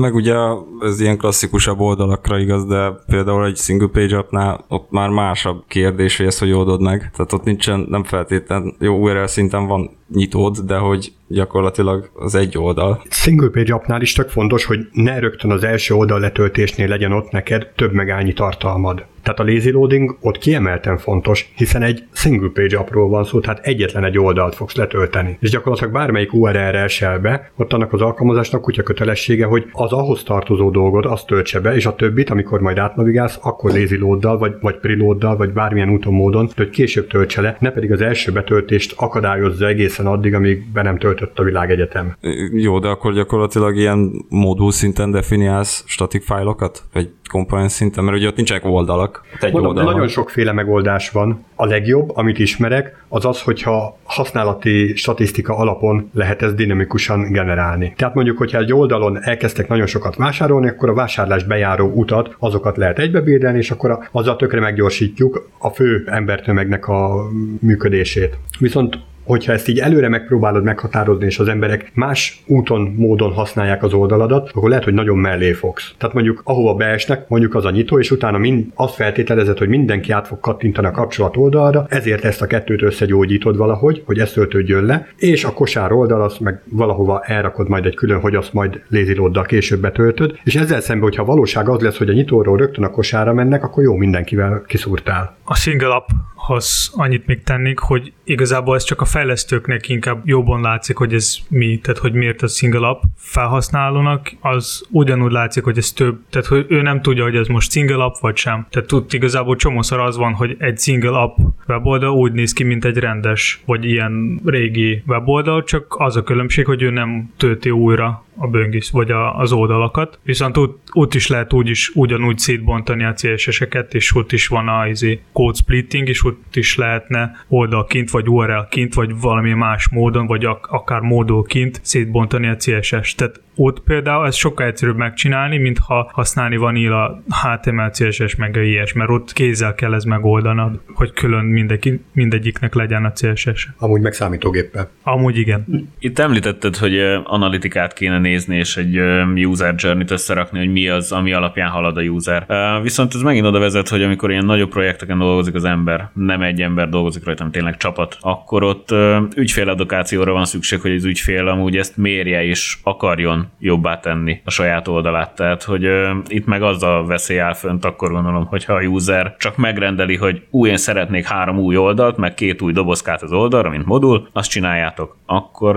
Meg 0.00 0.14
ugye 0.14 0.34
ez 0.80 1.00
ilyen 1.00 1.18
klasszikusabb 1.18 1.80
oldalakra 1.80 2.38
igaz, 2.38 2.66
de 2.66 2.92
például 3.06 3.46
egy 3.46 3.56
single 3.56 3.88
page 3.92 4.16
appnál 4.16 4.64
ott 4.68 4.90
már 4.90 5.08
másabb 5.08 5.62
kérdés, 5.68 6.16
hogy 6.16 6.26
ezt 6.26 6.38
hogy 6.38 6.52
oldod 6.52 6.80
meg. 6.80 6.98
Tehát 6.98 7.32
ott 7.32 7.44
nincsen, 7.44 7.86
nem 7.88 8.04
feltétlen, 8.04 8.74
jó 8.78 8.96
URL 8.96 9.24
szinten 9.24 9.66
van 9.66 9.98
nyitód, 10.14 10.58
de 10.58 10.76
hogy 10.76 11.12
gyakorlatilag 11.28 12.10
az 12.14 12.34
egy 12.34 12.58
oldal. 12.58 13.02
Single 13.10 13.48
page 13.48 13.74
appnál 13.74 14.00
is 14.00 14.12
tök 14.12 14.28
fontos, 14.28 14.64
hogy 14.64 14.88
ne 14.92 15.18
rögtön 15.18 15.50
az 15.50 15.64
első 15.64 15.94
oldal 15.94 16.20
letöltésnél 16.20 16.88
legyen 16.88 17.12
ott 17.12 17.30
neked 17.30 17.72
több 17.76 17.92
megálnyi 17.92 18.32
tartalmad. 18.32 19.04
Tehát 19.22 19.40
a 19.40 19.44
lazy 19.44 19.70
loading 19.70 20.16
ott 20.20 20.38
kiemelten 20.38 20.98
fontos, 20.98 21.52
hiszen 21.56 21.82
egy 21.82 22.04
single 22.12 22.50
page 22.54 22.78
appról 22.78 23.08
van 23.08 23.24
szó, 23.24 23.40
tehát 23.40 23.66
egyetlen 23.66 24.04
egy 24.04 24.18
oldalt 24.18 24.54
fogsz 24.54 24.74
letölteni. 24.74 25.36
És 25.40 25.50
gyakorlatilag 25.50 25.92
bármelyik 25.92 26.32
URL-re 26.32 26.82
esel 26.82 27.18
be, 27.18 27.50
ott 27.56 27.72
annak 27.72 27.92
az 27.92 28.00
alkalmazásnak 28.00 28.60
kutya 28.60 28.82
kötelessége, 28.82 29.44
hogy 29.44 29.68
az 29.72 29.92
ahhoz 29.92 30.22
tartozó 30.22 30.70
dolgot 30.70 31.06
azt 31.06 31.26
töltse 31.26 31.60
be, 31.60 31.74
és 31.74 31.86
a 31.86 31.94
többit, 31.94 32.30
amikor 32.30 32.60
majd 32.60 32.78
átnavigálsz, 32.78 33.38
akkor 33.42 33.70
lazy 33.70 33.98
loaddal, 33.98 34.38
vagy, 34.38 34.54
vagy 34.60 34.78
preloaddal, 34.78 35.36
vagy 35.36 35.52
bármilyen 35.52 35.90
úton 35.90 36.12
módon, 36.12 36.48
hogy 36.56 36.70
később 36.70 37.06
töltse 37.06 37.40
le, 37.40 37.56
ne 37.60 37.70
pedig 37.70 37.92
az 37.92 38.00
első 38.00 38.32
betöltést 38.32 38.94
akadályozza 38.96 39.68
egészen 40.00 40.18
addig, 40.18 40.34
amíg 40.34 40.72
be 40.72 40.82
nem 40.82 40.98
töltött 40.98 41.38
a 41.38 41.42
világ 41.42 41.70
egyetem. 41.70 42.16
Jó, 42.52 42.78
de 42.78 42.88
akkor 42.88 43.14
gyakorlatilag 43.14 43.76
ilyen 43.76 44.10
modul 44.28 44.72
szinten 44.72 45.10
definiálsz 45.10 45.84
static 45.86 46.24
fájlokat? 46.24 46.82
Vagy 46.92 47.10
komponens 47.30 47.72
szinten, 47.72 48.04
mert 48.04 48.16
ugye 48.16 48.26
ott 48.26 48.36
nincsenek 48.36 48.64
oldalak. 48.64 49.22
Egy 49.40 49.52
Mondom, 49.52 49.70
oldal 49.70 49.92
nagyon 49.92 50.08
sokféle 50.08 50.52
megoldás 50.52 51.10
van. 51.10 51.44
A 51.54 51.66
legjobb, 51.66 52.16
amit 52.16 52.38
ismerek, 52.38 53.04
az 53.08 53.24
az, 53.24 53.42
hogyha 53.42 53.98
használati 54.02 54.96
statisztika 54.96 55.56
alapon 55.56 56.10
lehet 56.14 56.42
ezt 56.42 56.54
dinamikusan 56.54 57.32
generálni. 57.32 57.92
Tehát 57.96 58.14
mondjuk, 58.14 58.38
hogyha 58.38 58.58
egy 58.58 58.72
oldalon 58.72 59.22
elkezdtek 59.22 59.68
nagyon 59.68 59.86
sokat 59.86 60.16
vásárolni, 60.16 60.68
akkor 60.68 60.88
a 60.88 60.94
vásárlás 60.94 61.44
bejáró 61.44 61.92
utat, 61.94 62.36
azokat 62.38 62.76
lehet 62.76 62.98
egybebírdelni, 62.98 63.58
és 63.58 63.70
akkor 63.70 63.98
azzal 64.12 64.36
tökre 64.36 64.60
meggyorsítjuk 64.60 65.48
a 65.58 65.68
fő 65.68 66.04
embertömegnek 66.06 66.88
a 66.88 67.28
működését. 67.60 68.38
Viszont 68.58 68.98
hogyha 69.30 69.52
ezt 69.52 69.68
így 69.68 69.78
előre 69.78 70.08
megpróbálod 70.08 70.62
meghatározni, 70.62 71.26
és 71.26 71.38
az 71.38 71.48
emberek 71.48 71.90
más 71.94 72.42
úton, 72.46 72.94
módon 72.96 73.32
használják 73.32 73.82
az 73.82 73.92
oldaladat, 73.92 74.50
akkor 74.54 74.68
lehet, 74.68 74.84
hogy 74.84 74.94
nagyon 74.94 75.18
mellé 75.18 75.52
fogsz. 75.52 75.94
Tehát 75.98 76.14
mondjuk 76.14 76.40
ahova 76.44 76.74
beesnek, 76.74 77.28
mondjuk 77.28 77.54
az 77.54 77.64
a 77.64 77.70
nyitó, 77.70 77.98
és 77.98 78.10
utána 78.10 78.38
mind, 78.38 78.66
azt 78.74 78.94
feltételezed, 78.94 79.58
hogy 79.58 79.68
mindenki 79.68 80.12
át 80.12 80.26
fog 80.26 80.40
kattintani 80.40 80.86
a 80.86 80.90
kapcsolat 80.90 81.36
oldalra, 81.36 81.86
ezért 81.88 82.24
ezt 82.24 82.42
a 82.42 82.46
kettőt 82.46 82.82
összegyógyítod 82.82 83.56
valahogy, 83.56 84.02
hogy 84.06 84.18
ez 84.18 84.32
töltődjön 84.32 84.84
le, 84.84 85.08
és 85.16 85.44
a 85.44 85.52
kosár 85.52 85.92
oldal 85.92 86.22
azt 86.22 86.40
meg 86.40 86.62
valahova 86.68 87.20
elrakod 87.20 87.68
majd 87.68 87.86
egy 87.86 87.94
külön, 87.94 88.20
hogy 88.20 88.34
azt 88.34 88.52
majd 88.52 88.82
lézilóddal 88.88 89.44
később 89.44 89.80
betöltöd, 89.80 90.38
és 90.44 90.54
ezzel 90.54 90.80
szemben, 90.80 91.08
hogyha 91.08 91.24
valóság 91.24 91.68
az 91.68 91.80
lesz, 91.80 91.98
hogy 91.98 92.08
a 92.08 92.12
nyitóról 92.12 92.56
rögtön 92.56 92.84
a 92.84 92.90
kosára 92.90 93.32
mennek, 93.32 93.64
akkor 93.64 93.82
jó, 93.82 93.94
mindenkivel 93.94 94.62
kiszúrtál. 94.66 95.36
A 95.44 95.54
single 95.54 95.94
apphoz 95.94 96.92
annyit 96.94 97.26
még 97.26 97.42
tennék, 97.42 97.78
hogy 97.78 98.12
igazából 98.24 98.76
ez 98.76 98.84
csak 98.84 99.00
a 99.00 99.04
fejlesztőknek 99.20 99.88
inkább 99.88 100.22
jobban 100.24 100.60
látszik, 100.60 100.96
hogy 100.96 101.14
ez 101.14 101.36
mi, 101.48 101.78
tehát 101.78 101.98
hogy 101.98 102.12
miért 102.12 102.42
a 102.42 102.46
single 102.46 102.88
app 102.88 103.02
felhasználónak, 103.16 104.32
az 104.40 104.86
ugyanúgy 104.90 105.32
látszik, 105.32 105.64
hogy 105.64 105.78
ez 105.78 105.92
több, 105.92 106.20
tehát 106.30 106.46
hogy 106.46 106.66
ő 106.68 106.82
nem 106.82 107.02
tudja, 107.02 107.22
hogy 107.22 107.36
ez 107.36 107.46
most 107.46 107.70
single 107.70 108.04
app 108.04 108.14
vagy 108.20 108.36
sem. 108.36 108.66
Tehát 108.70 108.88
tud 108.88 109.14
igazából 109.14 109.56
csomószor 109.56 110.00
az 110.00 110.16
van, 110.16 110.32
hogy 110.32 110.56
egy 110.58 110.78
single 110.78 111.18
app 111.18 111.36
weboldal 111.68 112.10
úgy 112.10 112.32
néz 112.32 112.52
ki, 112.52 112.64
mint 112.64 112.84
egy 112.84 112.96
rendes, 112.96 113.62
vagy 113.66 113.84
ilyen 113.84 114.40
régi 114.44 115.02
weboldal, 115.06 115.64
csak 115.64 115.94
az 115.98 116.16
a 116.16 116.22
különbség, 116.22 116.66
hogy 116.66 116.82
ő 116.82 116.90
nem 116.90 117.30
tölti 117.36 117.70
újra 117.70 118.24
a 118.40 118.46
böngész, 118.46 118.90
vagy 118.90 119.10
a, 119.10 119.38
az 119.38 119.52
oldalakat. 119.52 120.18
Viszont 120.22 120.56
ott, 120.56 120.88
ott 120.92 121.14
is 121.14 121.26
lehet 121.26 121.52
úgy 121.52 121.68
is, 121.68 121.90
ugyanúgy 121.94 122.38
szétbontani 122.38 123.04
a 123.04 123.14
CSS-eket, 123.14 123.94
és 123.94 124.14
ott 124.14 124.32
is 124.32 124.46
van 124.46 124.68
a 124.68 124.86
izé, 124.86 125.20
code 125.32 125.56
splitting, 125.56 126.08
és 126.08 126.24
ott 126.24 126.56
is 126.56 126.76
lehetne 126.76 127.44
oldalként, 127.48 128.10
vagy 128.10 128.28
URL-ként, 128.28 128.94
vagy 129.00 129.20
valami 129.20 129.52
más 129.52 129.88
módon, 129.88 130.26
vagy 130.26 130.44
ak- 130.44 130.66
akár 130.70 131.00
módolként 131.00 131.80
szétbontani 131.82 132.48
a 132.48 132.56
CSS-t. 132.56 133.16
Tehát 133.16 133.40
ott 133.54 133.80
például 133.80 134.26
ez 134.26 134.34
sokkal 134.34 134.66
egyszerűbb 134.66 134.96
megcsinálni, 134.96 135.58
mint 135.58 135.78
ha 135.78 136.10
használni 136.12 136.56
vanilla 136.56 137.22
HTML, 137.42 137.90
CSS 137.90 138.36
meg 138.36 138.56
a 138.56 138.60
ilyes, 138.60 138.92
mert 138.92 139.10
ott 139.10 139.32
kézzel 139.32 139.74
kell 139.74 139.94
ez 139.94 140.04
megoldanod, 140.04 140.80
hogy 140.94 141.12
külön 141.12 141.44
mindegyik, 141.44 142.00
mindegyiknek 142.12 142.74
legyen 142.74 143.04
a 143.04 143.12
CSS. 143.12 143.68
Amúgy 143.78 144.00
meg 144.00 144.12
számítógéppel. 144.12 144.90
Amúgy 145.02 145.36
igen. 145.38 145.88
Itt 145.98 146.18
említetted, 146.18 146.76
hogy 146.76 146.98
analitikát 147.24 147.92
kéne 147.92 148.18
nézni, 148.18 148.56
és 148.56 148.76
egy 148.76 149.00
user 149.46 149.74
journey-t 149.76 150.10
összerakni, 150.10 150.58
hogy 150.58 150.72
mi 150.72 150.88
az, 150.88 151.12
ami 151.12 151.32
alapján 151.32 151.70
halad 151.70 151.96
a 151.96 152.00
user. 152.00 152.46
Viszont 152.82 153.14
ez 153.14 153.20
megint 153.20 153.46
oda 153.46 153.58
vezet, 153.58 153.88
hogy 153.88 154.02
amikor 154.02 154.30
ilyen 154.30 154.44
nagyobb 154.44 154.70
projekteken 154.70 155.18
dolgozik 155.18 155.54
az 155.54 155.64
ember, 155.64 156.10
nem 156.14 156.42
egy 156.42 156.62
ember 156.62 156.88
dolgozik 156.88 157.24
rajta, 157.24 157.38
hanem 157.38 157.54
tényleg 157.54 157.76
csapat, 157.76 158.16
akkor 158.20 158.62
ott 158.62 158.89
ügyféledukációra 159.36 160.32
van 160.32 160.44
szükség, 160.44 160.80
hogy 160.80 160.94
az 160.94 161.04
ügyfél 161.04 161.48
amúgy 161.48 161.76
ezt 161.76 161.96
mérje 161.96 162.44
és 162.44 162.78
akarjon 162.82 163.48
jobbá 163.58 164.00
tenni 164.00 164.40
a 164.44 164.50
saját 164.50 164.88
oldalát. 164.88 165.34
Tehát, 165.34 165.62
hogy 165.62 165.88
itt 166.26 166.46
meg 166.46 166.62
az 166.62 166.82
a 166.82 167.04
veszély 167.06 167.40
áll 167.40 167.54
fönt, 167.54 167.84
akkor 167.84 168.10
gondolom, 168.10 168.46
hogyha 168.46 168.74
a 168.74 168.82
user 168.82 169.36
csak 169.38 169.56
megrendeli, 169.56 170.16
hogy 170.16 170.42
új, 170.50 170.68
én 170.68 170.76
szeretnék 170.76 171.26
három 171.26 171.58
új 171.58 171.76
oldalt, 171.76 172.16
meg 172.16 172.34
két 172.34 172.62
új 172.62 172.72
dobozkát 172.72 173.22
az 173.22 173.32
oldalra, 173.32 173.70
mint 173.70 173.86
modul, 173.86 174.28
azt 174.32 174.50
csináljátok. 174.50 175.16
Akkor, 175.26 175.76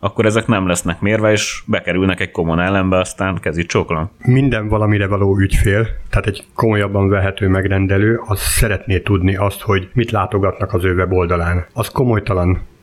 akkor 0.00 0.26
ezek 0.26 0.46
nem 0.46 0.66
lesznek 0.66 1.00
mérve, 1.00 1.30
és 1.30 1.62
bekerülnek 1.66 2.20
egy 2.20 2.30
common 2.30 2.60
ellenbe, 2.60 2.98
aztán 2.98 3.38
kezi 3.40 3.66
csókolom. 3.66 4.10
Minden 4.18 4.68
valamire 4.68 5.06
való 5.06 5.38
ügyfél, 5.38 5.86
tehát 6.10 6.26
egy 6.26 6.44
komolyabban 6.54 7.08
vehető 7.08 7.48
megrendelő, 7.48 8.20
az 8.26 8.40
szeretné 8.40 8.98
tudni 8.98 9.36
azt, 9.36 9.60
hogy 9.60 9.88
mit 9.92 10.10
látogatnak 10.10 10.72
az 10.72 10.84
ő 10.84 10.94
weboldalán. 10.94 11.66
Az 11.72 11.88
komolytalan 11.88 12.37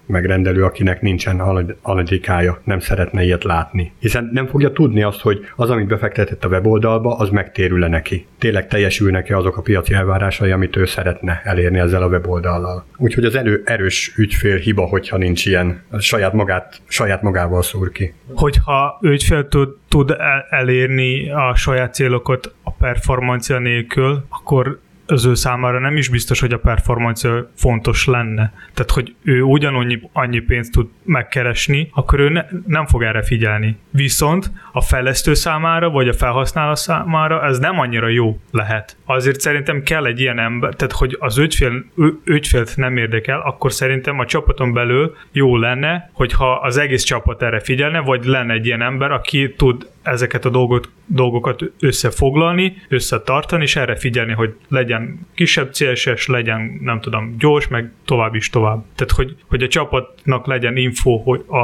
megrendelő, 0.05 0.63
akinek 0.63 1.01
nincsen 1.01 1.39
analitikája, 1.81 2.61
nem 2.63 2.79
szeretne 2.79 3.23
ilyet 3.23 3.43
látni. 3.43 3.91
Hiszen 3.99 4.29
nem 4.33 4.47
fogja 4.47 4.71
tudni 4.71 5.03
azt, 5.03 5.21
hogy 5.21 5.45
az, 5.55 5.69
amit 5.69 5.87
befektetett 5.87 6.43
a 6.43 6.47
weboldalba, 6.47 7.17
az 7.17 7.29
megtérül-e 7.29 7.87
neki. 7.87 8.25
Tényleg 8.39 8.67
teljesülnek-e 8.67 9.37
azok 9.37 9.57
a 9.57 9.61
piaci 9.61 9.93
elvárásai, 9.93 10.51
amit 10.51 10.75
ő 10.75 10.85
szeretne 10.85 11.41
elérni 11.43 11.79
ezzel 11.79 12.01
a 12.01 12.07
weboldallal. 12.07 12.85
Úgyhogy 12.97 13.25
az 13.25 13.35
elő 13.35 13.61
erős 13.65 14.13
ügyfél 14.17 14.57
hiba, 14.57 14.85
hogyha 14.85 15.17
nincs 15.17 15.45
ilyen, 15.45 15.83
saját, 15.99 16.33
magát, 16.33 16.81
saját 16.87 17.21
magával 17.21 17.61
szúr 17.61 17.91
ki. 17.91 18.13
Hogyha 18.33 18.99
ügyfél 19.01 19.47
tud, 19.47 19.69
tud 19.89 20.15
elérni 20.49 21.31
a 21.31 21.55
saját 21.55 21.93
célokat 21.93 22.53
a 22.63 22.71
performancia 22.71 23.59
nélkül, 23.59 24.25
akkor 24.29 24.79
az 25.07 25.25
ő 25.25 25.33
számára 25.33 25.79
nem 25.79 25.97
is 25.97 26.09
biztos, 26.09 26.39
hogy 26.39 26.53
a 26.53 26.57
performance 26.57 27.49
fontos 27.55 28.05
lenne. 28.05 28.53
Tehát, 28.73 28.91
hogy 28.91 29.15
ő 29.23 29.41
ugyanannyi 29.41 30.01
annyi 30.13 30.39
pénzt 30.39 30.71
tud 30.71 30.87
megkeresni, 31.03 31.89
akkor 31.93 32.19
ő 32.19 32.29
ne, 32.29 32.45
nem 32.67 32.85
fog 32.85 33.03
erre 33.03 33.21
figyelni. 33.23 33.77
Viszont 33.89 34.51
a 34.71 34.81
fejlesztő 34.81 35.33
számára, 35.33 35.89
vagy 35.89 36.07
a 36.07 36.13
felhasználó 36.13 36.75
számára 36.75 37.45
ez 37.45 37.59
nem 37.59 37.79
annyira 37.79 38.07
jó 38.07 38.39
lehet. 38.51 38.97
Azért 39.05 39.39
szerintem 39.39 39.83
kell 39.83 40.05
egy 40.05 40.19
ilyen 40.19 40.39
ember, 40.39 40.73
tehát 40.73 40.93
hogy 40.93 41.17
az 41.19 41.37
ügyfél, 41.37 41.85
ügyfélt 42.23 42.73
nem 42.75 42.97
érdekel, 42.97 43.39
akkor 43.39 43.71
szerintem 43.71 44.19
a 44.19 44.25
csapaton 44.25 44.73
belül 44.73 45.15
jó 45.31 45.57
lenne, 45.57 46.09
hogyha 46.13 46.53
az 46.53 46.77
egész 46.77 47.03
csapat 47.03 47.41
erre 47.41 47.59
figyelne, 47.59 47.99
vagy 47.99 48.25
lenne 48.25 48.53
egy 48.53 48.65
ilyen 48.65 48.81
ember, 48.81 49.11
aki 49.11 49.53
tud 49.57 49.87
ezeket 50.05 50.45
a 50.45 50.49
dolgot, 50.49 50.89
dolgokat 51.05 51.63
összefoglalni, 51.79 52.75
összetartani, 52.89 53.63
és 53.63 53.75
erre 53.75 53.95
figyelni, 53.95 54.33
hogy 54.33 54.55
legyen 54.67 55.27
kisebb 55.33 55.71
CSS, 55.71 56.27
legyen, 56.27 56.79
nem 56.81 56.99
tudom, 56.99 57.35
gyors, 57.37 57.67
meg 57.67 57.91
tovább 58.05 58.35
is 58.35 58.49
tovább. 58.49 58.83
Tehát, 58.95 59.13
hogy, 59.13 59.35
hogy 59.47 59.63
a 59.63 59.67
csapatnak 59.67 60.45
legyen 60.45 60.77
info 60.77 61.17
hogy 61.17 61.43
a, 61.47 61.57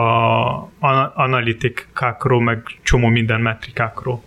a 0.79 1.11
analitikákról, 1.15 2.41
meg 2.41 2.63
csomó 2.83 3.07
minden 3.07 3.41
metrikákról. 3.41 4.23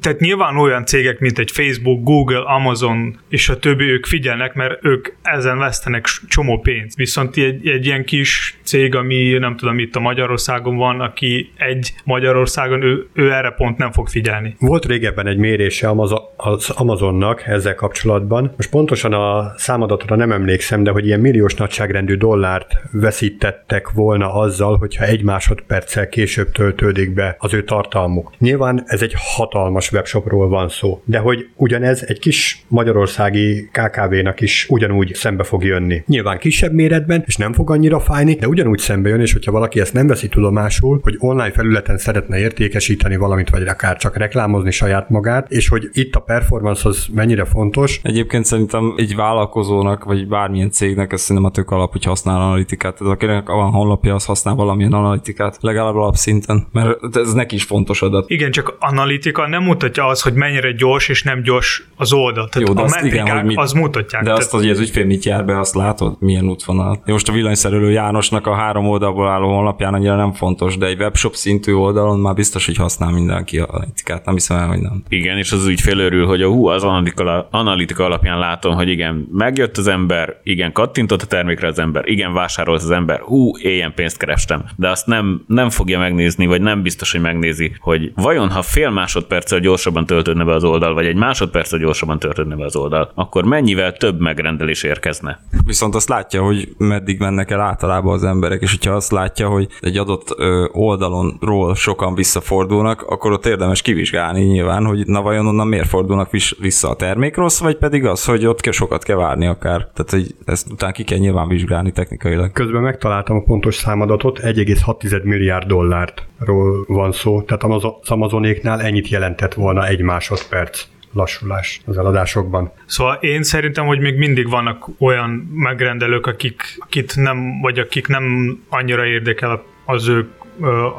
Tehát 0.00 0.20
nyilván 0.20 0.56
olyan 0.56 0.84
cégek, 0.84 1.18
mint 1.18 1.38
egy 1.38 1.50
Facebook, 1.50 2.02
Google, 2.02 2.42
Amazon 2.42 3.18
és 3.28 3.48
a 3.48 3.58
többi, 3.58 3.84
ők 3.84 4.06
figyelnek, 4.06 4.54
mert 4.54 4.84
ők 4.84 5.08
ezen 5.22 5.58
vesztenek 5.58 6.04
csomó 6.28 6.58
pénzt. 6.58 6.96
Viszont 6.96 7.36
egy, 7.36 7.68
egy 7.68 7.86
ilyen 7.86 8.04
kis 8.04 8.58
cég, 8.62 8.94
ami 8.94 9.38
nem 9.38 9.56
tudom, 9.56 9.78
itt 9.78 9.96
a 9.96 10.00
Magyarországon 10.00 10.76
van, 10.76 11.00
aki 11.00 11.52
egy 11.56 11.92
Magyarországon, 12.04 12.82
ő, 12.82 13.06
ő 13.12 13.32
erre 13.32 13.50
pont 13.50 13.78
nem 13.78 13.92
fog 13.92 14.08
figyelni. 14.08 14.56
Volt 14.58 14.84
régebben 14.84 15.26
egy 15.26 15.36
mérése 15.36 15.90
az 16.36 16.70
Amazonnak 16.70 17.46
ezzel 17.46 17.74
kapcsolatban. 17.74 18.52
Most 18.56 18.70
pontosan 18.70 19.12
a 19.12 19.52
számadatra 19.56 20.16
nem 20.16 20.32
emlékszem, 20.32 20.82
de 20.82 20.90
hogy 20.90 21.06
ilyen 21.06 21.20
milliós 21.20 21.54
nagyságrendű 21.54 22.16
dollárt 22.16 22.72
veszítettek 22.92 23.90
volna 23.90 24.34
azzal, 24.34 24.76
hogyha 24.76 25.04
egy 25.04 25.22
másodperccel 25.22 26.08
később 26.08 26.52
töltődik 26.52 27.14
be 27.14 27.36
az 27.38 27.54
ő 27.54 27.64
tartalmuk. 27.64 28.32
Nyilván 28.38 28.82
ez 28.86 29.02
egy 29.02 29.14
hat 29.16 29.47
hatalmas 29.48 29.92
webshopról 29.92 30.48
van 30.48 30.68
szó. 30.68 31.00
De 31.04 31.18
hogy 31.18 31.48
ugyanez 31.56 32.04
egy 32.06 32.18
kis 32.18 32.64
magyarországi 32.68 33.70
KKV-nak 33.72 34.40
is 34.40 34.66
ugyanúgy 34.68 35.14
szembe 35.14 35.42
fog 35.42 35.64
jönni. 35.64 36.02
Nyilván 36.06 36.38
kisebb 36.38 36.72
méretben, 36.72 37.22
és 37.26 37.36
nem 37.36 37.52
fog 37.52 37.70
annyira 37.70 38.00
fájni, 38.00 38.34
de 38.34 38.48
ugyanúgy 38.48 38.78
szembe 38.78 39.08
jön, 39.08 39.20
és 39.20 39.32
hogyha 39.32 39.52
valaki 39.52 39.80
ezt 39.80 39.92
nem 39.92 40.06
veszi 40.06 40.28
tudomásul, 40.28 41.00
hogy 41.02 41.16
online 41.18 41.50
felületen 41.50 41.98
szeretne 41.98 42.38
értékesíteni 42.38 43.16
valamit, 43.16 43.50
vagy 43.50 43.66
akár 43.66 43.96
csak 43.96 44.16
reklámozni 44.16 44.70
saját 44.70 45.10
magát, 45.10 45.50
és 45.50 45.68
hogy 45.68 45.88
itt 45.92 46.14
a 46.14 46.20
performance 46.20 46.88
az 46.88 47.06
mennyire 47.14 47.44
fontos. 47.44 48.00
Egyébként 48.02 48.44
szerintem 48.44 48.94
egy 48.96 49.14
vállalkozónak, 49.14 50.04
vagy 50.04 50.28
bármilyen 50.28 50.70
cégnek 50.70 51.12
ez 51.12 51.20
szerintem 51.20 51.44
a 51.44 51.50
tök 51.50 51.70
alap, 51.70 51.92
hogy 51.92 52.04
használ 52.04 52.40
analitikát. 52.40 52.98
Tehát 52.98 53.12
akinek 53.12 53.48
van 53.48 53.70
honlapja, 53.70 54.14
az 54.14 54.24
használ 54.24 54.54
valamilyen 54.54 54.92
analitikát, 54.92 55.56
legalább 55.60 55.94
alapszinten, 55.94 56.66
mert 56.72 57.16
ez 57.16 57.32
neki 57.32 57.54
is 57.54 57.64
fontos 57.64 58.02
adat. 58.02 58.30
Igen, 58.30 58.50
csak 58.50 58.76
analitika 58.78 59.37
statisztika 59.38 59.46
nem 59.48 59.62
mutatja 59.62 60.06
az, 60.06 60.22
hogy 60.22 60.34
mennyire 60.34 60.72
gyors 60.72 61.08
és 61.08 61.22
nem 61.22 61.42
gyors 61.42 61.86
az 61.96 62.12
oldal. 62.12 62.48
Tehát 62.48 62.68
Jó, 62.68 62.74
de 62.74 62.80
a 62.80 62.84
azt 62.84 63.04
igen, 63.04 63.30
hogy 63.30 63.44
mit, 63.44 63.58
az 63.58 63.72
mutatják. 63.72 64.22
De 64.22 64.32
azt, 64.32 64.50
hogy 64.50 64.70
az 64.70 64.78
ügyfél 64.78 65.04
mit 65.04 65.24
jár 65.24 65.44
be, 65.44 65.58
azt 65.58 65.74
látod, 65.74 66.16
milyen 66.20 66.48
útvonal. 66.48 67.02
Most 67.04 67.28
a 67.28 67.32
villanyszerelő 67.32 67.90
Jánosnak 67.90 68.46
a 68.46 68.54
három 68.54 68.86
oldalból 68.88 69.28
álló 69.28 69.48
honlapján 69.54 69.94
annyira 69.94 70.16
nem 70.16 70.32
fontos, 70.32 70.76
de 70.76 70.86
egy 70.86 70.98
webshop 71.00 71.34
szintű 71.34 71.72
oldalon 71.72 72.18
már 72.18 72.34
biztos, 72.34 72.66
hogy 72.66 72.76
használ 72.76 73.10
mindenki 73.10 73.58
a 73.58 73.66
analitikát, 73.70 74.24
nem 74.24 74.34
hiszem 74.34 74.56
el, 74.56 74.68
hogy 74.68 74.80
nem. 74.80 75.02
Igen, 75.08 75.38
és 75.38 75.52
az 75.52 75.66
ügyfél 75.66 75.98
örül, 75.98 76.26
hogy 76.26 76.42
a 76.42 76.48
hú, 76.48 76.66
az 76.66 76.84
analitika, 76.84 77.48
analitika 77.50 78.04
alapján 78.04 78.38
látom, 78.38 78.74
hogy 78.74 78.88
igen, 78.88 79.28
megjött 79.32 79.76
az 79.76 79.86
ember, 79.86 80.40
igen, 80.42 80.72
kattintott 80.72 81.22
a 81.22 81.26
termékre 81.26 81.66
az 81.66 81.78
ember, 81.78 82.08
igen, 82.08 82.32
vásárolt 82.32 82.82
az 82.82 82.90
ember, 82.90 83.20
hú, 83.20 83.58
éljen 83.58 83.92
pénzt 83.94 84.16
kerestem. 84.16 84.64
De 84.76 84.88
azt 84.88 85.06
nem, 85.06 85.44
nem 85.46 85.70
fogja 85.70 85.98
megnézni, 85.98 86.46
vagy 86.46 86.60
nem 86.60 86.82
biztos, 86.82 87.12
hogy 87.12 87.20
megnézi, 87.20 87.72
hogy 87.78 88.12
vajon 88.14 88.50
ha 88.50 88.62
fél 88.62 88.90
másodperccel 89.28 89.58
gyorsabban 89.60 90.06
töltődne 90.06 90.44
be 90.44 90.54
az 90.54 90.64
oldal, 90.64 90.94
vagy 90.94 91.06
egy 91.06 91.16
másodperccel 91.16 91.78
gyorsabban 91.78 92.18
töltődne 92.18 92.56
be 92.56 92.64
az 92.64 92.76
oldal, 92.76 93.10
akkor 93.14 93.44
mennyivel 93.44 93.92
több 93.92 94.20
megrendelés 94.20 94.82
érkezne? 94.82 95.40
Viszont 95.64 95.94
azt 95.94 96.08
látja, 96.08 96.42
hogy 96.42 96.68
meddig 96.78 97.18
mennek 97.18 97.50
el 97.50 97.60
általában 97.60 98.14
az 98.14 98.24
emberek, 98.24 98.62
és 98.62 98.70
hogyha 98.70 98.94
azt 98.94 99.10
látja, 99.10 99.48
hogy 99.48 99.68
egy 99.80 99.96
adott 99.96 100.36
oldalonról 100.72 101.74
sokan 101.74 102.14
visszafordulnak, 102.14 103.02
akkor 103.02 103.32
ott 103.32 103.46
érdemes 103.46 103.82
kivizsgálni 103.82 104.42
nyilván, 104.42 104.84
hogy 104.84 105.06
na 105.06 105.22
vajon 105.22 105.46
onnan 105.46 105.66
miért 105.66 105.88
fordulnak 105.88 106.30
vissza 106.58 106.88
a 106.88 106.96
termék 106.96 107.36
rossz, 107.36 107.60
vagy 107.60 107.76
pedig 107.76 108.04
az, 108.04 108.24
hogy 108.24 108.46
ott 108.46 108.60
kell 108.60 108.72
sokat 108.72 109.02
kell 109.02 109.16
várni 109.16 109.46
akár. 109.46 109.88
Tehát 109.94 110.10
hogy 110.10 110.34
ezt 110.44 110.70
után 110.70 110.92
ki 110.92 111.04
kell 111.04 111.18
nyilván 111.18 111.48
vizsgálni 111.48 111.92
technikailag. 111.92 112.52
Közben 112.52 112.82
megtaláltam 112.82 113.36
a 113.36 113.42
pontos 113.42 113.74
számadatot, 113.74 114.40
1,6 114.42 115.22
milliárd 115.22 115.66
dollárról 115.66 116.84
van 116.86 117.12
szó, 117.12 117.42
tehát 117.42 117.64
az 117.64 118.10
Amazonéknál 118.10 118.80
ennyit 118.80 119.08
jelentett 119.18 119.54
volna 119.54 119.86
egy 119.86 120.00
másodperc 120.00 120.82
lassulás 121.12 121.80
az 121.84 121.98
eladásokban. 121.98 122.72
Szóval 122.86 123.14
én 123.14 123.42
szerintem, 123.42 123.86
hogy 123.86 123.98
még 123.98 124.16
mindig 124.16 124.48
vannak 124.48 124.88
olyan 124.98 125.30
megrendelők, 125.52 126.26
akik, 126.26 126.62
akit 126.78 127.16
nem, 127.16 127.60
vagy 127.60 127.78
akik 127.78 128.06
nem 128.06 128.56
annyira 128.68 129.06
érdekel 129.06 129.62
az 129.84 130.08
ő 130.08 130.28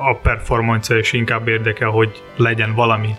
a 0.10 0.16
performance 0.16 0.98
és 0.98 1.14
inkább 1.14 1.48
érdekel, 1.48 1.90
hogy 1.90 2.24
legyen 2.36 2.74
valami 2.74 3.10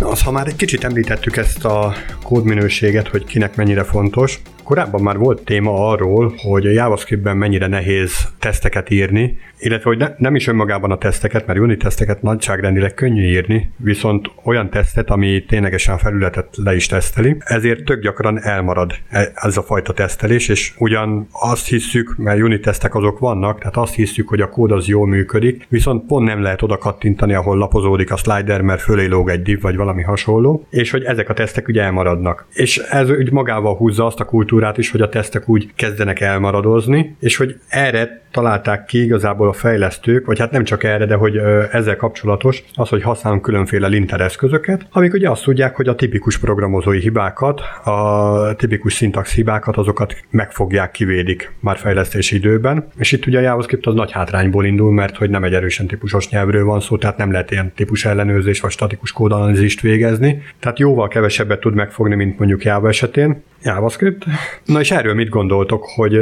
Az, 0.00 0.22
ha 0.22 0.30
már 0.30 0.46
egy 0.46 0.56
kicsit 0.56 0.84
említettük 0.84 1.36
ezt 1.36 1.64
a 1.64 1.94
kódminőséget, 2.22 3.08
hogy 3.08 3.24
kinek 3.24 3.56
mennyire 3.56 3.84
fontos, 3.84 4.40
korábban 4.68 5.02
már 5.02 5.18
volt 5.18 5.44
téma 5.44 5.88
arról, 5.88 6.34
hogy 6.36 6.66
a 6.66 6.70
JavaScriptben 6.70 7.36
mennyire 7.36 7.66
nehéz 7.66 8.28
teszteket 8.38 8.90
írni, 8.90 9.38
illetve 9.58 9.88
hogy 9.88 9.98
ne, 9.98 10.08
nem 10.16 10.34
is 10.34 10.46
önmagában 10.46 10.90
a 10.90 10.98
teszteket, 10.98 11.46
mert 11.46 11.58
unit 11.58 11.78
teszteket 11.78 12.22
nagyságrendileg 12.22 12.94
könnyű 12.94 13.22
írni, 13.22 13.70
viszont 13.76 14.30
olyan 14.44 14.70
tesztet, 14.70 15.10
ami 15.10 15.44
ténylegesen 15.44 15.98
felületet 15.98 16.48
le 16.56 16.74
is 16.74 16.86
teszteli, 16.86 17.36
ezért 17.38 17.84
tök 17.84 18.02
gyakran 18.02 18.42
elmarad 18.42 18.94
e, 19.08 19.30
ez 19.34 19.56
a 19.56 19.62
fajta 19.62 19.92
tesztelés, 19.92 20.48
és 20.48 20.74
ugyan 20.78 21.28
azt 21.32 21.68
hisszük, 21.68 22.14
mert 22.16 22.40
unit 22.40 22.62
tesztek 22.62 22.94
azok 22.94 23.18
vannak, 23.18 23.58
tehát 23.58 23.76
azt 23.76 23.94
hisszük, 23.94 24.28
hogy 24.28 24.40
a 24.40 24.48
kód 24.48 24.70
az 24.70 24.86
jól 24.86 25.06
működik, 25.06 25.66
viszont 25.68 26.06
pont 26.06 26.26
nem 26.26 26.42
lehet 26.42 26.62
oda 26.62 26.78
kattintani, 26.78 27.34
ahol 27.34 27.56
lapozódik 27.56 28.12
a 28.12 28.16
slider, 28.16 28.60
mert 28.60 28.80
fölé 28.80 29.06
lóg 29.06 29.28
egy 29.28 29.42
div 29.42 29.60
vagy 29.60 29.76
valami 29.76 30.02
hasonló, 30.02 30.66
és 30.70 30.90
hogy 30.90 31.02
ezek 31.02 31.28
a 31.28 31.34
tesztek 31.34 31.68
ugye 31.68 31.82
elmaradnak. 31.82 32.46
És 32.52 32.78
ez 32.78 33.10
úgy 33.10 33.32
magával 33.32 33.76
húzza 33.76 34.06
azt 34.06 34.20
a 34.20 34.24
kultúrát 34.24 34.56
is, 34.78 34.90
hogy 34.90 35.00
a 35.00 35.08
tesztek 35.08 35.48
úgy 35.48 35.70
kezdenek 35.74 36.20
elmaradozni, 36.20 37.16
és 37.20 37.36
hogy 37.36 37.60
erre 37.68 38.22
találták 38.30 38.84
ki 38.84 39.02
igazából 39.02 39.48
a 39.48 39.52
fejlesztők, 39.52 40.26
vagy 40.26 40.38
hát 40.38 40.50
nem 40.50 40.64
csak 40.64 40.84
erre, 40.84 41.06
de 41.06 41.14
hogy 41.14 41.36
ezzel 41.70 41.96
kapcsolatos, 41.96 42.62
az, 42.74 42.88
hogy 42.88 43.02
használunk 43.02 43.42
különféle 43.42 43.86
linter 43.86 44.20
eszközöket, 44.20 44.86
amik 44.90 45.12
ugye 45.12 45.30
azt 45.30 45.42
tudják, 45.42 45.76
hogy 45.76 45.88
a 45.88 45.94
tipikus 45.94 46.38
programozói 46.38 46.98
hibákat, 47.00 47.60
a 47.84 48.54
tipikus 48.56 48.92
szintax 48.92 49.34
hibákat, 49.34 49.76
azokat 49.76 50.16
megfogják, 50.30 50.90
kivédik 50.90 51.52
már 51.60 51.76
fejlesztési 51.76 52.36
időben. 52.36 52.86
És 52.96 53.12
itt 53.12 53.26
ugye 53.26 53.38
a 53.38 53.42
JavaScript 53.42 53.86
az 53.86 53.94
nagy 53.94 54.12
hátrányból 54.12 54.64
indul, 54.64 54.92
mert 54.92 55.16
hogy 55.16 55.30
nem 55.30 55.44
egy 55.44 55.54
erősen 55.54 55.86
típusos 55.86 56.28
nyelvről 56.28 56.64
van 56.64 56.80
szó, 56.80 56.96
tehát 56.96 57.16
nem 57.16 57.32
lehet 57.32 57.50
ilyen 57.50 57.72
típus 57.74 58.04
ellenőrzés 58.04 58.60
vagy 58.60 58.70
statikus 58.70 59.12
kódanalízist 59.12 59.80
végezni. 59.80 60.42
Tehát 60.60 60.78
jóval 60.78 61.08
kevesebbet 61.08 61.60
tud 61.60 61.74
megfogni, 61.74 62.14
mint 62.14 62.38
mondjuk 62.38 62.64
Java 62.64 62.88
esetén. 62.88 63.42
JavaScript. 63.62 64.24
Na 64.64 64.80
és 64.80 64.90
erről 64.90 65.14
mit 65.14 65.28
gondoltok, 65.28 65.84
hogy 65.94 66.18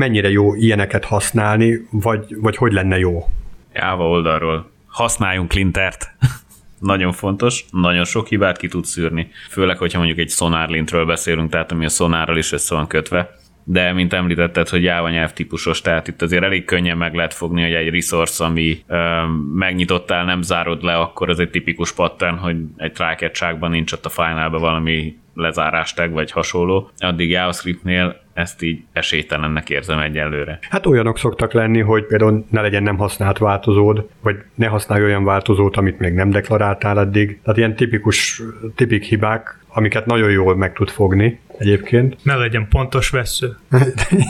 mennyire 0.00 0.30
jó 0.30 0.54
ilyeneket 0.54 1.04
használni, 1.04 1.86
vagy, 1.90 2.36
vagy 2.40 2.56
hogy 2.56 2.72
lenne 2.72 2.98
jó? 2.98 3.28
Java 3.74 4.08
oldalról. 4.08 4.70
Használjunk 4.86 5.52
lintert. 5.52 6.10
nagyon 6.92 7.12
fontos, 7.12 7.64
nagyon 7.70 8.04
sok 8.04 8.28
hibát 8.28 8.56
ki 8.56 8.68
tud 8.68 8.84
szűrni. 8.84 9.30
Főleg, 9.50 9.78
hogyha 9.78 9.98
mondjuk 9.98 10.18
egy 10.18 10.28
szonárlintről 10.28 11.06
beszélünk, 11.06 11.50
tehát 11.50 11.72
ami 11.72 11.84
a 11.84 11.88
szonárral 11.88 12.36
is 12.36 12.52
össze 12.52 12.74
van 12.74 12.86
kötve. 12.86 13.38
De, 13.64 13.92
mint 13.92 14.12
említetted, 14.12 14.68
hogy 14.68 14.82
Java 14.82 15.08
nyelv 15.08 15.32
típusos, 15.32 15.80
tehát 15.80 16.08
itt 16.08 16.22
azért 16.22 16.42
elég 16.42 16.64
könnyen 16.64 16.96
meg 16.96 17.14
lehet 17.14 17.34
fogni, 17.34 17.62
hogy 17.62 17.72
egy 17.72 17.88
resource, 17.88 18.44
ami 18.44 18.82
ö, 18.86 19.22
megnyitottál, 19.54 20.24
nem 20.24 20.42
zárod 20.42 20.82
le, 20.82 20.94
akkor 20.96 21.28
ez 21.28 21.38
egy 21.38 21.50
tipikus 21.50 21.92
pattern, 21.92 22.36
hogy 22.36 22.56
egy 22.76 22.92
trájketságban 22.92 23.70
nincs 23.70 23.92
ott 23.92 24.04
a 24.06 24.08
fájnálban 24.08 24.60
valami 24.60 25.16
lezárástag 25.34 26.12
vagy 26.12 26.30
hasonló. 26.30 26.90
Addig 26.98 27.30
JavaScriptnél 27.30 28.20
ezt 28.40 28.62
így 28.62 28.82
esélytelennek 28.92 29.70
érzem 29.70 29.98
egyelőre. 29.98 30.58
Hát 30.70 30.86
olyanok 30.86 31.18
szoktak 31.18 31.52
lenni, 31.52 31.80
hogy 31.80 32.06
például 32.06 32.44
ne 32.50 32.60
legyen 32.60 32.82
nem 32.82 32.96
használt 32.96 33.38
változód, 33.38 34.08
vagy 34.22 34.36
ne 34.54 34.66
használj 34.66 35.02
olyan 35.02 35.24
változót, 35.24 35.76
amit 35.76 35.98
még 35.98 36.12
nem 36.12 36.30
deklaráltál 36.30 37.00
eddig. 37.00 37.40
Tehát 37.42 37.58
ilyen 37.58 37.76
tipikus, 37.76 38.42
tipik 38.74 39.04
hibák, 39.04 39.58
amiket 39.68 40.06
nagyon 40.06 40.30
jól 40.30 40.56
meg 40.56 40.72
tud 40.72 40.88
fogni 40.88 41.40
egyébként. 41.58 42.16
Ne 42.22 42.36
legyen 42.36 42.68
pontos 42.68 43.10
vesző. 43.10 43.56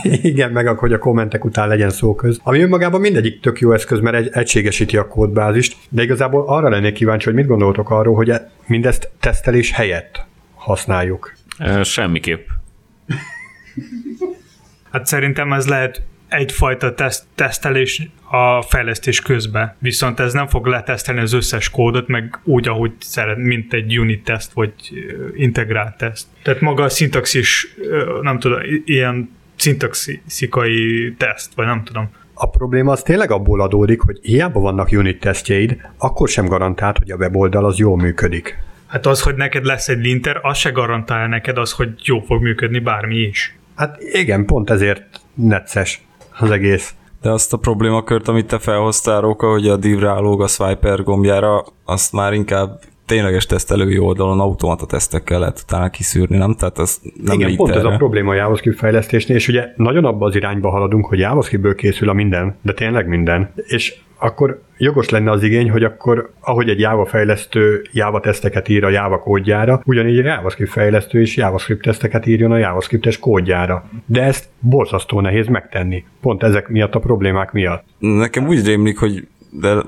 Igen, 0.03 0.51
meg 0.51 0.67
hogy 0.67 0.93
a 0.93 0.97
kommentek 0.97 1.45
után 1.45 1.67
legyen 1.67 1.89
szóköz. 1.89 2.39
Ami 2.43 2.61
önmagában 2.61 3.01
mindegyik 3.01 3.39
tök 3.39 3.59
jó 3.59 3.71
eszköz, 3.73 3.99
mert 3.99 4.15
egy, 4.15 4.29
egységesíti 4.31 4.97
a 4.97 5.07
kódbázist, 5.07 5.77
de 5.89 6.03
igazából 6.03 6.43
arra 6.47 6.69
lennék 6.69 6.93
kíváncsi, 6.93 7.25
hogy 7.25 7.35
mit 7.35 7.47
gondoltok 7.47 7.89
arról, 7.89 8.15
hogy 8.15 8.29
e- 8.29 8.51
mindezt 8.65 9.11
tesztelés 9.19 9.71
helyett 9.71 10.25
használjuk. 10.55 11.33
Semmiképp. 11.83 12.47
Hát 14.91 15.05
szerintem 15.05 15.53
ez 15.53 15.67
lehet 15.67 16.01
egyfajta 16.27 16.93
teszt, 16.93 17.23
tesztelés 17.35 18.09
a 18.29 18.61
fejlesztés 18.61 19.21
közben, 19.21 19.75
viszont 19.79 20.19
ez 20.19 20.33
nem 20.33 20.47
fog 20.47 20.65
letesztelni 20.65 21.21
az 21.21 21.33
összes 21.33 21.69
kódot, 21.69 22.07
meg 22.07 22.39
úgy, 22.43 22.67
ahogy 22.67 22.91
szeret, 22.99 23.37
mint 23.37 23.73
egy 23.73 23.99
unit 23.99 24.23
teszt, 24.23 24.51
vagy 24.51 24.73
integrált 25.35 25.97
teszt. 25.97 26.27
Tehát 26.41 26.61
maga 26.61 26.83
a 26.83 26.89
szintaxis, 26.89 27.75
nem 28.21 28.39
tudom, 28.39 28.59
ilyen 28.85 29.29
szintaxikai 29.55 31.13
teszt, 31.17 31.53
vagy 31.55 31.65
nem 31.65 31.83
tudom. 31.83 32.09
A 32.33 32.49
probléma 32.49 32.91
az 32.91 33.01
tényleg 33.01 33.31
abból 33.31 33.61
adódik, 33.61 34.01
hogy 34.01 34.19
hiába 34.21 34.59
vannak 34.59 34.91
unit 34.91 35.19
tesztjeid, 35.19 35.77
akkor 35.97 36.29
sem 36.29 36.45
garantált, 36.45 36.97
hogy 36.97 37.11
a 37.11 37.15
weboldal 37.15 37.65
az 37.65 37.77
jól 37.77 37.97
működik. 37.97 38.57
Hát 38.87 39.05
az, 39.05 39.21
hogy 39.21 39.35
neked 39.35 39.65
lesz 39.65 39.87
egy 39.87 39.99
linter, 39.99 40.39
az 40.41 40.57
se 40.57 40.69
garantálja 40.69 41.27
neked 41.27 41.57
az, 41.57 41.71
hogy 41.71 41.89
jó 42.03 42.19
fog 42.19 42.41
működni 42.41 42.79
bármi 42.79 43.17
is. 43.17 43.55
Hát 43.75 43.97
igen, 43.99 44.45
pont 44.45 44.69
ezért 44.69 45.03
necces 45.33 46.05
az 46.39 46.51
egész. 46.51 46.93
De 47.21 47.29
azt 47.29 47.53
a 47.53 47.57
problémakört, 47.57 48.27
amit 48.27 48.47
te 48.47 48.59
felhoztál, 48.59 49.21
Róka, 49.21 49.49
hogy 49.49 49.67
a 49.67 49.77
div 49.77 49.99
rálóg 49.99 50.41
a 50.41 50.47
swiper 50.47 51.03
gombjára, 51.03 51.65
azt 51.85 52.13
már 52.13 52.33
inkább 52.33 52.79
tényleges 53.05 53.45
tesztelői 53.45 53.97
oldalon 53.97 54.39
automata 54.39 54.85
tesztekkel 54.85 55.39
lehet 55.39 55.59
utána 55.63 55.89
kiszűrni, 55.89 56.37
nem? 56.37 56.55
Tehát 56.55 56.79
ez 56.79 56.97
nem 57.23 57.39
Igen, 57.39 57.55
pont 57.55 57.69
erre. 57.69 57.79
ez 57.79 57.85
a 57.85 57.95
probléma 57.95 58.31
a 58.31 58.35
JavaScript 58.35 58.77
fejlesztésnél, 58.77 59.35
és 59.37 59.47
ugye 59.47 59.67
nagyon 59.75 60.05
abba 60.05 60.25
az 60.25 60.35
irányba 60.35 60.69
haladunk, 60.69 61.05
hogy 61.05 61.19
JavaScriptből 61.19 61.75
készül 61.75 62.09
a 62.09 62.13
minden, 62.13 62.57
de 62.61 62.73
tényleg 62.73 63.07
minden. 63.07 63.53
És 63.55 63.99
akkor 64.23 64.61
jogos 64.77 65.09
lenne 65.09 65.31
az 65.31 65.43
igény, 65.43 65.69
hogy 65.69 65.83
akkor, 65.83 66.31
ahogy 66.39 66.69
egy 66.69 66.79
Java 66.79 67.05
fejlesztő 67.05 67.81
Java 67.91 68.19
teszteket 68.19 68.69
ír 68.69 68.83
a 68.83 68.89
Java 68.89 69.19
kódjára, 69.19 69.81
ugyanígy 69.85 70.17
egy 70.17 70.25
JavaScript 70.25 70.71
fejlesztő 70.71 71.21
is 71.21 71.35
JavaScript 71.35 71.81
teszteket 71.81 72.25
írjon 72.25 72.51
a 72.51 72.57
JavaScriptes 72.57 73.19
kódjára. 73.19 73.89
De 74.05 74.23
ezt 74.23 74.45
borzasztó 74.59 75.19
nehéz 75.19 75.47
megtenni. 75.47 76.05
Pont 76.21 76.43
ezek 76.43 76.67
miatt 76.67 76.95
a 76.95 76.99
problémák 76.99 77.51
miatt. 77.51 77.83
Nekem 77.99 78.47
úgy 78.47 78.65
rémlik, 78.65 78.97
hogy 78.97 79.27
de 79.51 79.83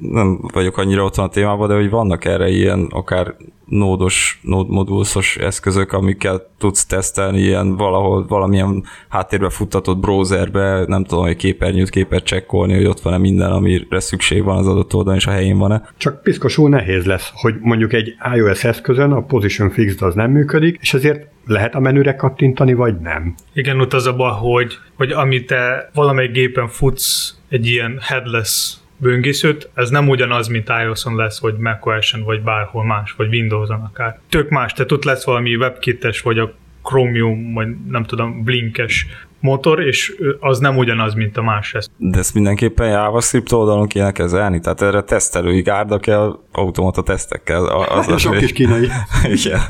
nem 0.00 0.40
vagyok 0.52 0.78
annyira 0.78 1.04
ott 1.04 1.16
a 1.16 1.28
témában, 1.28 1.68
de 1.68 1.74
hogy 1.74 1.90
vannak 1.90 2.24
erre 2.24 2.48
ilyen 2.48 2.86
akár 2.90 3.34
nódos, 3.64 4.40
nód 4.42 4.68
modulszos 4.68 5.36
eszközök, 5.36 5.92
amikkel 5.92 6.50
tudsz 6.58 6.86
tesztelni 6.86 7.40
ilyen 7.40 7.76
valahol 7.76 8.26
valamilyen 8.26 8.84
háttérbe 9.08 9.50
futtatott 9.50 9.98
browserbe, 9.98 10.84
nem 10.86 11.04
tudom, 11.04 11.24
hogy 11.24 11.36
képernyőt 11.36 11.90
képet 11.90 12.24
csekkolni, 12.24 12.74
hogy 12.74 12.86
ott 12.86 13.00
van-e 13.00 13.18
minden, 13.18 13.50
amire 13.52 14.00
szükség 14.00 14.42
van 14.42 14.56
az 14.56 14.66
adott 14.66 14.94
oldalon, 14.94 15.18
és 15.18 15.26
a 15.26 15.30
helyén 15.30 15.58
van-e. 15.58 15.88
Csak 15.96 16.22
piszkosul 16.22 16.68
nehéz 16.68 17.04
lesz, 17.04 17.30
hogy 17.34 17.54
mondjuk 17.60 17.92
egy 17.92 18.14
iOS 18.34 18.64
eszközön 18.64 19.12
a 19.12 19.22
position 19.22 19.70
fixed 19.70 20.02
az 20.02 20.14
nem 20.14 20.30
működik, 20.30 20.78
és 20.80 20.94
ezért 20.94 21.26
lehet 21.46 21.74
a 21.74 21.80
menüre 21.80 22.14
kattintani, 22.14 22.74
vagy 22.74 23.00
nem. 23.00 23.34
Igen, 23.52 23.80
ott 23.80 23.92
az 23.92 24.06
abban, 24.06 24.32
hogy, 24.32 24.78
hogy 24.94 25.10
amit 25.10 25.46
te 25.46 25.90
valamelyik 25.94 26.32
gépen 26.32 26.68
futsz 26.68 27.34
egy 27.48 27.66
ilyen 27.66 27.98
headless 28.00 28.74
böngészőt, 28.96 29.70
ez 29.74 29.90
nem 29.90 30.08
ugyanaz, 30.08 30.46
mint 30.48 30.68
iOS-on 30.82 31.16
lesz, 31.16 31.40
vagy 31.40 31.56
macOS-en, 31.56 32.22
vagy 32.22 32.42
bárhol 32.42 32.84
más, 32.84 33.14
vagy 33.16 33.28
Windows-on 33.28 33.80
akár. 33.80 34.18
Tök 34.28 34.48
más, 34.48 34.72
tehát 34.72 34.92
ott 34.92 35.04
lesz 35.04 35.24
valami 35.24 35.56
webkites, 35.56 36.20
vagy 36.20 36.38
a 36.38 36.54
Chromium, 36.82 37.52
vagy 37.52 37.68
nem 37.88 38.04
tudom, 38.04 38.44
blinkes 38.44 39.06
motor, 39.40 39.82
és 39.82 40.14
az 40.40 40.58
nem 40.58 40.76
ugyanaz, 40.76 41.14
mint 41.14 41.36
a 41.36 41.42
más. 41.42 41.76
De 41.96 42.18
ezt 42.18 42.34
mindenképpen 42.34 42.88
JavaScript 42.90 43.52
oldalon 43.52 43.86
kéne 43.86 44.12
kezelni? 44.12 44.60
Tehát 44.60 44.82
erre 44.82 45.02
tesztelői 45.02 45.62
gárda 45.62 45.98
kell 45.98 46.38
automata 46.52 47.02
tesztekkel. 47.02 47.66
Az 47.66 48.20
Sok 48.20 48.40
is 48.40 48.52
kínai. 48.52 48.88
Igen. 49.44 49.60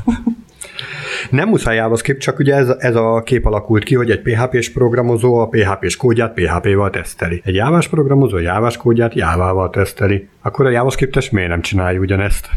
Nem 1.29 1.49
muszáj 1.49 1.75
JavaScript, 1.75 2.21
csak 2.21 2.39
ugye 2.39 2.55
ez, 2.55 2.69
ez 2.77 2.95
a 2.95 3.21
kép 3.25 3.45
alakult 3.45 3.83
ki, 3.83 3.95
hogy 3.95 4.11
egy 4.11 4.21
PHP-s 4.21 4.69
programozó 4.69 5.37
a 5.37 5.47
PHP-s 5.47 5.95
kódját 5.95 6.33
PHP-val 6.33 6.89
teszteli. 6.89 7.41
Egy 7.45 7.55
Java-s 7.55 7.87
programozó 7.87 8.37
Java-s 8.37 8.77
kódját 8.77 9.13
Java-val 9.13 9.69
teszteli. 9.69 10.27
Akkor 10.41 10.65
a 10.65 10.69
JavaScript-es 10.69 11.29
miért 11.29 11.49
nem 11.49 11.61
csinálja 11.61 11.99
ugyanezt? 11.99 12.49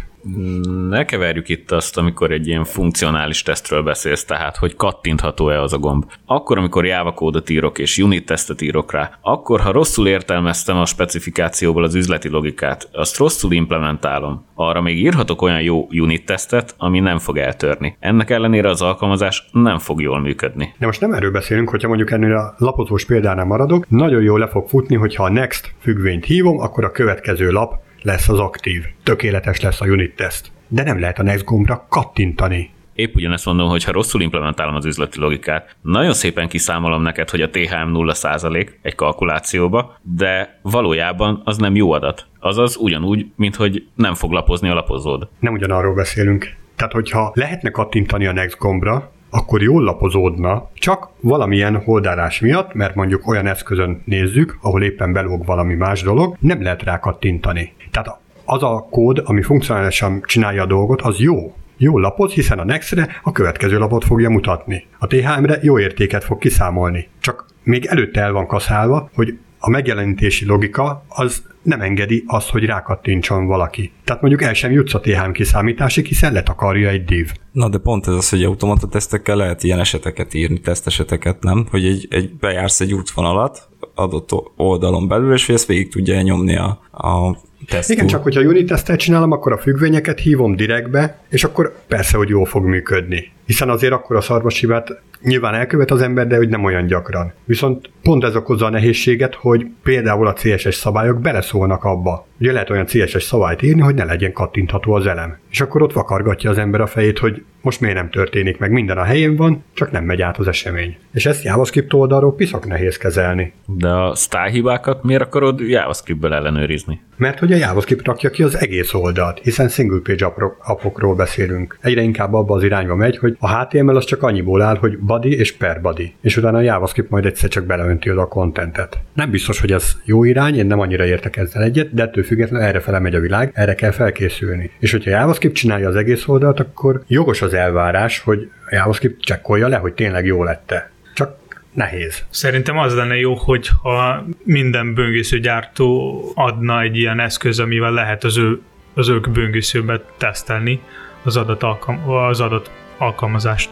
Ne 0.89 1.05
keverjük 1.05 1.49
itt 1.49 1.71
azt, 1.71 1.99
amikor 1.99 2.31
egy 2.31 2.47
ilyen 2.47 2.65
funkcionális 2.65 3.43
tesztről 3.43 3.83
beszélsz, 3.83 4.25
tehát 4.25 4.57
hogy 4.57 4.77
kattintható-e 4.77 5.63
az 5.63 5.73
a 5.73 5.79
gomb. 5.79 6.05
Akkor, 6.27 6.59
amikor 6.59 6.87
Java 6.87 7.13
kódot 7.13 7.51
írok 7.51 7.79
és 7.79 7.99
unit 7.99 8.27
tesztet 8.27 8.61
írok 8.61 8.93
rá, 8.93 9.11
akkor, 9.21 9.61
ha 9.61 9.73
rosszul 9.73 10.09
értelmeztem 10.09 10.77
a 10.77 10.87
specifikációból 10.87 11.85
az 11.85 11.95
üzleti 11.95 12.29
logikát, 12.29 12.89
azt 12.93 13.17
rosszul 13.17 13.53
implementálom. 13.53 14.45
Arra 14.55 14.81
még 14.81 14.99
írhatok 14.99 15.43
olyan 15.43 15.63
jó 15.63 15.87
unit 15.91 16.27
tesztet, 16.27 16.75
ami 16.79 17.01
nem 17.01 17.19
fog 17.19 17.37
eltörni. 17.39 17.97
Ennek 18.01 18.31
ellenére 18.31 18.69
az 18.69 18.83
alkalmazás 18.83 19.49
nem 19.53 19.79
fog 19.79 20.01
jól 20.01 20.21
működni. 20.21 20.75
De 20.79 20.87
most 20.87 21.01
nem 21.01 21.13
erről 21.13 21.31
beszélünk, 21.31 21.69
hogyha 21.69 21.89
mondjuk 21.89 22.11
ennél 22.11 22.37
a 22.37 22.55
lapozós 22.59 23.05
példánál 23.05 23.45
maradok, 23.45 23.89
nagyon 23.89 24.23
jól 24.23 24.39
le 24.39 24.49
fog 24.49 24.69
futni, 24.69 24.97
hogyha 24.97 25.25
a 25.25 25.31
next 25.31 25.75
függvényt 25.81 26.25
hívom, 26.25 26.59
akkor 26.61 26.85
a 26.85 26.91
következő 26.91 27.51
lap 27.51 27.87
lesz 28.03 28.29
az 28.29 28.39
aktív. 28.39 28.85
Tökéletes 29.03 29.61
lesz 29.61 29.81
a 29.81 29.87
unit 29.87 30.15
test. 30.17 30.51
De 30.69 30.83
nem 30.83 31.01
lehet 31.01 31.19
a 31.19 31.23
next 31.23 31.45
gombra 31.45 31.87
kattintani. 31.89 32.71
Épp 32.95 33.15
ugyanezt 33.15 33.45
mondom, 33.45 33.69
hogy 33.69 33.85
ha 33.85 33.93
rosszul 33.93 34.21
implementálom 34.21 34.75
az 34.75 34.85
üzleti 34.85 35.19
logikát, 35.19 35.77
nagyon 35.83 36.13
szépen 36.13 36.49
kiszámolom 36.49 37.03
neked, 37.03 37.31
hogy 37.31 37.43
a 37.43 37.51
THM 37.51 37.91
0% 37.93 38.69
egy 38.83 38.95
kalkulációba, 38.95 39.99
de 40.03 40.59
valójában 40.63 41.43
az 41.45 41.57
nem 41.57 41.77
jó 41.77 41.93
adat. 41.93 42.27
Azaz 42.41 42.77
ugyanúgy, 42.77 43.27
mint 43.37 43.57
hogy 43.57 43.87
nem 43.95 44.15
fog 44.15 44.33
lapozni 44.33 44.69
a 44.69 44.75
lapozód. 44.75 45.29
Nem 45.41 45.53
ugyanarról 45.53 45.95
beszélünk. 45.95 46.57
Tehát, 46.77 46.93
hogyha 46.93 47.33
lehetne 47.35 47.71
kattintani 47.71 48.27
a 48.27 48.33
next 48.33 48.59
gombra, 48.59 49.13
akkor 49.31 49.63
jól 49.63 49.83
lapozódna, 49.83 50.71
csak 50.75 51.09
valamilyen 51.21 51.83
holdárás 51.83 52.41
miatt, 52.41 52.75
mert 52.75 52.95
mondjuk 52.95 53.27
olyan 53.27 53.47
eszközön 53.47 54.03
nézzük, 54.05 54.59
ahol 54.63 54.83
éppen 54.83 55.13
belóg 55.13 55.45
valami 55.45 55.75
más 55.75 56.03
dolog, 56.03 56.37
nem 56.41 56.63
lehet 56.63 56.83
rá 56.83 56.99
kattintani. 56.99 57.73
Tehát 57.91 58.19
az 58.45 58.63
a 58.63 58.87
kód, 58.91 59.23
ami 59.25 59.43
funkcionálisan 59.43 60.23
csinálja 60.27 60.63
a 60.63 60.67
dolgot, 60.67 61.01
az 61.01 61.19
jó. 61.19 61.55
Jó 61.77 61.99
lapoz, 61.99 62.33
hiszen 62.33 62.59
a 62.59 62.65
Next-re 62.65 63.09
a 63.23 63.33
következő 63.33 63.79
lapot 63.79 64.05
fogja 64.05 64.31
mutatni. 64.31 64.87
A 64.99 65.07
THM-re 65.07 65.59
jó 65.63 65.79
értéket 65.79 66.25
fog 66.25 66.39
kiszámolni. 66.39 67.09
Csak 67.21 67.47
még 67.63 67.85
előtte 67.87 68.21
el 68.21 68.33
van 68.33 68.47
kaszálva, 68.47 69.11
hogy 69.15 69.39
a 69.59 69.71
megjelenítési 69.71 70.47
logika 70.47 71.05
az 71.09 71.43
nem 71.69 71.81
engedi 71.81 72.25
azt, 72.27 72.51
hogy 72.51 72.65
rákattintson 72.65 73.47
valaki. 73.47 73.93
Tehát 74.05 74.21
mondjuk 74.23 74.43
el 74.43 74.55
sem 74.55 74.71
jutsz 74.71 74.95
a 74.95 75.01
THM 75.01 75.31
kiszámításig, 75.31 76.07
hiszen 76.07 76.33
letakarja 76.33 76.89
egy 76.89 77.05
div. 77.05 77.33
Na 77.53 77.69
de 77.69 77.79
pont 77.79 78.07
ez 78.07 78.15
az, 78.15 78.29
hogy 78.29 78.43
automata 78.43 78.87
tesztekkel 78.87 79.37
lehet 79.37 79.63
ilyen 79.63 79.79
eseteket 79.79 80.35
írni, 80.35 80.61
teszteseteket, 80.61 81.43
nem? 81.43 81.67
Hogy 81.71 81.85
egy, 81.85 82.07
egy 82.11 82.35
bejársz 82.41 82.81
egy 82.81 82.95
útvonalat 82.95 83.69
adott 83.95 84.31
oldalon 84.57 85.09
belül, 85.09 85.33
és 85.33 85.49
ezt 85.49 85.67
végig 85.67 85.91
tudja 85.91 86.23
nyomni 86.23 86.57
a, 86.57 86.81
a 86.91 87.37
Tesztú. 87.67 87.93
Igen, 87.93 88.07
csak 88.07 88.23
hogyha 88.23 88.41
unit 88.41 88.67
tesztet 88.67 88.99
csinálom, 88.99 89.33
akkor 89.33 89.53
a 89.53 89.59
függvényeket 89.59 90.19
hívom 90.19 90.57
direktbe, 90.57 91.19
és 91.29 91.45
akkor 91.45 91.75
persze, 91.87 92.17
hogy 92.17 92.29
jól 92.29 92.47
fog 92.47 92.65
működni. 92.65 93.33
Hiszen 93.49 93.69
azért 93.69 93.93
akkor 93.93 94.17
a 94.17 94.21
szarvasivát 94.21 95.01
nyilván 95.23 95.55
elkövet 95.55 95.91
az 95.91 96.03
ember, 96.03 96.27
de 96.27 96.37
hogy 96.37 96.49
nem 96.49 96.65
olyan 96.65 96.87
gyakran. 96.87 97.33
Viszont 97.45 97.91
pont 98.03 98.25
ez 98.25 98.37
okozza 98.37 98.67
a 98.67 98.71
nehézséget, 98.71 99.35
hogy 99.35 99.67
például 99.83 100.27
a 100.27 100.33
CSS 100.33 100.75
szabályok 100.75 101.21
beleszólnak 101.21 101.85
abba. 101.85 102.27
Ugye 102.41 102.53
lehet 102.53 102.71
olyan 102.71 102.87
CSS 102.87 103.23
szabályt 103.23 103.63
írni, 103.63 103.81
hogy 103.81 103.95
ne 103.95 104.05
legyen 104.05 104.33
kattintható 104.33 104.93
az 104.93 105.07
elem. 105.07 105.39
És 105.51 105.61
akkor 105.61 105.83
ott 105.83 105.93
vakargatja 105.93 106.51
az 106.51 106.59
ember 106.59 106.81
a 106.81 106.87
fejét, 106.87 107.19
hogy 107.19 107.43
most 107.63 107.81
miért 107.81 107.97
nem 107.97 108.11
történik 108.11 108.59
meg, 108.59 108.71
minden 108.71 108.99
a 108.99 109.03
helyén 109.03 109.37
van, 109.37 109.65
csak 109.75 109.91
nem 109.91 110.05
megy 110.05 110.23
át 110.23 110.39
az 110.39 110.47
esemény. 110.47 110.97
És 111.13 111.27
ezt 111.27 111.45
JavaScript 111.45 111.93
oldalról 111.93 112.35
piszak 112.35 112.67
nehéz 112.67 112.97
kezelni. 112.97 113.53
De 113.67 113.89
a 113.89 114.15
style 114.15 114.51
hibákat 114.51 115.03
miért 115.03 115.23
akarod 115.23 115.61
JavaScriptből 115.61 116.35
ellenőrizni? 116.35 117.01
Mert 117.17 117.39
hogy 117.39 117.53
a 117.53 117.57
JavaScript 117.57 118.07
rakja 118.07 118.31
ki 118.31 118.43
az 118.43 118.57
egész 118.57 118.95
oldalt, 118.95 119.41
hiszen 119.43 119.69
single 119.69 120.01
page 120.03 120.33
appokról 120.59 121.15
beszélünk. 121.15 121.79
Egyre 121.81 122.01
inkább 122.01 122.35
abba 122.35 122.55
az 122.55 122.63
irányba 122.63 122.95
megy, 122.95 123.17
hogy 123.17 123.37
a 123.39 123.59
HTML 123.59 123.97
az 123.97 124.05
csak 124.05 124.23
annyiból 124.23 124.63
áll, 124.63 124.77
hogy 124.77 124.99
body 124.99 125.37
és 125.39 125.53
per 125.53 125.81
body, 125.81 126.15
és 126.21 126.37
utána 126.37 126.59
a 126.59 126.61
JavaScript 126.61 127.11
majd 127.11 127.27
egyszer 127.27 127.49
csak 127.49 127.65
beleönti 127.65 128.11
oda 128.11 128.21
a 128.21 128.29
contentet. 128.29 128.99
Nem 129.13 129.31
biztos, 129.31 129.61
hogy 129.61 129.73
ez 129.73 129.97
jó 130.05 130.25
irány, 130.25 130.59
én 130.59 130.67
nem 130.67 130.81
annyira 130.81 131.05
értek 131.05 131.37
ezzel 131.37 131.63
egyet, 131.63 131.95
de 131.95 132.03
ettől 132.03 132.25
függetlenül 132.25 132.67
erre 132.67 132.81
fele 132.81 132.99
megy 132.99 133.15
a 133.15 133.21
világ, 133.21 133.51
erre 133.55 133.75
kell 133.75 133.91
felkészülni. 133.91 134.71
És 134.79 134.91
hogyha 134.91 135.11
JavaScript 135.11 135.55
csinálja 135.55 135.89
az 135.89 135.97
egész 135.97 136.29
oldalt, 136.29 136.61
akkor 136.61 137.03
jogos 137.07 137.43
az 137.43 137.55
elvárás, 137.55 138.19
hogy 138.19 138.51
JavaScript 138.71 139.21
csekkolja 139.21 139.69
le, 139.69 139.77
hogy 139.77 139.93
tényleg 139.93 140.27
jó 140.27 140.45
lette. 140.45 140.91
Csak 141.15 141.37
nehéz. 141.73 142.25
Szerintem 142.31 142.79
az 142.79 142.95
lenne 142.95 143.17
jó, 143.17 143.35
hogyha 143.35 144.25
minden 144.45 144.95
böngésző 144.95 145.39
gyártó 145.39 146.23
adna 146.35 146.81
egy 146.83 146.97
ilyen 146.97 147.21
eszköz, 147.21 147.59
amivel 147.59 147.93
lehet 147.93 148.25
az 148.25 148.39
ő 148.39 148.61
az 148.95 149.09
ők 149.09 149.31
böngészőbe 149.31 150.01
tesztelni 150.17 150.81
az 151.23 151.37
adat, 151.37 151.63
alkalm- 151.63 152.07
az 152.07 152.41
adat 152.41 152.71
alkalmazást. 152.99 153.71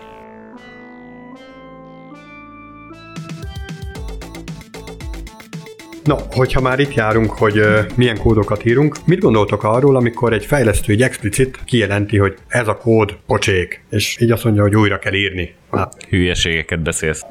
Na, 6.05 6.17
hogyha 6.31 6.61
már 6.61 6.79
itt 6.79 6.95
járunk, 6.95 7.31
hogy 7.31 7.59
uh, 7.59 7.79
milyen 7.95 8.19
kódokat 8.19 8.65
írunk, 8.65 8.97
mit 9.05 9.21
gondoltok 9.21 9.63
arról, 9.63 9.97
amikor 9.97 10.33
egy 10.33 10.45
fejlesztő 10.45 10.93
egy 10.93 11.03
explicit 11.03 11.59
kijelenti, 11.65 12.19
hogy 12.19 12.35
ez 12.49 12.69
a 12.69 12.77
kód 12.77 13.17
pocsék, 13.27 13.85
és 13.91 14.21
így 14.21 14.31
azt 14.31 14.45
mondja, 14.45 14.63
hogy 14.63 14.77
újra 14.77 14.99
kell 14.99 15.15
írni? 15.15 15.55
Hát. 15.77 16.07
Hülyeségeket 16.09 16.83
beszélsz. 16.83 17.23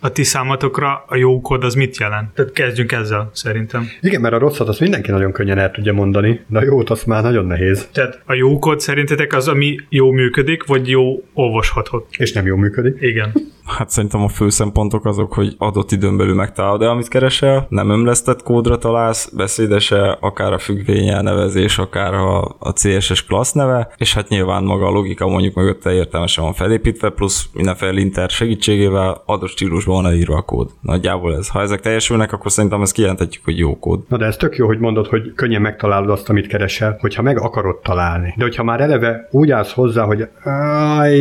a 0.00 0.12
ti 0.12 0.22
számatokra 0.22 1.04
a 1.06 1.16
jó 1.16 1.40
kód 1.40 1.64
az 1.64 1.74
mit 1.74 1.98
jelent? 1.98 2.34
Tehát 2.34 2.52
kezdjünk 2.52 2.92
ezzel, 2.92 3.30
szerintem. 3.32 3.88
Igen, 4.00 4.20
mert 4.20 4.34
a 4.34 4.38
rosszat 4.38 4.68
azt 4.68 4.80
mindenki 4.80 5.10
nagyon 5.10 5.32
könnyen 5.32 5.58
el 5.58 5.70
tudja 5.70 5.92
mondani, 5.92 6.40
de 6.46 6.58
a 6.58 6.64
jót 6.64 6.90
azt 6.90 7.06
már 7.06 7.22
nagyon 7.22 7.46
nehéz. 7.46 7.88
Tehát 7.92 8.22
a 8.26 8.34
jó 8.34 8.58
kód 8.58 8.80
szerintetek 8.80 9.32
az, 9.32 9.48
ami 9.48 9.76
jó 9.88 10.10
működik, 10.10 10.66
vagy 10.66 10.88
jó 10.88 11.24
olvasható? 11.32 12.06
És 12.18 12.32
nem 12.32 12.46
jó 12.46 12.56
működik. 12.56 12.96
Igen. 13.00 13.32
Hát 13.64 13.90
szerintem 13.90 14.22
a 14.22 14.28
fő 14.28 14.50
szempontok 14.50 15.06
azok, 15.06 15.32
hogy 15.32 15.54
adott 15.58 15.92
időn 15.92 16.16
belül 16.16 16.34
megtalálod 16.34 16.82
el, 16.82 16.88
amit 16.88 17.08
keresel, 17.08 17.66
nem 17.68 17.90
ömlesztett 17.90 18.42
kódra 18.42 18.78
találsz, 18.78 19.30
beszédese, 19.36 20.18
akár 20.20 20.52
a 20.52 20.58
függvény 20.58 21.22
nevezés, 21.22 21.78
akár 21.78 22.14
a, 22.14 22.56
a 22.58 22.72
CSS 22.72 23.24
klassz 23.24 23.52
neve, 23.52 23.92
és 23.96 24.14
hát 24.14 24.28
nyilván 24.28 24.64
maga 24.64 24.86
a 24.86 24.90
logika 24.90 25.26
mondjuk 25.26 25.54
mögötte 25.54 25.92
értelmesen 25.92 26.44
van 26.44 26.52
felépítve, 26.52 27.10
plusz 27.10 27.48
mindenféle 27.54 27.90
linter 27.90 28.30
segítségével 28.30 29.22
adott 29.26 29.48
stílusban 29.48 30.02
van 30.02 30.14
írva 30.14 30.36
a 30.36 30.42
kód. 30.42 30.70
Nagyjából 30.80 31.36
ez. 31.36 31.48
Ha 31.48 31.60
ezek 31.60 31.80
teljesülnek, 31.80 32.32
akkor 32.32 32.50
szerintem 32.50 32.82
ezt 32.82 32.92
kijelenthetjük, 32.92 33.44
hogy 33.44 33.58
jó 33.58 33.78
kód. 33.78 34.00
Na 34.08 34.16
de 34.16 34.24
ez 34.24 34.36
tök 34.36 34.56
jó, 34.56 34.66
hogy 34.66 34.78
mondod, 34.78 35.06
hogy 35.06 35.32
könnyen 35.34 35.60
megtalálod 35.60 36.10
azt, 36.10 36.28
amit 36.28 36.46
keresel, 36.46 36.96
hogyha 37.00 37.22
meg 37.22 37.40
akarod 37.40 37.76
találni. 37.76 38.34
De 38.36 38.44
hogyha 38.44 38.64
már 38.64 38.80
eleve 38.80 39.28
úgy 39.30 39.50
állsz 39.50 39.72
hozzá, 39.72 40.04
hogy 40.04 40.28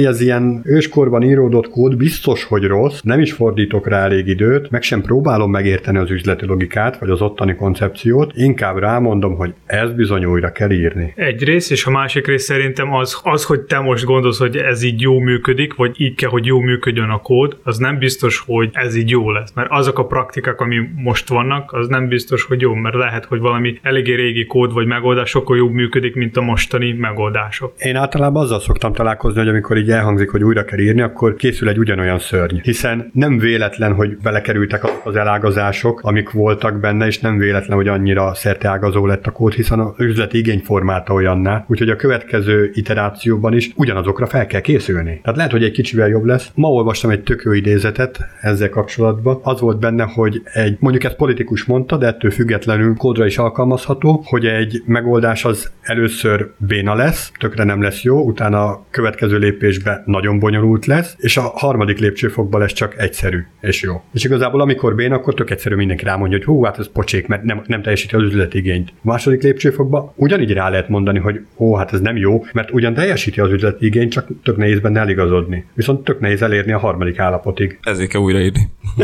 ez 0.06 0.22
ilyen 0.22 0.62
őskorban 0.64 1.24
íródott 1.24 1.70
kód 1.70 1.98
biztos, 1.98 2.44
hogy 2.44 2.64
rossz, 2.64 3.00
nem 3.02 3.20
is 3.20 3.34
fordítok 3.34 3.88
rá 3.88 4.04
elég 4.04 4.28
időt, 4.28 4.70
meg 4.70 4.82
sem 4.82 5.02
próbálom 5.02 5.52
megérteni 5.52 5.98
az 5.98 6.12
üzleti 6.12 6.46
logikát, 6.46 6.98
vagy 6.98 7.10
az 7.10 7.22
ottani 7.22 7.56
koncepciót, 7.56 8.32
inkább 8.36 8.78
rámondom, 8.78 9.36
hogy 9.36 9.54
ez 9.66 9.92
bizony 9.92 10.26
újra 10.26 10.52
kell 10.52 10.72
írni. 10.72 11.14
Egy 11.16 11.44
rész, 11.44 11.70
és 11.70 11.86
a 11.86 11.92
másik 11.92 12.28
rész 12.28 12.44
szerintem 12.44 12.94
az, 12.94 13.20
az 13.24 13.44
hogy 13.44 13.62
te 13.62 13.80
most 13.80 14.06
gondolsz, 14.06 14.40
hogy 14.40 14.58
ez 14.58 14.84
így 14.84 15.02
jó 15.02 15.20
működik, 15.20 15.76
vagy 15.76 16.02
így 16.02 16.16
kell, 16.24 16.32
hogy 16.32 16.46
jó 16.46 16.60
működjön 16.60 17.10
a 17.10 17.18
kód, 17.18 17.58
az 17.64 17.78
nem 17.78 17.98
biztos, 17.98 18.44
hogy 18.46 18.70
ez 18.74 18.96
így 18.96 19.10
jó 19.10 19.32
lesz. 19.32 19.52
Mert 19.54 19.72
azok 19.72 20.00
a 20.00 20.06
praktikák, 20.06 20.62
ami 20.62 20.78
most 20.96 21.30
vannak, 21.30 21.72
az 21.74 21.88
nem 21.88 22.08
biztos, 22.08 22.44
hogy 22.44 22.62
jó, 22.62 22.74
mert 22.74 22.96
lehet, 22.96 23.26
hogy 23.26 23.40
valami 23.40 23.80
eléggé 23.82 24.16
régi 24.16 24.46
kód 24.46 24.74
vagy 24.74 24.88
megoldás 24.88 25.30
sokkal 25.30 25.58
jobb 25.58 25.72
működik, 25.72 26.16
mint 26.16 26.38
a 26.38 26.42
mostani 26.42 26.94
megoldások. 26.94 27.74
Én 27.78 27.96
általában 27.96 28.44
azzal 28.44 28.60
szoktam 28.60 28.94
találkozni, 28.94 29.40
hogy 29.40 29.50
amikor 29.50 29.78
így 29.78 29.90
elhangzik, 29.90 30.30
hogy 30.30 30.44
újra 30.44 30.66
kell 30.66 30.80
írni, 30.80 31.02
akkor 31.02 31.36
készül 31.36 31.70
egy 31.70 31.78
ugyanolyan 31.78 32.20
szörny. 32.20 32.58
Hiszen 32.62 33.10
nem 33.14 33.38
véletlen, 33.38 33.94
hogy 33.94 34.18
belekerültek 34.18 34.84
az 35.04 35.16
elágazások, 35.16 36.00
amik 36.04 36.30
voltak 36.30 36.80
benne, 36.80 37.06
és 37.06 37.20
nem 37.20 37.38
véletlen, 37.38 37.78
hogy 37.78 37.88
annyira 37.88 38.34
szerteágazó 38.34 39.06
lett 39.06 39.26
a 39.26 39.32
kód, 39.32 39.54
hiszen 39.54 39.80
az 39.80 39.94
üzleti 39.98 40.38
igény 40.38 40.62
formáta 40.66 41.14
olyanná, 41.14 41.66
úgyhogy 41.68 41.90
a 41.90 41.96
következő 41.96 42.72
iterációban 42.74 43.54
is 43.54 43.72
ugyanazokra 43.76 44.26
fel 44.26 44.46
kell 44.46 44.62
készülni. 44.62 45.20
Tehát 45.22 45.36
lehet, 45.36 45.52
hogy 45.52 45.64
egy 45.64 45.72
kicsivel 45.72 46.03
mennyivel 46.04 46.10
jobb 46.10 46.26
lesz. 46.26 46.52
Ma 46.56 46.68
olvastam 46.68 47.10
egy 47.10 47.24
tök 47.24 47.42
jó 47.46 47.52
idézetet 47.52 48.20
ezzel 48.42 48.70
kapcsolatban. 48.70 49.40
Az 49.44 49.60
volt 49.60 49.80
benne, 49.80 50.04
hogy 50.04 50.42
egy, 50.54 50.78
mondjuk 50.80 51.04
ezt 51.04 51.16
politikus 51.16 51.64
mondta, 51.64 51.98
de 51.98 52.08
ettől 52.08 52.32
függetlenül 52.32 52.96
kódra 52.96 53.26
is 53.26 53.38
alkalmazható, 53.38 54.24
hogy 54.26 54.46
egy 54.46 54.84
megoldás 54.86 55.46
az 55.46 55.72
először 55.82 56.52
béna 56.58 56.96
lesz, 56.96 57.32
tökre 57.40 57.64
nem 57.64 57.82
lesz 57.82 58.02
jó, 58.02 58.24
utána 58.24 58.64
a 58.64 58.86
következő 58.90 59.38
lépésben 59.38 60.04
nagyon 60.06 60.40
bonyolult 60.40 60.86
lesz, 60.86 61.16
és 61.18 61.38
a 61.38 61.42
harmadik 61.42 62.00
lépcsőfokban 62.00 62.60
lesz 62.60 62.74
csak 62.74 62.98
egyszerű 62.98 63.40
és 63.62 63.82
jó. 63.82 64.02
És 64.14 64.24
igazából 64.24 64.62
amikor 64.62 64.96
béna, 64.96 65.16
akkor 65.16 65.34
tök 65.34 65.50
egyszerű 65.50 65.76
mindenki 65.76 66.04
rámondja, 66.04 66.38
hogy 66.38 66.46
hú, 66.46 66.64
hát 66.64 66.80
ez 66.80 66.92
pocsék, 66.92 67.28
mert 67.28 67.44
nem, 67.44 67.62
nem 67.68 67.82
teljesíti 67.82 68.16
az 68.16 68.24
üzletigényt. 68.24 68.90
A 68.90 68.94
második 69.02 69.42
lépcsőfokban 69.42 70.12
ugyanígy 70.16 70.52
rá 70.52 70.70
lehet 70.70 70.90
mondani, 70.90 71.20
hogy 71.20 71.46
ó, 71.58 71.76
hát 71.76 71.94
ez 71.94 72.00
nem 72.00 72.18
jó, 72.18 72.46
mert 72.54 72.72
ugyan 72.72 72.94
teljesíti 72.94 73.40
az 73.40 73.52
üzletigényt, 73.52 74.12
csak 74.12 74.28
tök 74.44 74.58
nehéz 74.58 74.80
benne 74.80 75.00
eligazodni. 75.00 75.66
Viszont 75.74 75.93
tök 76.02 76.20
nehéz 76.20 76.42
elérni 76.42 76.72
a 76.72 76.80
harmadik 76.80 77.20
állapotig. 77.20 77.80
Ezért 77.82 78.10
kell 78.10 78.22
újraírni. 78.22 78.70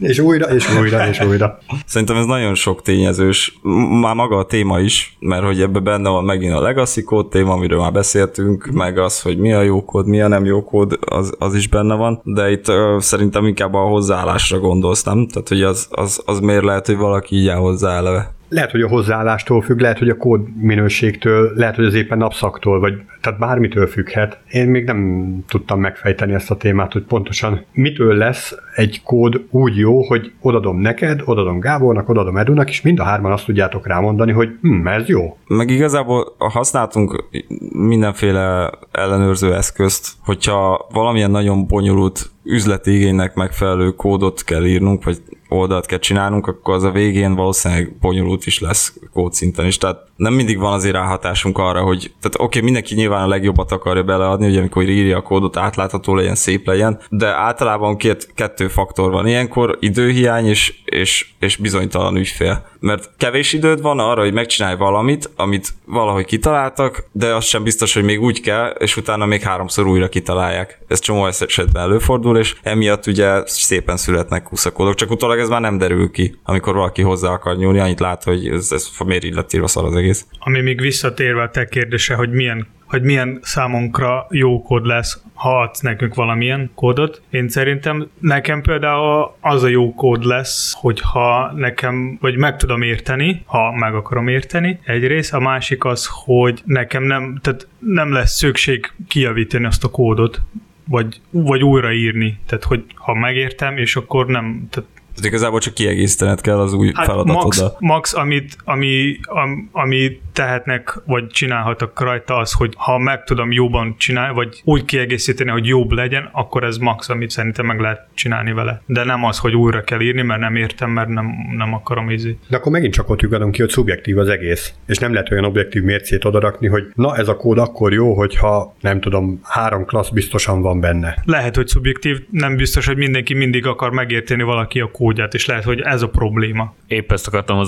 És 0.00 0.18
újra, 0.18 0.54
és 0.54 0.76
újra, 0.78 1.08
és 1.08 1.20
újra. 1.20 1.58
Szerintem 1.86 2.16
ez 2.16 2.24
nagyon 2.24 2.54
sok 2.54 2.82
tényezős, 2.82 3.58
már 4.00 4.14
maga 4.14 4.36
a 4.36 4.44
téma 4.44 4.80
is, 4.80 5.16
mert 5.20 5.44
hogy 5.44 5.60
ebben 5.60 5.84
benne 5.84 6.08
van 6.08 6.24
megint 6.24 6.52
a 6.52 6.60
legacy 6.60 7.02
kód 7.02 7.28
téma, 7.28 7.52
amiről 7.52 7.80
már 7.80 7.92
beszéltünk, 7.92 8.70
meg 8.72 8.98
az, 8.98 9.22
hogy 9.22 9.38
mi 9.38 9.52
a 9.52 9.62
jó 9.62 9.84
kód, 9.84 10.06
mi 10.06 10.20
a 10.20 10.28
nem 10.28 10.44
jó 10.44 10.64
kód, 10.64 10.98
az, 11.00 11.34
az 11.38 11.54
is 11.54 11.68
benne 11.68 11.94
van, 11.94 12.20
de 12.24 12.50
itt 12.50 12.68
uh, 12.68 12.98
szerintem 12.98 13.46
inkább 13.46 13.74
a 13.74 13.78
hozzáállásra 13.78 14.58
gondolsz, 14.58 15.02
nem? 15.02 15.26
Tehát, 15.26 15.48
hogy 15.48 15.62
az, 15.62 15.86
az, 15.90 16.22
az 16.24 16.40
miért 16.40 16.64
lehet, 16.64 16.86
hogy 16.86 16.96
valaki 16.96 17.36
így 17.36 17.48
áll 17.48 17.58
hozzá 17.58 17.96
eleve. 17.96 18.36
Lehet, 18.48 18.70
hogy 18.70 18.80
a 18.80 18.88
hozzáállástól 18.88 19.62
függ, 19.62 19.80
lehet, 19.80 19.98
hogy 19.98 20.08
a 20.08 20.16
kód 20.16 20.40
minőségtől, 20.56 21.52
lehet, 21.54 21.76
hogy 21.76 21.84
az 21.84 21.94
éppen 21.94 22.18
napszaktól, 22.18 22.80
vagy 22.80 22.94
tehát 23.20 23.38
bármitől 23.38 23.86
függhet. 23.86 24.38
Én 24.50 24.66
még 24.66 24.84
nem 24.84 25.28
tudtam 25.48 25.80
megfejteni 25.80 26.34
ezt 26.34 26.50
a 26.50 26.56
témát, 26.56 26.92
hogy 26.92 27.02
pontosan 27.02 27.64
mitől 27.72 28.16
lesz 28.16 28.56
egy 28.74 29.02
kód 29.04 29.44
úgy 29.50 29.76
jó, 29.76 30.02
hogy 30.02 30.32
odadom 30.40 30.80
neked, 30.80 31.22
odadom 31.24 31.60
Gábornak, 31.60 32.08
odadom 32.08 32.36
Edunak, 32.36 32.68
és 32.68 32.82
mind 32.82 32.98
a 32.98 33.04
hárman 33.04 33.32
azt 33.32 33.44
tudjátok 33.44 33.86
rámondani, 33.86 34.32
hogy 34.32 34.48
hm, 34.60 34.86
ez 34.86 35.08
jó. 35.08 35.36
Meg 35.46 35.68
igazából 35.68 36.34
használtunk 36.38 37.24
mindenféle 37.72 38.70
ellenőrző 38.92 39.54
eszközt, 39.54 40.12
hogyha 40.24 40.88
valamilyen 40.92 41.30
nagyon 41.30 41.66
bonyolult 41.66 42.30
üzleti 42.44 42.94
igénynek 42.94 43.34
megfelelő 43.34 43.90
kódot 43.90 44.44
kell 44.44 44.64
írnunk, 44.64 45.04
vagy 45.04 45.22
oldalt 45.48 45.86
kell 45.86 45.98
csinálnunk, 45.98 46.46
akkor 46.46 46.74
az 46.74 46.82
a 46.82 46.90
végén 46.90 47.34
valószínűleg 47.34 47.96
bonyolult 48.00 48.46
is 48.46 48.60
lesz 48.60 48.96
kódszinten 49.12 49.66
is. 49.66 49.78
Tehát 49.78 50.07
nem 50.18 50.32
mindig 50.32 50.58
van 50.58 50.72
azért 50.72 50.94
ráhatásunk 50.94 51.58
arra, 51.58 51.80
hogy 51.82 51.98
tehát 51.98 52.34
oké, 52.34 52.44
okay, 52.44 52.62
mindenki 52.62 52.94
nyilván 52.94 53.22
a 53.22 53.28
legjobbat 53.28 53.72
akarja 53.72 54.02
beleadni, 54.02 54.46
hogy 54.46 54.56
amikor 54.56 54.82
írja 54.82 55.16
a 55.16 55.22
kódot, 55.22 55.56
átlátható 55.56 56.14
legyen, 56.14 56.34
szép 56.34 56.66
legyen, 56.66 57.00
de 57.10 57.26
általában 57.26 57.96
két, 57.96 58.32
kettő 58.34 58.68
faktor 58.68 59.10
van. 59.10 59.26
Ilyenkor 59.26 59.76
időhiány 59.80 60.46
és, 60.46 60.74
és, 60.84 61.26
és 61.38 61.56
bizonytalan 61.56 62.16
ügyfél. 62.16 62.66
Mert 62.80 63.10
kevés 63.16 63.52
időd 63.52 63.80
van 63.80 63.98
arra, 63.98 64.22
hogy 64.22 64.32
megcsinálj 64.32 64.76
valamit, 64.76 65.30
amit 65.36 65.74
valahogy 65.84 66.24
kitaláltak, 66.24 67.04
de 67.12 67.34
az 67.34 67.44
sem 67.44 67.62
biztos, 67.62 67.94
hogy 67.94 68.04
még 68.04 68.20
úgy 68.20 68.40
kell, 68.40 68.68
és 68.68 68.96
utána 68.96 69.26
még 69.26 69.42
háromszor 69.42 69.86
újra 69.86 70.08
kitalálják. 70.08 70.80
Ez 70.88 71.00
csomó 71.00 71.26
esetben 71.26 71.82
előfordul, 71.82 72.38
és 72.38 72.56
emiatt 72.62 73.06
ugye 73.06 73.42
szépen 73.46 73.96
születnek 73.96 74.42
kuszakodok, 74.42 74.94
csak 74.94 75.10
utólag 75.10 75.38
ez 75.38 75.48
már 75.48 75.60
nem 75.60 75.78
derül 75.78 76.10
ki, 76.10 76.38
amikor 76.44 76.74
valaki 76.74 77.02
hozzá 77.02 77.30
akar 77.30 77.56
nyúlni, 77.56 77.78
annyit 77.78 78.00
lát, 78.00 78.24
hogy 78.24 78.48
ez, 78.48 78.72
ez 78.72 78.88
miért 79.04 79.24
így 79.24 79.34
lett 79.34 79.52
írva 79.52 79.66
szar 79.66 79.84
az 79.84 79.94
egész. 79.94 80.07
Ami 80.38 80.60
még 80.60 80.80
visszatérve 80.80 81.42
a 81.42 81.50
te 81.50 81.64
kérdése, 81.64 82.14
hogy 82.14 82.30
milyen 82.30 82.66
hogy 82.88 83.02
milyen 83.02 83.38
számunkra 83.42 84.26
jó 84.30 84.62
kód 84.62 84.86
lesz, 84.86 85.22
ha 85.34 85.60
adsz 85.60 85.80
nekünk 85.80 86.14
valamilyen 86.14 86.70
kódot. 86.74 87.22
Én 87.30 87.48
szerintem 87.48 88.08
nekem 88.18 88.62
például 88.62 89.34
az 89.40 89.62
a 89.62 89.68
jó 89.68 89.94
kód 89.94 90.24
lesz, 90.24 90.72
hogyha 90.72 91.52
nekem, 91.54 92.18
vagy 92.20 92.36
meg 92.36 92.56
tudom 92.56 92.82
érteni, 92.82 93.42
ha 93.46 93.72
meg 93.72 93.94
akarom 93.94 94.28
érteni 94.28 94.78
egyrészt, 94.84 95.34
a 95.34 95.38
másik 95.38 95.84
az, 95.84 96.08
hogy 96.10 96.62
nekem 96.64 97.02
nem, 97.02 97.38
tehát 97.42 97.68
nem 97.78 98.12
lesz 98.12 98.36
szükség 98.36 98.92
kijavítani 99.08 99.64
azt 99.64 99.84
a 99.84 99.88
kódot, 99.88 100.40
vagy, 100.84 101.20
vagy 101.30 101.62
újraírni. 101.62 102.38
Tehát, 102.46 102.64
hogy 102.64 102.84
ha 102.94 103.14
megértem, 103.14 103.76
és 103.76 103.96
akkor 103.96 104.26
nem, 104.26 104.66
tehát 104.70 104.88
tehát 105.18 105.32
igazából 105.32 105.60
csak 105.60 105.74
kiegészítened 105.74 106.40
kell 106.40 106.58
az 106.58 106.72
új 106.72 106.90
hát 106.94 107.06
feladatoddal. 107.06 107.68
Max, 107.68 107.76
max 107.78 108.14
amit, 108.14 108.56
ami, 108.64 109.16
am, 109.22 109.68
ami 109.72 110.20
tehetnek, 110.32 111.00
vagy 111.06 111.26
csinálhatok 111.26 112.00
rajta 112.00 112.36
az, 112.36 112.52
hogy 112.52 112.72
ha 112.76 112.98
meg 112.98 113.24
tudom 113.24 113.52
jóban 113.52 113.94
csinálni, 113.98 114.34
vagy 114.34 114.60
úgy 114.64 114.84
kiegészíteni, 114.84 115.50
hogy 115.50 115.66
jobb 115.66 115.90
legyen, 115.90 116.28
akkor 116.32 116.64
ez 116.64 116.76
max, 116.76 117.08
amit 117.08 117.30
szerintem 117.30 117.66
meg 117.66 117.80
lehet 117.80 118.06
csinálni 118.14 118.52
vele. 118.52 118.82
De 118.86 119.04
nem 119.04 119.24
az, 119.24 119.38
hogy 119.38 119.54
újra 119.54 119.82
kell 119.82 120.00
írni, 120.00 120.22
mert 120.22 120.40
nem 120.40 120.56
értem, 120.56 120.90
mert 120.90 121.08
nem, 121.08 121.26
nem 121.56 121.74
akarom 121.74 122.10
ízni. 122.10 122.38
De 122.48 122.56
akkor 122.56 122.72
megint 122.72 122.92
csak 122.92 123.10
ott 123.10 123.20
lyukadunk 123.20 123.52
ki, 123.52 123.60
hogy 123.60 123.70
szubjektív 123.70 124.18
az 124.18 124.28
egész. 124.28 124.72
És 124.86 124.98
nem 124.98 125.12
lehet 125.12 125.30
olyan 125.30 125.44
objektív 125.44 125.82
mércét 125.82 126.24
odarakni, 126.24 126.66
hogy 126.66 126.84
na 126.94 127.16
ez 127.16 127.28
a 127.28 127.36
kód 127.36 127.58
akkor 127.58 127.92
jó, 127.92 128.14
hogyha 128.14 128.74
nem 128.80 129.00
tudom, 129.00 129.40
három 129.42 129.84
klassz 129.84 130.10
biztosan 130.10 130.62
van 130.62 130.80
benne. 130.80 131.22
Lehet, 131.24 131.56
hogy 131.56 131.66
szubjektív, 131.66 132.18
nem 132.30 132.56
biztos, 132.56 132.86
hogy 132.86 132.96
mindenki 132.96 133.34
mindig 133.34 133.66
akar 133.66 133.90
megérteni 133.90 134.42
valaki 134.42 134.80
a 134.80 134.90
kódját, 135.08 135.34
és 135.34 135.46
lehet, 135.46 135.64
hogy 135.64 135.80
ez 135.80 136.02
a 136.02 136.08
probléma. 136.08 136.74
Épp 136.86 137.12
ezt 137.12 137.26
akartam 137.26 137.64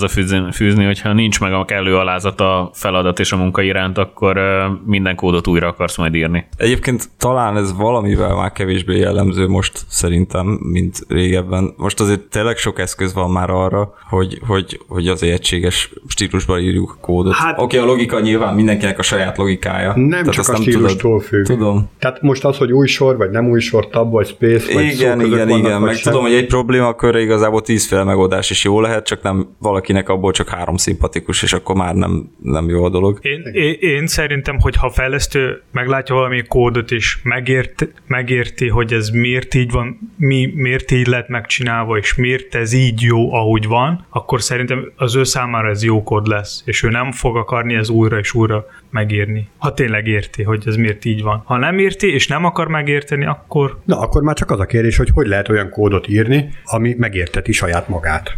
fűzni 0.51 0.83
hogyha 0.85 1.13
nincs 1.13 1.39
meg 1.39 1.53
a 1.53 1.65
kellő 1.65 1.95
alázat 1.95 2.41
a 2.41 2.69
feladat 2.73 3.19
és 3.19 3.31
a 3.31 3.37
munka 3.37 3.61
iránt, 3.61 3.97
akkor 3.97 4.39
minden 4.85 5.15
kódot 5.15 5.47
újra 5.47 5.67
akarsz 5.67 5.97
majd 5.97 6.15
írni. 6.15 6.47
Egyébként 6.57 7.09
talán 7.17 7.57
ez 7.57 7.75
valamivel 7.75 8.35
már 8.35 8.51
kevésbé 8.51 8.97
jellemző 8.97 9.47
most 9.47 9.79
szerintem, 9.87 10.45
mint 10.61 10.99
régebben. 11.07 11.73
Most 11.77 11.99
azért 11.99 12.21
tényleg 12.21 12.57
sok 12.57 12.79
eszköz 12.79 13.13
van 13.13 13.31
már 13.31 13.49
arra, 13.49 13.93
hogy, 14.09 14.39
hogy, 14.47 14.79
hogy 14.87 15.07
az 15.07 15.23
egységes 15.23 15.93
stílusban 16.07 16.59
írjuk 16.59 16.95
a 16.97 17.01
kódot. 17.01 17.33
Hát, 17.33 17.59
Oké, 17.59 17.77
okay, 17.77 17.89
a 17.89 17.91
logika 17.91 18.19
nyilván 18.19 18.55
mindenkinek 18.55 18.99
a 18.99 19.01
saját 19.01 19.37
logikája. 19.37 19.93
Nem 19.95 20.09
Tehát 20.09 20.33
csak 20.33 20.47
a 20.47 20.55
stílustól 20.55 21.11
tudod. 21.11 21.21
függ. 21.21 21.43
Tudom. 21.43 21.89
Tehát 21.99 22.21
most 22.21 22.45
az, 22.45 22.57
hogy 22.57 22.71
új 22.71 22.87
sor, 22.87 23.17
vagy 23.17 23.29
nem 23.29 23.49
új 23.49 23.59
sor, 23.59 23.89
tab, 23.89 24.11
vagy 24.11 24.27
space, 24.27 24.73
vagy 24.73 24.83
Igen, 24.83 25.19
szó 25.19 25.25
igen, 25.25 25.49
igen. 25.49 25.81
Meg 25.81 25.95
sem. 25.95 26.11
tudom, 26.11 26.27
hogy 26.27 26.35
egy 26.35 26.47
probléma 26.47 26.95
körre 26.95 27.19
igazából 27.31 27.61
tízféle 27.61 28.03
megoldás 28.03 28.49
is 28.49 28.63
jó 28.63 28.81
lehet, 28.81 29.05
csak 29.05 29.21
nem 29.21 29.55
valakinek 29.59 30.09
abból 30.09 30.31
csak 30.31 30.49
három 30.49 30.77
szimpatikus, 30.77 31.43
és 31.43 31.53
akkor 31.53 31.75
már 31.75 31.95
nem, 31.95 32.31
nem 32.43 32.69
jó 32.69 32.83
a 32.83 32.89
dolog. 32.89 33.19
Én, 33.21 33.41
én, 33.53 33.77
én 33.79 34.07
szerintem, 34.07 34.59
hogy 34.59 34.75
ha 34.75 34.89
fejlesztő 34.89 35.61
meglátja 35.71 36.15
valami 36.15 36.43
kódot, 36.47 36.91
és 36.91 37.17
megért, 37.23 37.87
megérti, 38.07 38.67
hogy 38.67 38.93
ez 38.93 39.09
miért 39.09 39.53
így 39.53 39.71
van, 39.71 39.99
mi, 40.15 40.51
miért 40.55 40.91
így 40.91 41.07
lett 41.07 41.27
megcsinálva, 41.27 41.97
és 41.97 42.15
miért 42.15 42.55
ez 42.55 42.73
így 42.73 43.01
jó, 43.01 43.33
ahogy 43.33 43.67
van, 43.67 44.05
akkor 44.09 44.41
szerintem 44.41 44.91
az 44.95 45.15
ő 45.15 45.23
számára 45.23 45.69
ez 45.69 45.83
jó 45.83 46.03
kód 46.03 46.27
lesz, 46.27 46.61
és 46.65 46.83
ő 46.83 46.89
nem 46.89 47.11
fog 47.11 47.37
akarni 47.37 47.73
ez 47.73 47.89
újra 47.89 48.17
és 48.17 48.33
újra 48.33 48.65
megírni. 48.91 49.49
Ha 49.57 49.73
tényleg 49.73 50.07
érti, 50.07 50.43
hogy 50.43 50.63
ez 50.65 50.75
miért 50.75 51.05
így 51.05 51.21
van. 51.21 51.41
Ha 51.45 51.57
nem 51.57 51.79
érti, 51.79 52.13
és 52.13 52.27
nem 52.27 52.45
akar 52.45 52.67
megérteni, 52.67 53.25
akkor... 53.25 53.79
Na, 53.85 53.99
akkor 53.99 54.21
már 54.21 54.35
csak 54.35 54.51
az 54.51 54.59
a 54.59 54.65
kérdés, 54.65 54.97
hogy 54.97 55.09
hogy 55.13 55.27
lehet 55.27 55.49
olyan 55.49 55.69
kódot 55.69 56.07
írni, 56.07 56.49
ami 56.63 56.95
megérteti 56.97 57.51
saját 57.51 57.87
magát. 57.87 58.37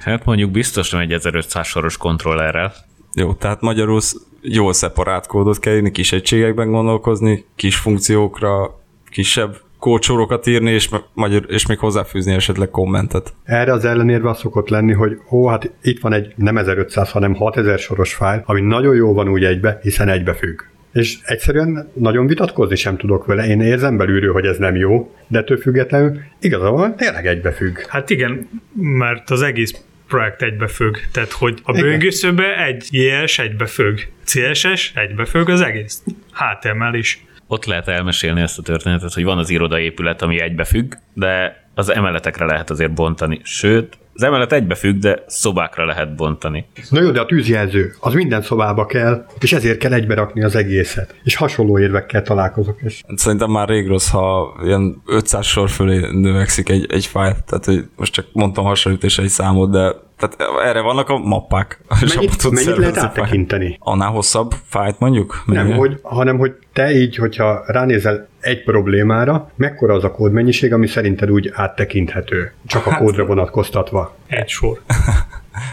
Hát 0.00 0.24
mondjuk 0.24 0.50
biztos 0.50 0.90
nem 0.90 1.00
egy 1.00 1.12
1500 1.12 1.66
soros 1.66 1.96
kontrollerrel. 1.96 2.72
Jó, 3.14 3.32
tehát 3.32 3.60
magyarul 3.60 4.00
jól 4.40 4.72
szeparált 4.72 5.26
kódot 5.26 5.58
kell 5.58 5.74
írni, 5.74 5.90
kis 5.90 6.12
egységekben 6.12 6.70
gondolkozni, 6.70 7.44
kis 7.56 7.76
funkciókra, 7.76 8.80
kisebb 9.10 9.56
kócsorokat 9.84 10.46
írni, 10.46 10.70
és, 10.70 10.88
magyar, 11.14 11.44
és 11.48 11.66
még 11.66 11.78
hozzáfűzni 11.78 12.32
esetleg 12.32 12.70
kommentet. 12.70 13.32
Erre 13.44 13.72
az 13.72 13.84
ellenérve 13.84 14.28
az 14.28 14.38
szokott 14.38 14.68
lenni, 14.68 14.92
hogy 14.92 15.18
ó, 15.30 15.46
hát 15.46 15.70
itt 15.82 16.00
van 16.00 16.12
egy 16.12 16.32
nem 16.36 16.56
1500, 16.56 17.10
hanem 17.10 17.34
6000 17.34 17.78
soros 17.78 18.14
fájl, 18.14 18.42
ami 18.46 18.60
nagyon 18.60 18.94
jó 18.94 19.12
van 19.12 19.28
úgy 19.28 19.44
egybe, 19.44 19.78
hiszen 19.82 20.08
egybefügg. 20.08 20.60
És 20.92 21.18
egyszerűen 21.24 21.90
nagyon 21.94 22.26
vitatkozni 22.26 22.76
sem 22.76 22.96
tudok 22.96 23.26
vele. 23.26 23.46
Én 23.46 23.60
érzem 23.60 23.96
belülről, 23.96 24.32
hogy 24.32 24.46
ez 24.46 24.56
nem 24.56 24.76
jó, 24.76 25.14
de 25.26 25.38
ettől 25.38 25.56
függetlenül 25.58 26.20
igazából 26.40 26.94
tényleg 26.94 27.26
egybefügg. 27.26 27.78
Hát 27.88 28.10
igen, 28.10 28.48
mert 28.72 29.30
az 29.30 29.42
egész 29.42 29.74
projekt 30.08 30.42
egybefügg. 30.42 30.94
Tehát, 31.12 31.32
hogy 31.32 31.58
a 31.62 31.72
böngészőbe 31.72 32.64
egy 32.64 32.86
JS 32.90 33.38
egybefügg, 33.38 33.98
CSS 34.24 34.92
egybefügg 34.94 35.48
az 35.48 35.60
egész. 35.60 36.02
HTML 36.32 36.94
is. 36.94 37.24
Ott 37.46 37.64
lehet 37.64 37.88
elmesélni 37.88 38.40
ezt 38.40 38.58
a 38.58 38.62
történetet, 38.62 39.12
hogy 39.12 39.24
van 39.24 39.38
az 39.38 39.50
irodaépület, 39.50 40.22
ami 40.22 40.40
egybefügg, 40.40 40.92
de 41.14 41.64
az 41.74 41.88
emeletekre 41.90 42.44
lehet 42.44 42.70
azért 42.70 42.94
bontani. 42.94 43.40
Sőt, 43.42 43.98
az 44.14 44.22
emelet 44.22 44.52
egybefügg, 44.52 44.98
de 44.98 45.24
szobákra 45.26 45.84
lehet 45.84 46.16
bontani. 46.16 46.66
Na 46.90 47.00
jó, 47.00 47.10
de 47.10 47.20
a 47.20 47.26
tűzjelző, 47.26 47.94
az 48.00 48.14
minden 48.14 48.42
szobába 48.42 48.86
kell, 48.86 49.26
és 49.40 49.52
ezért 49.52 49.78
kell 49.78 49.92
egybe 49.92 50.14
rakni 50.14 50.44
az 50.44 50.56
egészet. 50.56 51.14
És 51.24 51.36
hasonló 51.36 51.78
érvekkel 51.78 52.22
találkozok 52.22 52.82
is. 52.82 53.02
Szerintem 53.14 53.50
már 53.50 53.68
rég 53.68 53.88
rossz, 53.88 54.10
ha 54.10 54.56
ilyen 54.64 55.02
500 55.06 55.46
sor 55.46 55.70
fölé 55.70 55.98
növekszik 56.10 56.68
egy, 56.68 56.86
egy 56.92 57.06
fájl. 57.06 57.36
Tehát, 57.46 57.64
hogy 57.64 57.84
most 57.96 58.12
csak 58.12 58.26
mondtam 58.32 58.64
hasonlítás 58.64 59.18
egy 59.18 59.28
számot, 59.28 59.70
de 59.70 59.94
Tehát 60.28 60.66
erre 60.66 60.80
vannak 60.80 61.08
a 61.08 61.18
mappák. 61.18 61.80
Mennyit, 62.00 62.50
mennyit 62.50 62.76
lehet 62.76 62.96
áttekinteni? 62.96 63.76
Annál 63.80 64.10
hosszabb 64.10 64.54
fájt 64.68 64.98
mondjuk? 64.98 65.42
Nem, 65.46 65.72
hogy, 65.72 65.98
hanem 66.02 66.38
hogy 66.38 66.52
te 66.72 66.90
így, 66.90 67.16
hogyha 67.16 67.62
ránézel 67.66 68.28
egy 68.40 68.64
problémára, 68.64 69.50
mekkora 69.56 69.94
az 69.94 70.04
a 70.04 70.10
kódmennyiség, 70.10 70.72
ami 70.72 70.86
szerinted 70.86 71.30
úgy 71.30 71.50
áttekinthető, 71.54 72.52
csak 72.66 72.86
a 72.86 72.90
hát, 72.90 72.98
kódra 72.98 73.24
vonatkoztatva? 73.24 74.14
Egy 74.26 74.48
sor. 74.48 74.80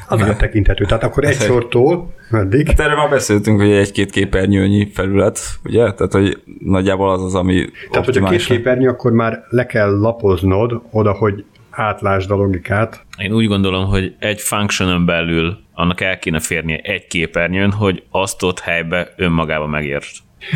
Az 0.07 0.21
áttekinthető. 0.21 0.85
Tehát 0.85 1.03
akkor 1.03 1.23
egy 1.23 1.35
sortól 1.35 2.13
meddig? 2.29 2.67
Hát 2.67 2.79
erre 2.79 2.95
már 2.95 3.09
beszéltünk, 3.09 3.59
hogy 3.59 3.71
egy-két 3.71 4.09
képernyőnyi 4.09 4.91
felület, 4.93 5.39
ugye? 5.63 5.93
Tehát, 5.93 6.11
hogy 6.11 6.41
nagyjából 6.59 7.11
az 7.11 7.23
az, 7.23 7.35
ami 7.35 7.69
Tehát, 7.91 8.05
hogy 8.05 8.17
a 8.17 8.29
két 8.29 8.45
képernyő, 8.45 8.87
akkor 8.87 9.11
már 9.11 9.43
le 9.49 9.65
kell 9.65 9.99
lapoznod 9.99 10.81
oda, 10.91 11.11
hogy 11.11 11.45
átlásd 11.71 12.31
a 12.31 12.35
logikát. 12.35 13.05
Én 13.17 13.31
úgy 13.31 13.47
gondolom, 13.47 13.85
hogy 13.85 14.15
egy 14.19 14.41
functionon 14.41 15.05
belül 15.05 15.57
annak 15.73 16.01
el 16.01 16.19
kéne 16.19 16.39
férnie 16.39 16.77
egy 16.77 17.07
képernyőn, 17.07 17.71
hogy 17.71 18.03
azt 18.09 18.43
ott 18.43 18.59
helybe 18.59 19.13
önmagába 19.15 19.67
megért. 19.67 20.05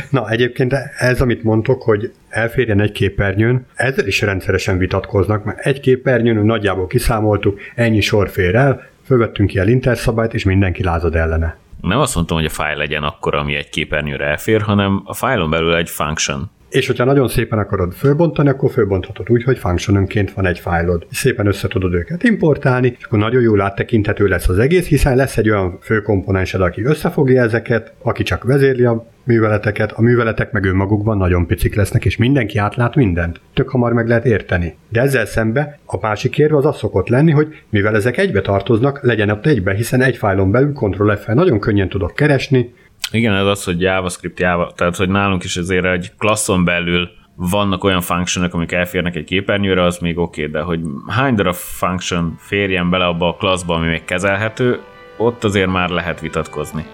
Na, 0.09 0.29
egyébként 0.29 0.73
ez, 0.97 1.21
amit 1.21 1.43
mondtok, 1.43 1.83
hogy 1.83 2.11
elférjen 2.29 2.79
egy 2.79 2.91
képernyőn, 2.91 3.65
ezzel 3.75 4.07
is 4.07 4.21
rendszeresen 4.21 4.77
vitatkoznak, 4.77 5.43
mert 5.43 5.59
egy 5.59 5.79
képernyőn 5.79 6.45
nagyjából 6.45 6.87
kiszámoltuk, 6.87 7.59
ennyi 7.75 8.01
sor 8.01 8.29
fér 8.29 8.55
el, 8.55 8.89
fölvettünk 9.05 9.49
ki 9.49 9.59
a 9.59 9.63
linter 9.63 9.97
szabályt, 9.97 10.33
és 10.33 10.43
mindenki 10.43 10.83
lázad 10.83 11.15
ellene. 11.15 11.57
Nem 11.81 11.99
azt 11.99 12.15
mondtam, 12.15 12.37
hogy 12.37 12.45
a 12.45 12.49
fájl 12.49 12.77
legyen 12.77 13.03
akkor, 13.03 13.35
ami 13.35 13.55
egy 13.55 13.69
képernyőre 13.69 14.25
elfér, 14.25 14.61
hanem 14.61 15.01
a 15.05 15.13
fájlon 15.13 15.49
belül 15.49 15.75
egy 15.75 15.89
function. 15.89 16.51
És 16.75 16.87
hogyha 16.87 17.05
nagyon 17.05 17.27
szépen 17.27 17.59
akarod 17.59 17.93
fölbontani, 17.93 18.49
akkor 18.49 18.71
fölbonthatod 18.71 19.29
úgy, 19.29 19.43
hogy 19.43 19.57
functiononként 19.57 20.33
van 20.33 20.45
egy 20.45 20.59
fájlod. 20.59 21.05
Szépen 21.11 21.47
össze 21.47 21.67
tudod 21.67 21.93
őket 21.93 22.23
importálni, 22.23 22.95
és 22.99 23.05
akkor 23.05 23.19
nagyon 23.19 23.41
jól 23.41 23.61
áttekinthető 23.61 24.27
lesz 24.27 24.49
az 24.49 24.59
egész, 24.59 24.87
hiszen 24.87 25.15
lesz 25.15 25.37
egy 25.37 25.49
olyan 25.49 25.77
főkomponensed, 25.81 26.61
aki 26.61 26.83
összefogja 26.83 27.41
ezeket, 27.41 27.93
aki 28.01 28.23
csak 28.23 28.43
vezérli 28.43 28.83
a 28.83 29.07
műveleteket, 29.23 29.91
a 29.91 30.01
műveletek 30.01 30.51
meg 30.51 30.65
önmagukban 30.65 31.17
nagyon 31.17 31.45
picik 31.47 31.75
lesznek, 31.75 32.05
és 32.05 32.17
mindenki 32.17 32.57
átlát 32.57 32.95
mindent. 32.95 33.39
Tök 33.53 33.69
hamar 33.69 33.93
meg 33.93 34.07
lehet 34.07 34.25
érteni. 34.25 34.75
De 34.89 35.01
ezzel 35.01 35.25
szembe 35.25 35.79
a 35.85 35.97
másik 36.01 36.37
érve 36.37 36.57
az 36.57 36.65
az 36.65 36.77
szokott 36.77 37.07
lenni, 37.07 37.31
hogy 37.31 37.47
mivel 37.69 37.95
ezek 37.95 38.17
egybe 38.17 38.41
tartoznak, 38.41 38.99
legyen 39.03 39.29
ott 39.29 39.45
egybe, 39.45 39.73
hiszen 39.73 40.01
egy 40.01 40.17
fájlon 40.17 40.51
belül 40.51 40.73
Ctrl 40.73 41.11
f 41.11 41.27
nagyon 41.27 41.59
könnyen 41.59 41.89
tudok 41.89 42.15
keresni, 42.15 42.73
igen, 43.11 43.33
ez 43.33 43.45
az, 43.45 43.63
hogy 43.63 43.81
JavaScript, 43.81 44.39
Java, 44.39 44.71
tehát 44.75 44.95
hogy 44.95 45.09
nálunk 45.09 45.43
is 45.43 45.57
azért 45.57 45.85
egy 45.85 46.11
klasszon 46.17 46.63
belül 46.63 47.09
vannak 47.35 47.83
olyan 47.83 48.01
functionok, 48.01 48.53
amik 48.53 48.71
elférnek 48.71 49.15
egy 49.15 49.23
képernyőre, 49.23 49.83
az 49.83 49.97
még 49.97 50.17
oké, 50.17 50.41
okay, 50.41 50.53
de 50.53 50.61
hogy 50.61 50.79
hány 51.07 51.35
darab 51.35 51.53
function 51.53 52.35
férjen 52.39 52.89
bele 52.89 53.05
abba 53.05 53.27
a 53.27 53.35
klasszba, 53.35 53.75
ami 53.75 53.87
még 53.87 54.05
kezelhető, 54.05 54.79
ott 55.17 55.43
azért 55.43 55.71
már 55.71 55.89
lehet 55.89 56.19
vitatkozni. 56.21 56.85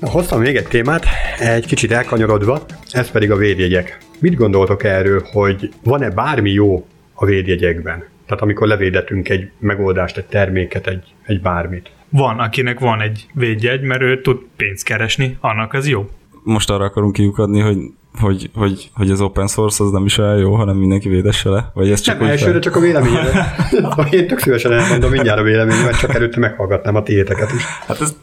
Hoztam 0.00 0.40
még 0.40 0.56
egy 0.56 0.68
témát, 0.68 1.04
egy 1.38 1.66
kicsit 1.66 1.92
elkanyarodva, 1.92 2.64
ez 2.90 3.10
pedig 3.10 3.30
a 3.30 3.36
védjegyek. 3.36 3.98
Mit 4.20 4.34
gondoltok 4.34 4.84
erről, 4.84 5.22
hogy 5.32 5.70
van-e 5.84 6.10
bármi 6.10 6.50
jó 6.50 6.86
a 7.14 7.24
védjegyekben? 7.24 8.04
Tehát 8.28 8.42
amikor 8.42 8.66
levédetünk 8.66 9.28
egy 9.28 9.50
megoldást, 9.58 10.16
egy 10.16 10.26
terméket, 10.26 10.86
egy, 10.86 11.14
egy 11.26 11.40
bármit. 11.40 11.90
Van, 12.08 12.38
akinek 12.38 12.78
van 12.78 13.00
egy 13.00 13.26
védjegy, 13.34 13.82
mert 13.82 14.02
ő 14.02 14.20
tud 14.20 14.38
pénzt 14.56 14.84
keresni, 14.84 15.36
annak 15.40 15.72
az 15.72 15.88
jó. 15.88 16.08
Most 16.44 16.70
arra 16.70 16.84
akarunk 16.84 17.12
kiukadni, 17.12 17.60
hogy 17.60 17.76
hogy, 18.20 18.50
hogy, 18.54 18.90
hogy 18.94 19.10
az 19.10 19.20
open 19.20 19.46
source 19.46 19.84
az 19.84 19.90
nem 19.90 20.04
is 20.04 20.18
olyan 20.18 20.38
jó, 20.38 20.54
hanem 20.54 20.76
mindenki 20.76 21.08
védesse 21.08 21.48
le? 21.48 21.70
Vagy 21.74 21.90
ez 21.90 22.00
csak 22.00 22.18
nem, 22.18 22.28
elsőre 22.28 22.50
fel... 22.50 22.60
csak 22.60 22.76
a 22.76 22.80
véleményre. 22.80 23.54
Én 24.10 24.26
tök 24.26 24.38
szívesen 24.38 24.72
elmondom 24.72 25.10
mindjárt 25.10 25.40
a 25.40 25.42
véleményemet, 25.42 25.98
csak 25.98 26.14
előtte 26.14 26.38
meghallgatnám 26.38 26.94
a 26.94 27.02
tiéteket 27.02 27.52
is. 27.52 27.62
Hát 27.86 28.00
ez, 28.00 28.16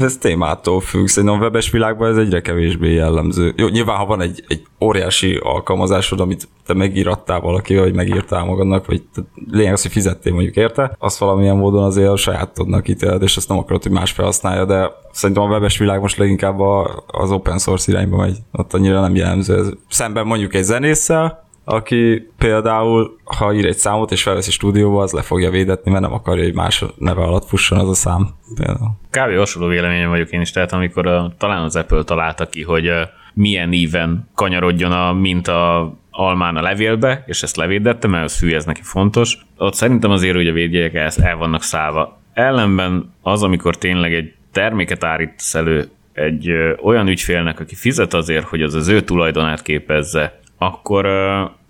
ez 0.00 0.16
témától 0.16 0.80
függ. 0.80 1.06
Szerintem 1.06 1.38
a 1.38 1.42
webes 1.42 1.70
világban 1.70 2.10
ez 2.10 2.16
egyre 2.16 2.40
kevésbé 2.40 2.92
jellemző. 2.92 3.52
Jó, 3.56 3.68
nyilván, 3.68 3.96
ha 3.96 4.06
van 4.06 4.20
egy, 4.20 4.44
egy 4.48 4.62
óriási 4.80 5.38
alkalmazásod, 5.42 6.20
amit 6.20 6.48
te 6.66 6.74
megírattál 6.74 7.40
valaki, 7.40 7.76
vagy 7.76 7.94
megírtál 7.94 8.44
magadnak, 8.44 8.86
vagy 8.86 9.02
lényeg 9.50 9.72
az, 9.72 9.82
hogy 9.82 9.90
fizettél 9.90 10.32
mondjuk 10.32 10.56
érte, 10.56 10.96
azt 10.98 11.18
valamilyen 11.18 11.56
módon 11.56 11.84
azért 11.84 12.08
a 12.08 12.16
sajátodnak 12.16 12.88
ítéled, 12.88 13.22
és 13.22 13.36
azt 13.36 13.48
nem 13.48 13.58
akarod, 13.58 13.82
hogy 13.82 13.92
más 13.92 14.12
felhasználja, 14.12 14.64
de 14.64 14.90
szerintem 15.12 15.44
a 15.44 15.48
webes 15.48 15.78
világ 15.78 16.00
most 16.00 16.16
leginkább 16.16 16.60
az 17.06 17.30
open 17.30 17.58
source 17.58 17.92
irányba 17.92 18.16
megy. 18.16 18.36
Ott 18.52 18.74
annyira 18.74 19.00
nem 19.00 19.14
jellemző. 19.14 19.58
Ez 19.58 19.68
szemben 19.88 20.26
mondjuk 20.26 20.54
egy 20.54 20.64
zenésszel, 20.64 21.50
aki 21.64 22.30
például, 22.38 23.16
ha 23.24 23.52
ír 23.52 23.66
egy 23.66 23.76
számot 23.76 24.10
és 24.10 24.22
felveszi 24.22 24.50
stúdióba, 24.50 25.02
az 25.02 25.12
le 25.12 25.22
fogja 25.22 25.50
védetni, 25.50 25.90
mert 25.90 26.02
nem 26.02 26.12
akarja, 26.12 26.42
hogy 26.42 26.54
más 26.54 26.84
neve 26.98 27.22
alatt 27.22 27.48
fusson 27.48 27.78
az 27.78 27.88
a 27.88 27.94
szám. 27.94 28.28
Például. 28.54 28.90
Kb. 29.10 29.38
hasonló 29.38 29.68
véleményem 29.68 30.08
vagyok 30.08 30.30
én 30.30 30.40
is, 30.40 30.50
tehát 30.50 30.72
amikor 30.72 31.06
a, 31.06 31.32
talán 31.38 31.62
az 31.62 31.76
Apple 31.76 32.02
találta 32.02 32.46
ki, 32.46 32.62
hogy 32.62 32.90
milyen 33.34 33.68
néven 33.68 34.28
kanyarodjon 34.34 34.92
a 34.92 35.12
minta 35.12 35.90
almán 36.10 36.56
a 36.56 36.62
levélbe, 36.62 37.24
és 37.26 37.42
ezt 37.42 37.56
levédette, 37.56 38.08
mert 38.08 38.24
az 38.24 38.40
hű, 38.40 38.54
ez 38.54 38.64
neki 38.64 38.80
fontos. 38.82 39.46
Ott 39.56 39.74
szerintem 39.74 40.10
azért, 40.10 40.34
hogy 40.34 40.48
a 40.48 40.52
védjegyek 40.52 40.94
el 41.16 41.36
vannak 41.36 41.62
szállva. 41.62 42.20
Ellenben 42.32 43.14
az, 43.22 43.42
amikor 43.42 43.76
tényleg 43.76 44.14
egy 44.14 44.34
terméket 44.52 45.04
állítasz 45.04 45.54
elő 45.54 45.88
egy 46.12 46.52
olyan 46.82 47.08
ügyfélnek, 47.08 47.60
aki 47.60 47.74
fizet 47.74 48.14
azért, 48.14 48.48
hogy 48.48 48.62
az 48.62 48.74
az 48.74 48.88
ő 48.88 49.00
tulajdonát 49.00 49.62
képezze, 49.62 50.40
akkor 50.64 51.06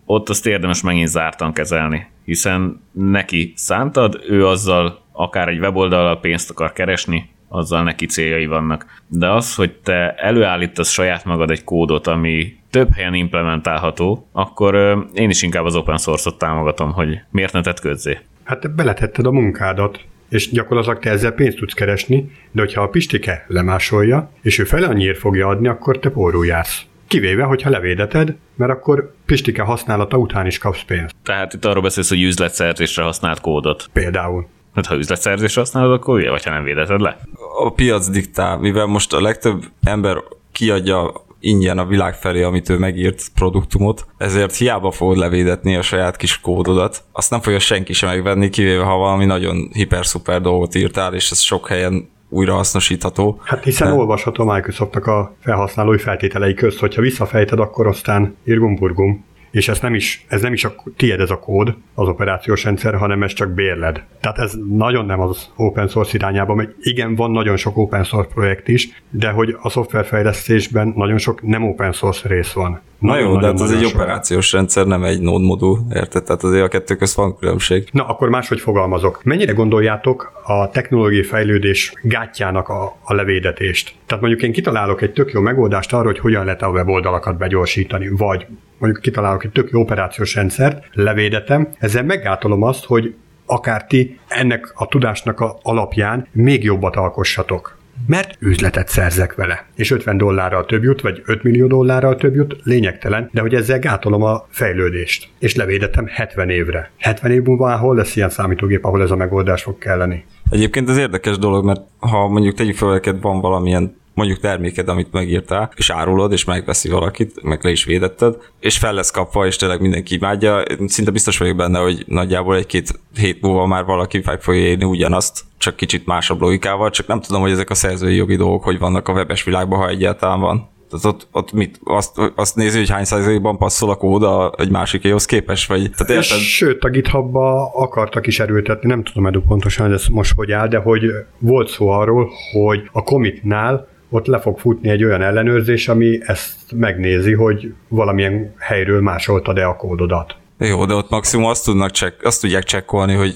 ott 0.05 0.28
azt 0.28 0.47
érdemes 0.47 0.82
megint 0.82 1.09
zártan 1.09 1.53
kezelni, 1.53 2.07
hiszen 2.24 2.80
neki 2.93 3.53
szántad, 3.57 4.20
ő 4.28 4.47
azzal 4.47 5.01
akár 5.12 5.49
egy 5.49 5.59
weboldallal 5.59 6.20
pénzt 6.20 6.51
akar 6.51 6.72
keresni, 6.72 7.30
azzal 7.49 7.82
neki 7.82 8.07
céljai 8.07 8.47
vannak. 8.47 8.86
De 9.09 9.30
az, 9.30 9.55
hogy 9.55 9.72
te 9.72 10.14
előállítasz 10.14 10.90
saját 10.90 11.24
magad 11.24 11.51
egy 11.51 11.64
kódot, 11.64 12.07
ami 12.07 12.57
több 12.70 12.95
helyen 12.95 13.14
implementálható, 13.14 14.28
akkor 14.32 14.74
én 15.14 15.30
is 15.30 15.43
inkább 15.43 15.64
az 15.64 15.76
open 15.76 15.99
source-ot 15.99 16.38
támogatom, 16.38 16.93
hogy 16.93 17.20
miért 17.30 17.53
ne 17.53 17.61
tett 17.61 17.80
közzé. 17.80 18.18
Hát 18.45 18.74
beletetted 18.74 19.26
a 19.26 19.30
munkádat, 19.30 20.01
és 20.28 20.51
gyakorlatilag 20.51 20.99
te 20.99 21.11
ezzel 21.11 21.32
pénzt 21.32 21.57
tudsz 21.57 21.74
keresni, 21.74 22.30
de 22.51 22.61
hogyha 22.61 22.82
a 22.82 22.88
Pistike 22.88 23.45
lemásolja, 23.49 24.30
és 24.43 24.59
ő 24.59 24.64
fel 24.64 24.82
annyiért 24.82 25.18
fogja 25.18 25.49
adni, 25.49 25.68
akkor 25.68 25.99
te 25.99 26.11
pórul 26.11 26.47
jársz. 26.47 26.86
Kivéve, 27.13 27.43
hogyha 27.43 27.71
levédeted, 27.71 28.37
mert 28.57 28.71
akkor 28.73 29.15
Pistike 29.27 29.63
használata 29.63 30.17
után 30.17 30.47
is 30.47 30.59
kapsz 30.59 30.83
pénzt. 30.83 31.15
Tehát 31.23 31.53
itt 31.53 31.65
arról 31.65 31.83
beszélsz, 31.83 32.09
hogy 32.09 32.23
üzletszerzésre 32.23 33.03
használt 33.03 33.41
kódot. 33.41 33.87
Például. 33.93 34.47
Hát 34.75 34.87
ha 34.87 34.95
üzletszerzésre 34.95 35.61
használod, 35.61 35.93
akkor 35.93 36.19
ugye, 36.19 36.31
vagy 36.31 36.45
ha 36.45 36.51
nem 36.51 36.65
védeted 36.65 37.01
le? 37.01 37.19
A 37.65 37.71
piac 37.71 38.09
diktál, 38.09 38.59
mivel 38.59 38.87
most 38.87 39.13
a 39.13 39.21
legtöbb 39.21 39.63
ember 39.83 40.17
kiadja 40.53 41.13
ingyen 41.41 41.79
a 41.79 41.87
világ 41.87 42.15
felé, 42.15 42.43
amit 42.43 42.69
ő 42.69 42.79
megírt 42.79 43.23
produktumot, 43.35 44.07
ezért 44.19 44.57
hiába 44.57 44.91
fogod 44.91 45.17
levédetni 45.17 45.77
a 45.77 45.83
saját 45.83 46.17
kis 46.17 46.41
kódodat. 46.41 47.05
Azt 47.13 47.31
nem 47.31 47.41
fogja 47.41 47.59
senki 47.59 47.93
sem 47.93 48.09
megvenni, 48.09 48.51
kivéve 48.51 48.85
ha 48.85 48.97
valami 48.97 49.25
nagyon 49.25 49.71
hiper-szuper 49.73 50.41
dolgot 50.41 50.75
írtál, 50.75 51.15
és 51.15 51.31
ez 51.31 51.41
sok 51.41 51.69
helyen 51.69 52.09
újra 52.33 52.55
hasznosítható. 52.55 53.41
Hát 53.43 53.64
hiszen 53.64 53.89
de... 53.89 53.95
olvasható 53.95 54.45
Microsoftnak 54.45 55.07
a 55.07 55.35
felhasználói 55.41 55.99
feltételei 55.99 56.55
közt, 56.55 56.78
hogyha 56.78 57.01
visszafejted, 57.01 57.59
akkor 57.59 57.87
aztán 57.87 58.37
irgum-burgum 58.45 59.24
és 59.53 59.69
ez 59.69 59.81
nem 59.81 59.95
is, 59.95 60.25
ez 60.29 60.43
nem 60.43 60.53
is 60.53 60.65
a 60.65 60.75
tied 60.97 61.21
ez 61.21 61.31
a 61.31 61.39
kód, 61.39 61.75
az 61.95 62.09
operációs 62.09 62.65
rendszer, 62.65 62.95
hanem 62.95 63.23
ez 63.23 63.33
csak 63.33 63.51
bérled. 63.51 64.03
Tehát 64.21 64.39
ez 64.39 64.55
nagyon 64.69 65.07
nem 65.07 65.21
az 65.21 65.51
open 65.57 65.89
source 65.89 66.17
irányába 66.17 66.55
megy. 66.55 66.75
Igen, 66.81 67.15
van 67.15 67.31
nagyon 67.31 67.57
sok 67.57 67.77
open 67.77 68.05
source 68.05 68.31
projekt 68.35 68.69
is, 68.69 69.03
de 69.11 69.31
hogy 69.31 69.57
a 69.63 69.69
szoftverfejlesztésben 69.69 70.93
nagyon 70.97 71.19
sok 71.19 71.43
nem 71.43 71.65
open 71.65 71.93
source 71.93 72.29
rész 72.29 72.53
van. 72.53 72.81
Na 72.99 73.19
jó, 73.19 73.37
de 73.37 73.47
hát 73.47 73.61
ez 73.61 73.71
egy 73.71 73.85
operációs 73.85 74.53
rendszer, 74.53 74.87
nem 74.87 75.05
egy 75.05 75.21
node 75.21 75.45
modul, 75.45 75.79
érted? 75.95 76.25
Tehát 76.25 76.43
azért 76.43 76.65
a 76.65 76.69
kettő 76.69 76.97
közt 76.97 77.15
van 77.15 77.37
különbség. 77.39 77.89
Na, 77.93 78.07
akkor 78.07 78.29
máshogy 78.29 78.61
fogalmazok. 78.61 79.21
Mennyire 79.25 79.53
gondoljátok 79.53 80.33
a 80.45 80.69
technológiai 80.71 81.23
fejlődés 81.23 81.93
gátjának 82.03 82.69
a, 82.69 82.97
a 83.03 83.15
levédetést? 83.15 83.95
Tehát 84.07 84.23
mondjuk 84.23 84.43
én 84.43 84.53
kitalálok 84.53 85.03
egy 85.03 85.13
tök 85.13 85.33
jó 85.33 85.41
megoldást 85.41 85.93
arra, 85.93 86.07
hogy 86.07 86.19
hogyan 86.19 86.45
lehet 86.45 86.63
a 86.63 86.69
weboldalakat 86.69 87.39
begyorsítani, 87.39 88.09
vagy 88.09 88.47
mondjuk 88.83 89.03
kitalálok 89.03 89.45
egy 89.45 89.51
tök 89.51 89.70
jó 89.70 89.80
operációs 89.80 90.35
rendszert, 90.35 90.85
levédetem, 90.93 91.68
ezzel 91.78 92.03
meggátolom 92.03 92.62
azt, 92.62 92.85
hogy 92.85 93.14
akár 93.47 93.87
ti 93.87 94.18
ennek 94.28 94.72
a 94.74 94.87
tudásnak 94.87 95.41
a 95.41 95.59
alapján 95.62 96.26
még 96.33 96.64
jobbat 96.64 96.97
alkossatok 96.97 97.80
mert 98.07 98.37
üzletet 98.39 98.89
szerzek 98.89 99.35
vele. 99.35 99.66
És 99.74 99.91
50 99.91 100.16
dollárral 100.16 100.64
több 100.64 100.83
jut, 100.83 101.01
vagy 101.01 101.22
5 101.26 101.43
millió 101.43 101.66
dollárral 101.66 102.16
több 102.16 102.35
jut, 102.35 102.57
lényegtelen, 102.62 103.28
de 103.33 103.41
hogy 103.41 103.55
ezzel 103.55 103.78
gátolom 103.78 104.22
a 104.22 104.47
fejlődést. 104.49 105.28
És 105.39 105.55
levédetem 105.55 106.07
70 106.07 106.51
évre. 106.51 106.91
70 106.99 107.30
év 107.30 107.43
múlva 107.43 107.76
hol 107.76 107.97
lesz 107.97 108.16
ilyen 108.16 108.30
számítógép, 108.30 108.85
ahol 108.85 109.03
ez 109.03 109.11
a 109.11 109.16
megoldás 109.16 109.62
fog 109.62 109.78
kelleni? 109.78 110.24
Egyébként 110.51 110.89
ez 110.89 110.97
érdekes 110.97 111.39
dolog, 111.39 111.64
mert 111.64 111.80
ha 111.99 112.28
mondjuk 112.28 112.55
tegyük 112.55 112.76
fel, 112.76 113.01
van 113.20 113.41
valamilyen 113.41 114.01
mondjuk 114.15 114.39
terméked, 114.39 114.89
amit 114.89 115.13
megírtál, 115.13 115.71
és 115.77 115.91
árulod, 115.91 116.33
és 116.33 116.45
megveszi 116.45 116.89
valakit, 116.89 117.43
meg 117.43 117.65
le 117.65 117.71
is 117.71 117.85
védetted, 117.85 118.37
és 118.61 118.79
fel 118.79 118.95
lesz 118.95 119.11
kapva, 119.11 119.47
és 119.47 119.57
tényleg 119.57 119.81
mindenki 119.81 120.15
imádja. 120.15 120.63
Szinte 120.87 121.11
biztos 121.11 121.39
vagyok 121.39 121.57
benne, 121.57 121.79
hogy 121.79 122.05
nagyjából 122.07 122.57
egy-két 122.57 123.01
hét 123.17 123.41
múlva 123.41 123.67
már 123.67 123.85
valaki 123.85 124.23
meg 124.25 124.43
fogja 124.43 124.61
érni 124.61 124.85
ugyanazt, 124.85 125.41
csak 125.59 125.77
kicsit 125.77 126.07
másabb 126.07 126.41
logikával, 126.41 126.91
csak 126.91 127.07
nem 127.07 127.21
tudom, 127.21 127.41
hogy 127.41 127.51
ezek 127.51 127.71
a 127.71 127.75
szerzői 127.75 128.15
jogi 128.15 128.37
dolgok 128.37 128.65
hogy 128.65 128.79
vannak 128.79 129.09
a 129.09 129.13
webes 129.13 129.45
világban, 129.45 129.79
ha 129.79 129.89
egyáltalán 129.89 130.41
van. 130.41 130.71
Tehát 130.93 131.07
ott, 131.07 131.29
ott 131.33 131.53
mit, 131.53 131.81
azt, 131.85 132.19
azt 132.35 132.57
nézi, 132.57 132.79
hogy 132.79 132.91
hány 132.91 133.05
százalékban 133.05 133.59
passzol 133.59 133.91
a 133.91 133.95
kód 133.95 134.53
egy 134.57 134.71
másikéhoz 134.71 135.25
képes, 135.25 135.67
vagy? 135.67 135.91
Tehát 135.91 136.13
érted? 136.13 136.39
Sőt, 136.39 136.85
a 136.85 136.89
GitHubba 136.89 137.71
akartak 137.75 138.27
is 138.27 138.41
erőltetni, 138.41 138.89
nem 138.89 139.03
tudom 139.03 139.27
edu 139.27 139.41
pontosan, 139.41 139.87
hogy 139.87 139.95
ez 139.95 140.07
most 140.07 140.33
hogy 140.37 140.53
áll, 140.53 140.69
de 140.69 140.79
hogy 140.79 141.03
volt 141.39 141.69
szó 141.69 141.89
arról, 141.89 142.31
hogy 142.53 142.89
a 142.93 143.03
comitnál 143.03 143.89
ott 144.13 144.27
le 144.27 144.41
fog 144.41 144.59
futni 144.59 144.89
egy 144.89 145.05
olyan 145.05 145.23
ellenőrzés, 145.23 145.89
ami 145.89 146.19
ezt 146.23 146.57
megnézi, 146.75 147.33
hogy 147.33 147.75
valamilyen 147.89 148.55
helyről 148.59 149.01
másoltad-e 149.01 149.67
a 149.67 149.77
kódodat. 149.77 150.37
Jó, 150.59 150.85
de 150.85 150.95
ott 150.95 151.11
maximum 151.11 151.47
azt, 151.47 151.65
tudnak 151.65 151.91
check, 151.91 152.25
azt 152.25 152.41
tudják 152.41 152.63
csekkolni, 152.63 153.15
hogy 153.15 153.35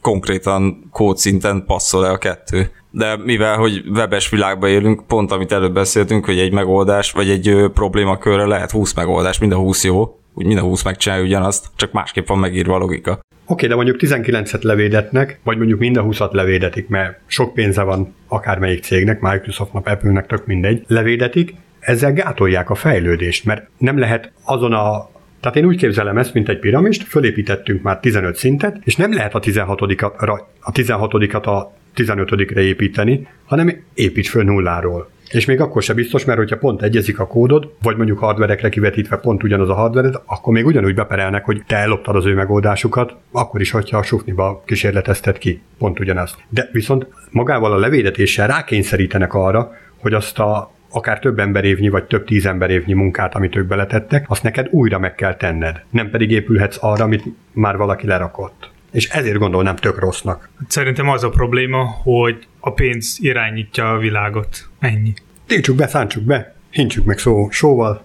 konkrétan 0.00 0.88
kódszinten 0.92 1.64
passzol-e 1.66 2.10
a 2.10 2.18
kettő. 2.18 2.70
De 2.90 3.16
mivel, 3.16 3.56
hogy 3.56 3.82
webes 3.94 4.30
világban 4.30 4.70
élünk, 4.70 5.06
pont 5.06 5.32
amit 5.32 5.52
előbb 5.52 5.74
beszéltünk, 5.74 6.24
hogy 6.24 6.38
egy 6.38 6.52
megoldás, 6.52 7.12
vagy 7.12 7.30
egy 7.30 7.70
problémakörre 7.74 8.46
lehet 8.46 8.70
20 8.70 8.94
megoldás, 8.94 9.38
mind 9.38 9.52
a 9.52 9.56
20 9.56 9.84
jó, 9.84 10.18
úgy 10.34 10.46
mind 10.46 10.58
a 10.58 10.62
20 10.62 10.82
megcsinálja 10.82 11.24
ugyanazt, 11.24 11.66
csak 11.76 11.92
másképp 11.92 12.26
van 12.26 12.38
megírva 12.38 12.74
a 12.74 12.78
logika. 12.78 13.20
Oké, 13.48 13.66
de 13.66 13.74
mondjuk 13.74 13.96
19-et 14.00 14.62
levédetnek, 14.62 15.38
vagy 15.42 15.56
mondjuk 15.56 15.78
mind 15.78 15.96
a 15.96 16.04
20-at 16.04 16.32
levédetik, 16.32 16.88
mert 16.88 17.18
sok 17.26 17.54
pénze 17.54 17.82
van 17.82 18.14
akármelyik 18.28 18.82
cégnek, 18.82 19.20
Microsoftnak, 19.20 19.86
Apple-nek, 19.86 20.26
tök 20.26 20.46
mindegy, 20.46 20.84
levédetik, 20.86 21.54
ezzel 21.80 22.12
gátolják 22.12 22.70
a 22.70 22.74
fejlődést, 22.74 23.44
mert 23.44 23.68
nem 23.78 23.98
lehet 23.98 24.32
azon 24.44 24.72
a 24.72 25.14
tehát 25.40 25.56
én 25.56 25.66
úgy 25.66 25.76
képzelem 25.76 26.18
ezt, 26.18 26.34
mint 26.34 26.48
egy 26.48 26.58
piramist, 26.58 27.02
fölépítettünk 27.02 27.82
már 27.82 28.00
15 28.00 28.36
szintet, 28.36 28.76
és 28.84 28.96
nem 28.96 29.14
lehet 29.14 29.34
a 29.34 29.40
16-at 29.40 30.46
a, 30.60 30.72
16 30.72 31.14
a 31.46 31.72
15-re 31.96 32.60
építeni, 32.60 33.26
hanem 33.44 33.84
építs 33.94 34.30
föl 34.30 34.44
nulláról. 34.44 35.10
És 35.30 35.44
még 35.44 35.60
akkor 35.60 35.82
sem 35.82 35.96
biztos, 35.96 36.24
mert 36.24 36.38
hogyha 36.38 36.58
pont 36.58 36.82
egyezik 36.82 37.18
a 37.18 37.26
kódod, 37.26 37.72
vagy 37.82 37.96
mondjuk 37.96 38.18
hardverekre 38.18 38.68
kivetítve 38.68 39.16
pont 39.16 39.42
ugyanaz 39.42 39.68
a 39.68 39.74
hardvered, 39.74 40.20
akkor 40.24 40.52
még 40.52 40.66
ugyanúgy 40.66 40.94
beperelnek, 40.94 41.44
hogy 41.44 41.62
te 41.66 41.76
elloptad 41.76 42.16
az 42.16 42.26
ő 42.26 42.34
megoldásukat, 42.34 43.16
akkor 43.32 43.60
is, 43.60 43.70
hogyha 43.70 43.98
a 43.98 44.02
sufniba 44.02 44.62
kísérletezted 44.66 45.38
ki, 45.38 45.60
pont 45.78 46.00
ugyanazt. 46.00 46.36
De 46.48 46.68
viszont 46.72 47.06
magával 47.30 47.72
a 47.72 47.78
levédetéssel 47.78 48.46
rákényszerítenek 48.46 49.34
arra, 49.34 49.72
hogy 49.98 50.14
azt 50.14 50.38
a 50.38 50.74
akár 50.90 51.18
több 51.18 51.38
emberévnyi, 51.38 51.88
vagy 51.88 52.04
több 52.04 52.24
tíz 52.24 52.46
emberévnyi 52.46 52.92
munkát, 52.92 53.34
amit 53.34 53.56
ők 53.56 53.66
beletettek, 53.66 54.24
azt 54.28 54.42
neked 54.42 54.68
újra 54.70 54.98
meg 54.98 55.14
kell 55.14 55.36
tenned. 55.36 55.82
Nem 55.90 56.10
pedig 56.10 56.30
épülhetsz 56.30 56.78
arra, 56.80 57.04
amit 57.04 57.24
már 57.52 57.76
valaki 57.76 58.06
lerakott. 58.06 58.70
És 58.92 59.08
ezért 59.08 59.38
gondolnám 59.38 59.76
tök 59.76 59.98
rossznak. 59.98 60.48
Szerintem 60.68 61.08
az 61.08 61.24
a 61.24 61.28
probléma, 61.28 61.84
hogy 62.02 62.46
a 62.66 62.72
pénz 62.72 63.16
irányítja 63.20 63.92
a 63.92 63.98
világot. 63.98 64.68
Ennyi. 64.78 65.12
Tiltsuk 65.46 65.76
be, 65.76 65.86
szántsuk 65.86 66.22
be, 66.22 66.54
hintsük 66.70 67.04
meg 67.04 67.18
szó, 67.18 67.50
sóval. 67.50 68.04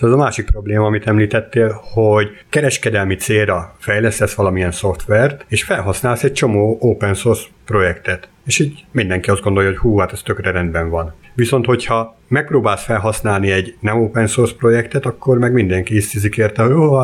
Ez 0.00 0.10
a 0.10 0.16
másik 0.16 0.46
probléma, 0.46 0.86
amit 0.86 1.06
említettél, 1.06 1.80
hogy 1.82 2.28
kereskedelmi 2.48 3.14
célra 3.14 3.76
fejlesztesz 3.78 4.34
valamilyen 4.34 4.72
szoftvert, 4.72 5.44
és 5.48 5.64
felhasználsz 5.64 6.24
egy 6.24 6.32
csomó 6.32 6.76
open 6.80 7.14
source 7.14 7.46
projektet. 7.64 8.28
És 8.44 8.58
így 8.58 8.84
mindenki 8.90 9.30
azt 9.30 9.42
gondolja, 9.42 9.68
hogy 9.68 9.78
hú, 9.78 9.98
hát 9.98 10.12
ez 10.12 10.22
tökre 10.22 10.50
rendben 10.50 10.90
van. 10.90 11.14
Viszont, 11.38 11.66
hogyha 11.66 12.16
megpróbálsz 12.28 12.84
felhasználni 12.84 13.50
egy 13.50 13.76
nem 13.80 14.00
open 14.00 14.26
source 14.26 14.54
projektet, 14.54 15.06
akkor 15.06 15.38
meg 15.38 15.52
mindenki 15.52 15.96
isztizik 15.96 16.36
érte, 16.36 16.62
hogy 16.62 16.72
ó, 16.72 16.98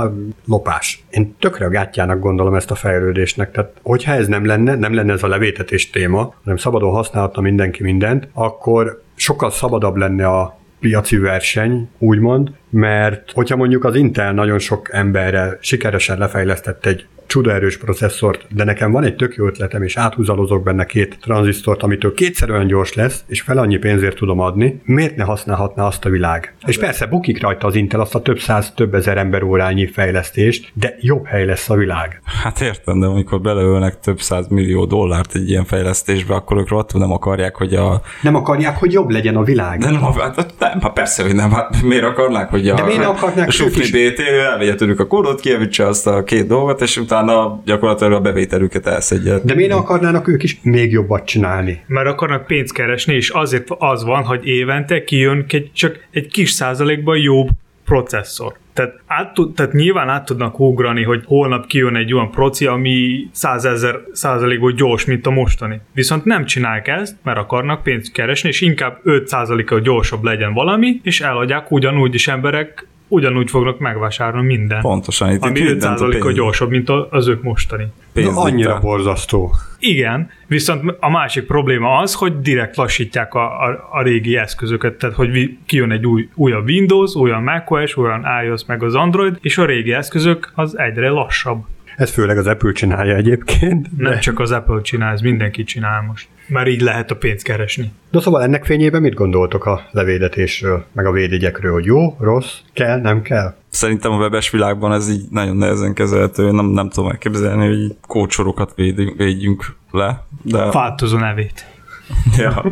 lopás. 0.46 1.04
Én 1.10 1.34
tökre 1.38 1.66
gátjának 1.66 2.20
gondolom 2.20 2.54
ezt 2.54 2.70
a 2.70 2.74
fejlődésnek. 2.74 3.50
Tehát, 3.50 3.72
hogyha 3.82 4.12
ez 4.12 4.26
nem 4.26 4.46
lenne, 4.46 4.74
nem 4.74 4.94
lenne 4.94 5.12
ez 5.12 5.22
a 5.22 5.28
levétetés 5.28 5.90
téma, 5.90 6.34
hanem 6.42 6.56
szabadon 6.56 6.92
használhatna 6.92 7.42
mindenki 7.42 7.82
mindent, 7.82 8.28
akkor 8.32 9.02
sokkal 9.14 9.50
szabadabb 9.50 9.96
lenne 9.96 10.26
a 10.26 10.58
piaci 10.80 11.18
verseny, 11.18 11.88
úgymond, 11.98 12.50
mert 12.70 13.32
hogyha 13.32 13.56
mondjuk 13.56 13.84
az 13.84 13.94
Intel 13.94 14.32
nagyon 14.32 14.58
sok 14.58 14.88
emberrel 14.92 15.58
sikeresen 15.60 16.18
lefejlesztett 16.18 16.86
egy 16.86 17.06
csudaerős 17.26 17.78
processzort, 17.78 18.46
de 18.54 18.64
nekem 18.64 18.92
van 18.92 19.04
egy 19.04 19.16
tök 19.16 19.34
jó 19.34 19.46
ötletem, 19.46 19.82
és 19.82 19.96
áthúzalozok 19.96 20.62
benne 20.62 20.84
két 20.84 21.18
tranzisztort, 21.20 21.82
amitől 21.82 22.14
kétszer 22.14 22.50
olyan 22.50 22.66
gyors 22.66 22.94
lesz, 22.94 23.24
és 23.26 23.40
fel 23.40 23.58
annyi 23.58 23.76
pénzért 23.76 24.16
tudom 24.16 24.40
adni, 24.40 24.80
miért 24.84 25.16
ne 25.16 25.24
használhatná 25.24 25.86
azt 25.86 26.04
a 26.04 26.10
világ? 26.10 26.54
És 26.66 26.78
persze 26.78 27.06
bukik 27.06 27.42
rajta 27.42 27.66
az 27.66 27.74
Intel 27.74 28.00
azt 28.00 28.14
a 28.14 28.22
több 28.22 28.38
száz, 28.38 28.72
több 28.76 28.94
ezer 28.94 29.18
ember 29.18 29.42
órányi 29.42 29.86
fejlesztést, 29.86 30.70
de 30.74 30.96
jobb 31.00 31.26
hely 31.26 31.44
lesz 31.44 31.70
a 31.70 31.74
világ. 31.74 32.20
Hát 32.42 32.60
értem, 32.60 33.00
de 33.00 33.06
amikor 33.06 33.40
beleölnek 33.40 34.00
több 34.00 34.20
száz 34.20 34.48
millió 34.48 34.84
dollárt 34.84 35.34
egy 35.34 35.48
ilyen 35.50 35.64
fejlesztésbe, 35.64 36.34
akkor 36.34 36.56
ők 36.56 36.68
rohadtul 36.68 37.00
nem 37.00 37.12
akarják, 37.12 37.56
hogy 37.56 37.74
a... 37.74 38.00
Nem 38.22 38.34
akarják, 38.34 38.76
hogy 38.76 38.92
jobb 38.92 39.10
legyen 39.10 39.36
a 39.36 39.42
világ. 39.42 39.78
De 39.78 39.90
nem, 39.90 40.02
hát, 40.02 40.36
nem 40.58 40.80
hát 40.80 40.92
persze, 40.92 41.22
hogy 41.22 41.34
nem. 41.34 41.50
Hát 41.50 41.82
miért 41.82 42.04
akarnák, 42.04 42.48
hogy 42.48 42.68
a, 42.68 42.74
de 42.74 42.84
miért 42.84 43.04
akarnák 43.04 43.48
a 43.48 43.50
Sufli 43.50 44.10
BT 44.10 44.20
elvegye 44.20 44.74
tőlük 44.74 45.00
a 45.00 45.06
kódot, 45.06 45.40
kijavítsa 45.40 45.86
azt 45.86 46.06
a 46.06 46.24
két 46.24 46.46
dolgot, 46.46 46.80
és 46.80 46.96
utána 46.96 47.13
utána 47.14 47.62
gyakorlatilag 47.64 48.12
a 48.12 48.20
bevételüket 48.20 48.86
elszedje. 48.86 49.38
De 49.44 49.54
miért 49.54 49.72
akarnának 49.72 50.28
ők 50.28 50.42
is 50.42 50.58
még 50.62 50.92
jobbat 50.92 51.24
csinálni? 51.24 51.84
Mert 51.86 52.08
akarnak 52.08 52.46
pénzt 52.46 52.72
keresni, 52.72 53.14
és 53.14 53.28
azért 53.28 53.68
az 53.78 54.04
van, 54.04 54.22
hogy 54.22 54.46
évente 54.46 55.04
kijön 55.04 55.44
egy, 55.48 55.70
csak 55.72 56.06
egy 56.10 56.28
kis 56.28 56.50
százalékban 56.50 57.18
jobb 57.18 57.48
processzor. 57.84 58.54
Tehát, 58.72 59.00
át, 59.06 59.36
tehát 59.54 59.72
nyilván 59.72 60.08
át 60.08 60.24
tudnak 60.24 60.60
ugrani, 60.60 61.02
hogy 61.02 61.22
holnap 61.26 61.66
kijön 61.66 61.96
egy 61.96 62.14
olyan 62.14 62.30
proci, 62.30 62.66
ami 62.66 63.26
százezer 63.32 64.00
százalékból 64.12 64.72
gyors, 64.72 65.04
mint 65.04 65.26
a 65.26 65.30
mostani. 65.30 65.80
Viszont 65.92 66.24
nem 66.24 66.44
csinálják 66.44 66.88
ezt, 66.88 67.16
mert 67.22 67.38
akarnak 67.38 67.82
pénzt 67.82 68.12
keresni, 68.12 68.48
és 68.48 68.60
inkább 68.60 69.00
5 69.02 69.28
százaléka 69.28 69.80
gyorsabb 69.80 70.22
legyen 70.22 70.52
valami, 70.52 71.00
és 71.02 71.20
eladják 71.20 71.70
ugyanúgy 71.70 72.14
is 72.14 72.28
emberek 72.28 72.86
ugyanúgy 73.08 73.50
fognak 73.50 73.78
megvásárolni 73.78 74.46
minden. 74.46 74.80
Pontosan. 74.80 75.32
Itt 75.32 75.42
ami 75.42 75.60
5%-kal 75.64 76.32
gyorsabb, 76.32 76.70
mint 76.70 76.88
az 77.10 77.28
ők 77.28 77.42
mostani. 77.42 77.86
Na, 78.12 78.40
annyira 78.40 78.78
borzasztó. 78.80 79.54
Igen, 79.78 80.30
viszont 80.46 80.96
a 81.00 81.10
másik 81.10 81.46
probléma 81.46 81.98
az, 81.98 82.14
hogy 82.14 82.40
direkt 82.40 82.76
lassítják 82.76 83.34
a, 83.34 83.66
a, 83.66 83.88
a 83.92 84.02
régi 84.02 84.36
eszközöket, 84.36 84.94
tehát 84.94 85.16
hogy 85.16 85.56
kijön 85.66 85.90
egy 85.90 86.06
új, 86.06 86.28
újabb 86.34 86.68
Windows, 86.68 87.14
olyan 87.14 87.42
macOS, 87.42 87.96
olyan 87.96 88.26
iOS, 88.44 88.64
meg 88.66 88.82
az 88.82 88.94
Android, 88.94 89.38
és 89.40 89.58
a 89.58 89.64
régi 89.64 89.92
eszközök 89.92 90.52
az 90.54 90.78
egyre 90.78 91.08
lassabb. 91.08 91.64
Ez 91.96 92.10
főleg 92.10 92.38
az 92.38 92.46
Apple 92.46 92.72
csinálja 92.72 93.14
egyébként. 93.16 93.96
De... 93.96 94.08
Nem 94.08 94.18
csak 94.18 94.38
az 94.38 94.50
Apple 94.50 94.80
csinál, 94.80 95.12
ez 95.12 95.20
mindenki 95.20 95.64
csinál 95.64 96.02
most. 96.02 96.28
Már 96.46 96.66
így 96.66 96.80
lehet 96.80 97.10
a 97.10 97.16
pénzt 97.16 97.44
keresni. 97.44 97.92
De 98.10 98.20
szóval 98.20 98.42
ennek 98.42 98.64
fényében 98.64 99.00
mit 99.00 99.14
gondoltok 99.14 99.66
a 99.66 99.88
levédetésről, 99.90 100.84
meg 100.92 101.06
a 101.06 101.12
védjegyekről, 101.12 101.72
hogy 101.72 101.84
jó, 101.84 102.16
rossz, 102.20 102.58
kell, 102.72 103.00
nem 103.00 103.22
kell? 103.22 103.54
Szerintem 103.68 104.12
a 104.12 104.16
webes 104.16 104.50
világban 104.50 104.92
ez 104.92 105.10
így 105.10 105.24
nagyon 105.30 105.56
nehezen 105.56 105.94
kezelhető. 105.94 106.50
Nem, 106.50 106.66
nem 106.66 106.88
tudom 106.88 107.10
elképzelni, 107.10 107.66
hogy 107.66 107.96
kócsorokat 108.06 108.72
védjünk, 108.74 109.16
védjünk 109.16 109.76
le. 109.90 110.24
De... 110.42 110.70
Változó 110.70 111.18
nevét. 111.18 111.66
ja. 112.38 112.64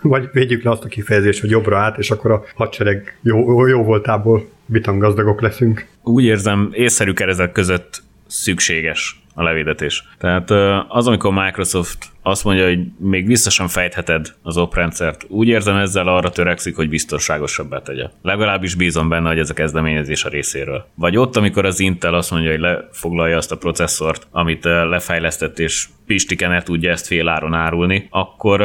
Vagy 0.00 0.28
védjük 0.32 0.62
le 0.62 0.70
azt 0.70 0.84
a 0.84 0.88
kifejezést, 0.88 1.40
hogy 1.40 1.50
jobbra 1.50 1.78
át, 1.78 1.98
és 1.98 2.10
akkor 2.10 2.30
a 2.30 2.44
hadsereg 2.54 3.18
jó, 3.22 3.66
jó 3.66 3.82
voltából 3.82 4.48
bitan 4.66 4.98
gazdagok 4.98 5.40
leszünk. 5.40 5.86
Úgy 6.02 6.24
érzem, 6.24 6.70
észszerű 6.72 7.12
keretek 7.12 7.52
között 7.52 8.02
szükséges 8.26 9.20
a 9.34 9.42
levédetés. 9.42 10.04
Tehát 10.18 10.50
az, 10.88 11.06
amikor 11.06 11.32
Microsoft 11.32 12.06
azt 12.22 12.44
mondja, 12.44 12.66
hogy 12.66 12.78
még 12.98 13.26
vissza 13.26 13.50
sem 13.50 13.68
fejtheted 13.68 14.34
az 14.42 14.56
oprendszert, 14.56 15.24
úgy 15.28 15.48
érzem 15.48 15.76
ezzel 15.76 16.08
arra 16.08 16.30
törekszik, 16.30 16.76
hogy 16.76 16.88
biztonságosabbá 16.88 17.78
tegye. 17.78 18.06
Legalábbis 18.22 18.74
bízom 18.74 19.08
benne, 19.08 19.28
hogy 19.28 19.38
ez 19.38 19.50
a 19.50 19.54
kezdeményezés 19.54 20.24
a 20.24 20.28
részéről. 20.28 20.86
Vagy 20.94 21.16
ott, 21.16 21.36
amikor 21.36 21.64
az 21.64 21.80
Intel 21.80 22.14
azt 22.14 22.30
mondja, 22.30 22.50
hogy 22.50 22.60
lefoglalja 22.60 23.36
azt 23.36 23.52
a 23.52 23.56
processzort, 23.56 24.26
amit 24.30 24.64
lefejlesztett, 24.64 25.58
és 25.58 25.86
Pistike 26.06 26.62
tudja 26.64 26.90
ezt 26.90 27.06
fél 27.06 27.28
áron 27.28 27.54
árulni, 27.54 28.06
akkor 28.10 28.60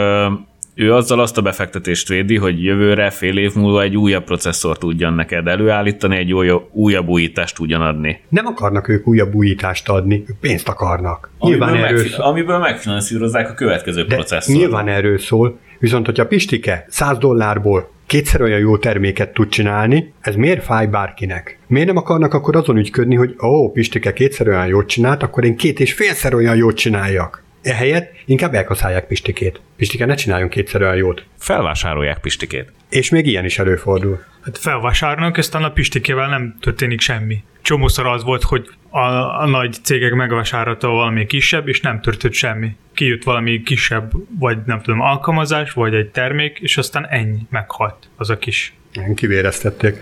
ő 0.75 0.93
azzal 0.93 1.19
azt 1.19 1.37
a 1.37 1.41
befektetést 1.41 2.07
védi, 2.07 2.37
hogy 2.37 2.63
jövőre 2.63 3.09
fél 3.09 3.37
év 3.37 3.55
múlva 3.55 3.81
egy 3.81 3.97
újabb 3.97 4.23
processzort 4.23 4.79
tudjan 4.79 5.13
neked 5.13 5.47
előállítani, 5.47 6.17
egy 6.17 6.33
újabb, 6.33 6.69
újabb 6.71 7.07
újítást 7.07 7.55
tudjan 7.55 7.81
adni. 7.81 8.21
Nem 8.29 8.45
akarnak 8.45 8.87
ők 8.87 9.07
újabb 9.07 9.33
újítást 9.33 9.89
adni, 9.89 10.23
ők 10.27 10.37
pénzt 10.39 10.67
akarnak. 10.67 11.29
Amiből, 11.37 11.67
nyilván 11.67 11.83
erről 11.83 11.97
megfin- 11.97 12.19
amiből 12.19 12.57
megfinanszírozzák 12.57 13.49
a 13.49 13.53
következő 13.53 14.03
De 14.03 14.15
processzort. 14.15 14.57
Nyilván 14.57 14.87
erről 14.87 15.17
szól, 15.19 15.59
viszont 15.79 16.05
hogyha 16.05 16.27
Pistike 16.27 16.85
100 16.89 17.17
dollárból 17.17 17.89
kétszer 18.05 18.41
olyan 18.41 18.59
jó 18.59 18.77
terméket 18.77 19.33
tud 19.33 19.49
csinálni, 19.49 20.13
ez 20.21 20.35
miért 20.35 20.63
fáj 20.63 20.87
bárkinek? 20.87 21.59
Miért 21.67 21.87
nem 21.87 21.97
akarnak 21.97 22.33
akkor 22.33 22.55
azon 22.55 22.77
ügyködni, 22.77 23.15
hogy 23.15 23.35
ó, 23.43 23.71
Pistike 23.71 24.13
kétszer 24.13 24.47
olyan 24.47 24.67
jót 24.67 24.87
csinált, 24.87 25.23
akkor 25.23 25.43
én 25.43 25.55
két 25.55 25.79
és 25.79 25.93
félszer 25.93 26.33
olyan 26.33 26.55
jót 26.55 26.75
csináljak? 26.75 27.43
Ehelyett 27.61 28.13
inkább 28.25 28.53
elkaszálják 28.53 29.07
Pistikét. 29.07 29.61
Pistike, 29.77 30.05
ne 30.05 30.15
csináljon 30.15 30.49
kétszer 30.49 30.81
olyan 30.81 30.95
jót. 30.95 31.25
Felvásárolják 31.37 32.19
Pistikét. 32.19 32.71
És 32.89 33.09
még 33.09 33.27
ilyen 33.27 33.45
is 33.45 33.59
előfordul. 33.59 34.23
Hát 34.41 34.57
felvásárolnak, 34.57 35.37
aztán 35.37 35.63
a 35.63 35.71
Pistikével 35.71 36.29
nem 36.29 36.57
történik 36.61 37.01
semmi. 37.01 37.43
Csomószor 37.61 38.05
az 38.05 38.23
volt, 38.23 38.43
hogy 38.43 38.69
a, 38.89 38.99
a 39.41 39.45
nagy 39.45 39.73
cégek 39.83 40.13
megvásárolta 40.13 40.87
valami 40.87 41.25
kisebb, 41.25 41.67
és 41.67 41.81
nem 41.81 42.01
történt 42.01 42.33
semmi. 42.33 42.75
Kijött 42.93 43.23
valami 43.23 43.61
kisebb, 43.63 44.11
vagy 44.39 44.57
nem 44.65 44.81
tudom, 44.81 45.01
alkalmazás, 45.01 45.71
vagy 45.71 45.93
egy 45.93 46.09
termék, 46.09 46.59
és 46.59 46.77
aztán 46.77 47.07
ennyi, 47.09 47.39
meghalt 47.49 48.09
az 48.15 48.29
a 48.29 48.37
kis. 48.37 48.73
Kivéreztették. 49.15 49.95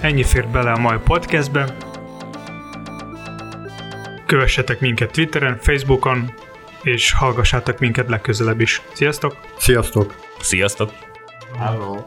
Ennyi 0.00 0.22
fért 0.22 0.50
bele 0.50 0.72
a 0.72 0.78
mai 0.78 0.96
podcastbe. 1.04 1.74
Kövessetek 4.26 4.80
minket 4.80 5.10
Twitteren, 5.10 5.58
Facebookon, 5.60 6.34
és 6.82 7.12
hallgassátok 7.12 7.78
minket 7.78 8.08
legközelebb 8.08 8.60
is. 8.60 8.82
Sziasztok! 8.92 9.36
Sziasztok! 9.58 10.14
Sziasztok! 10.40 10.90
Hello. 11.58 12.02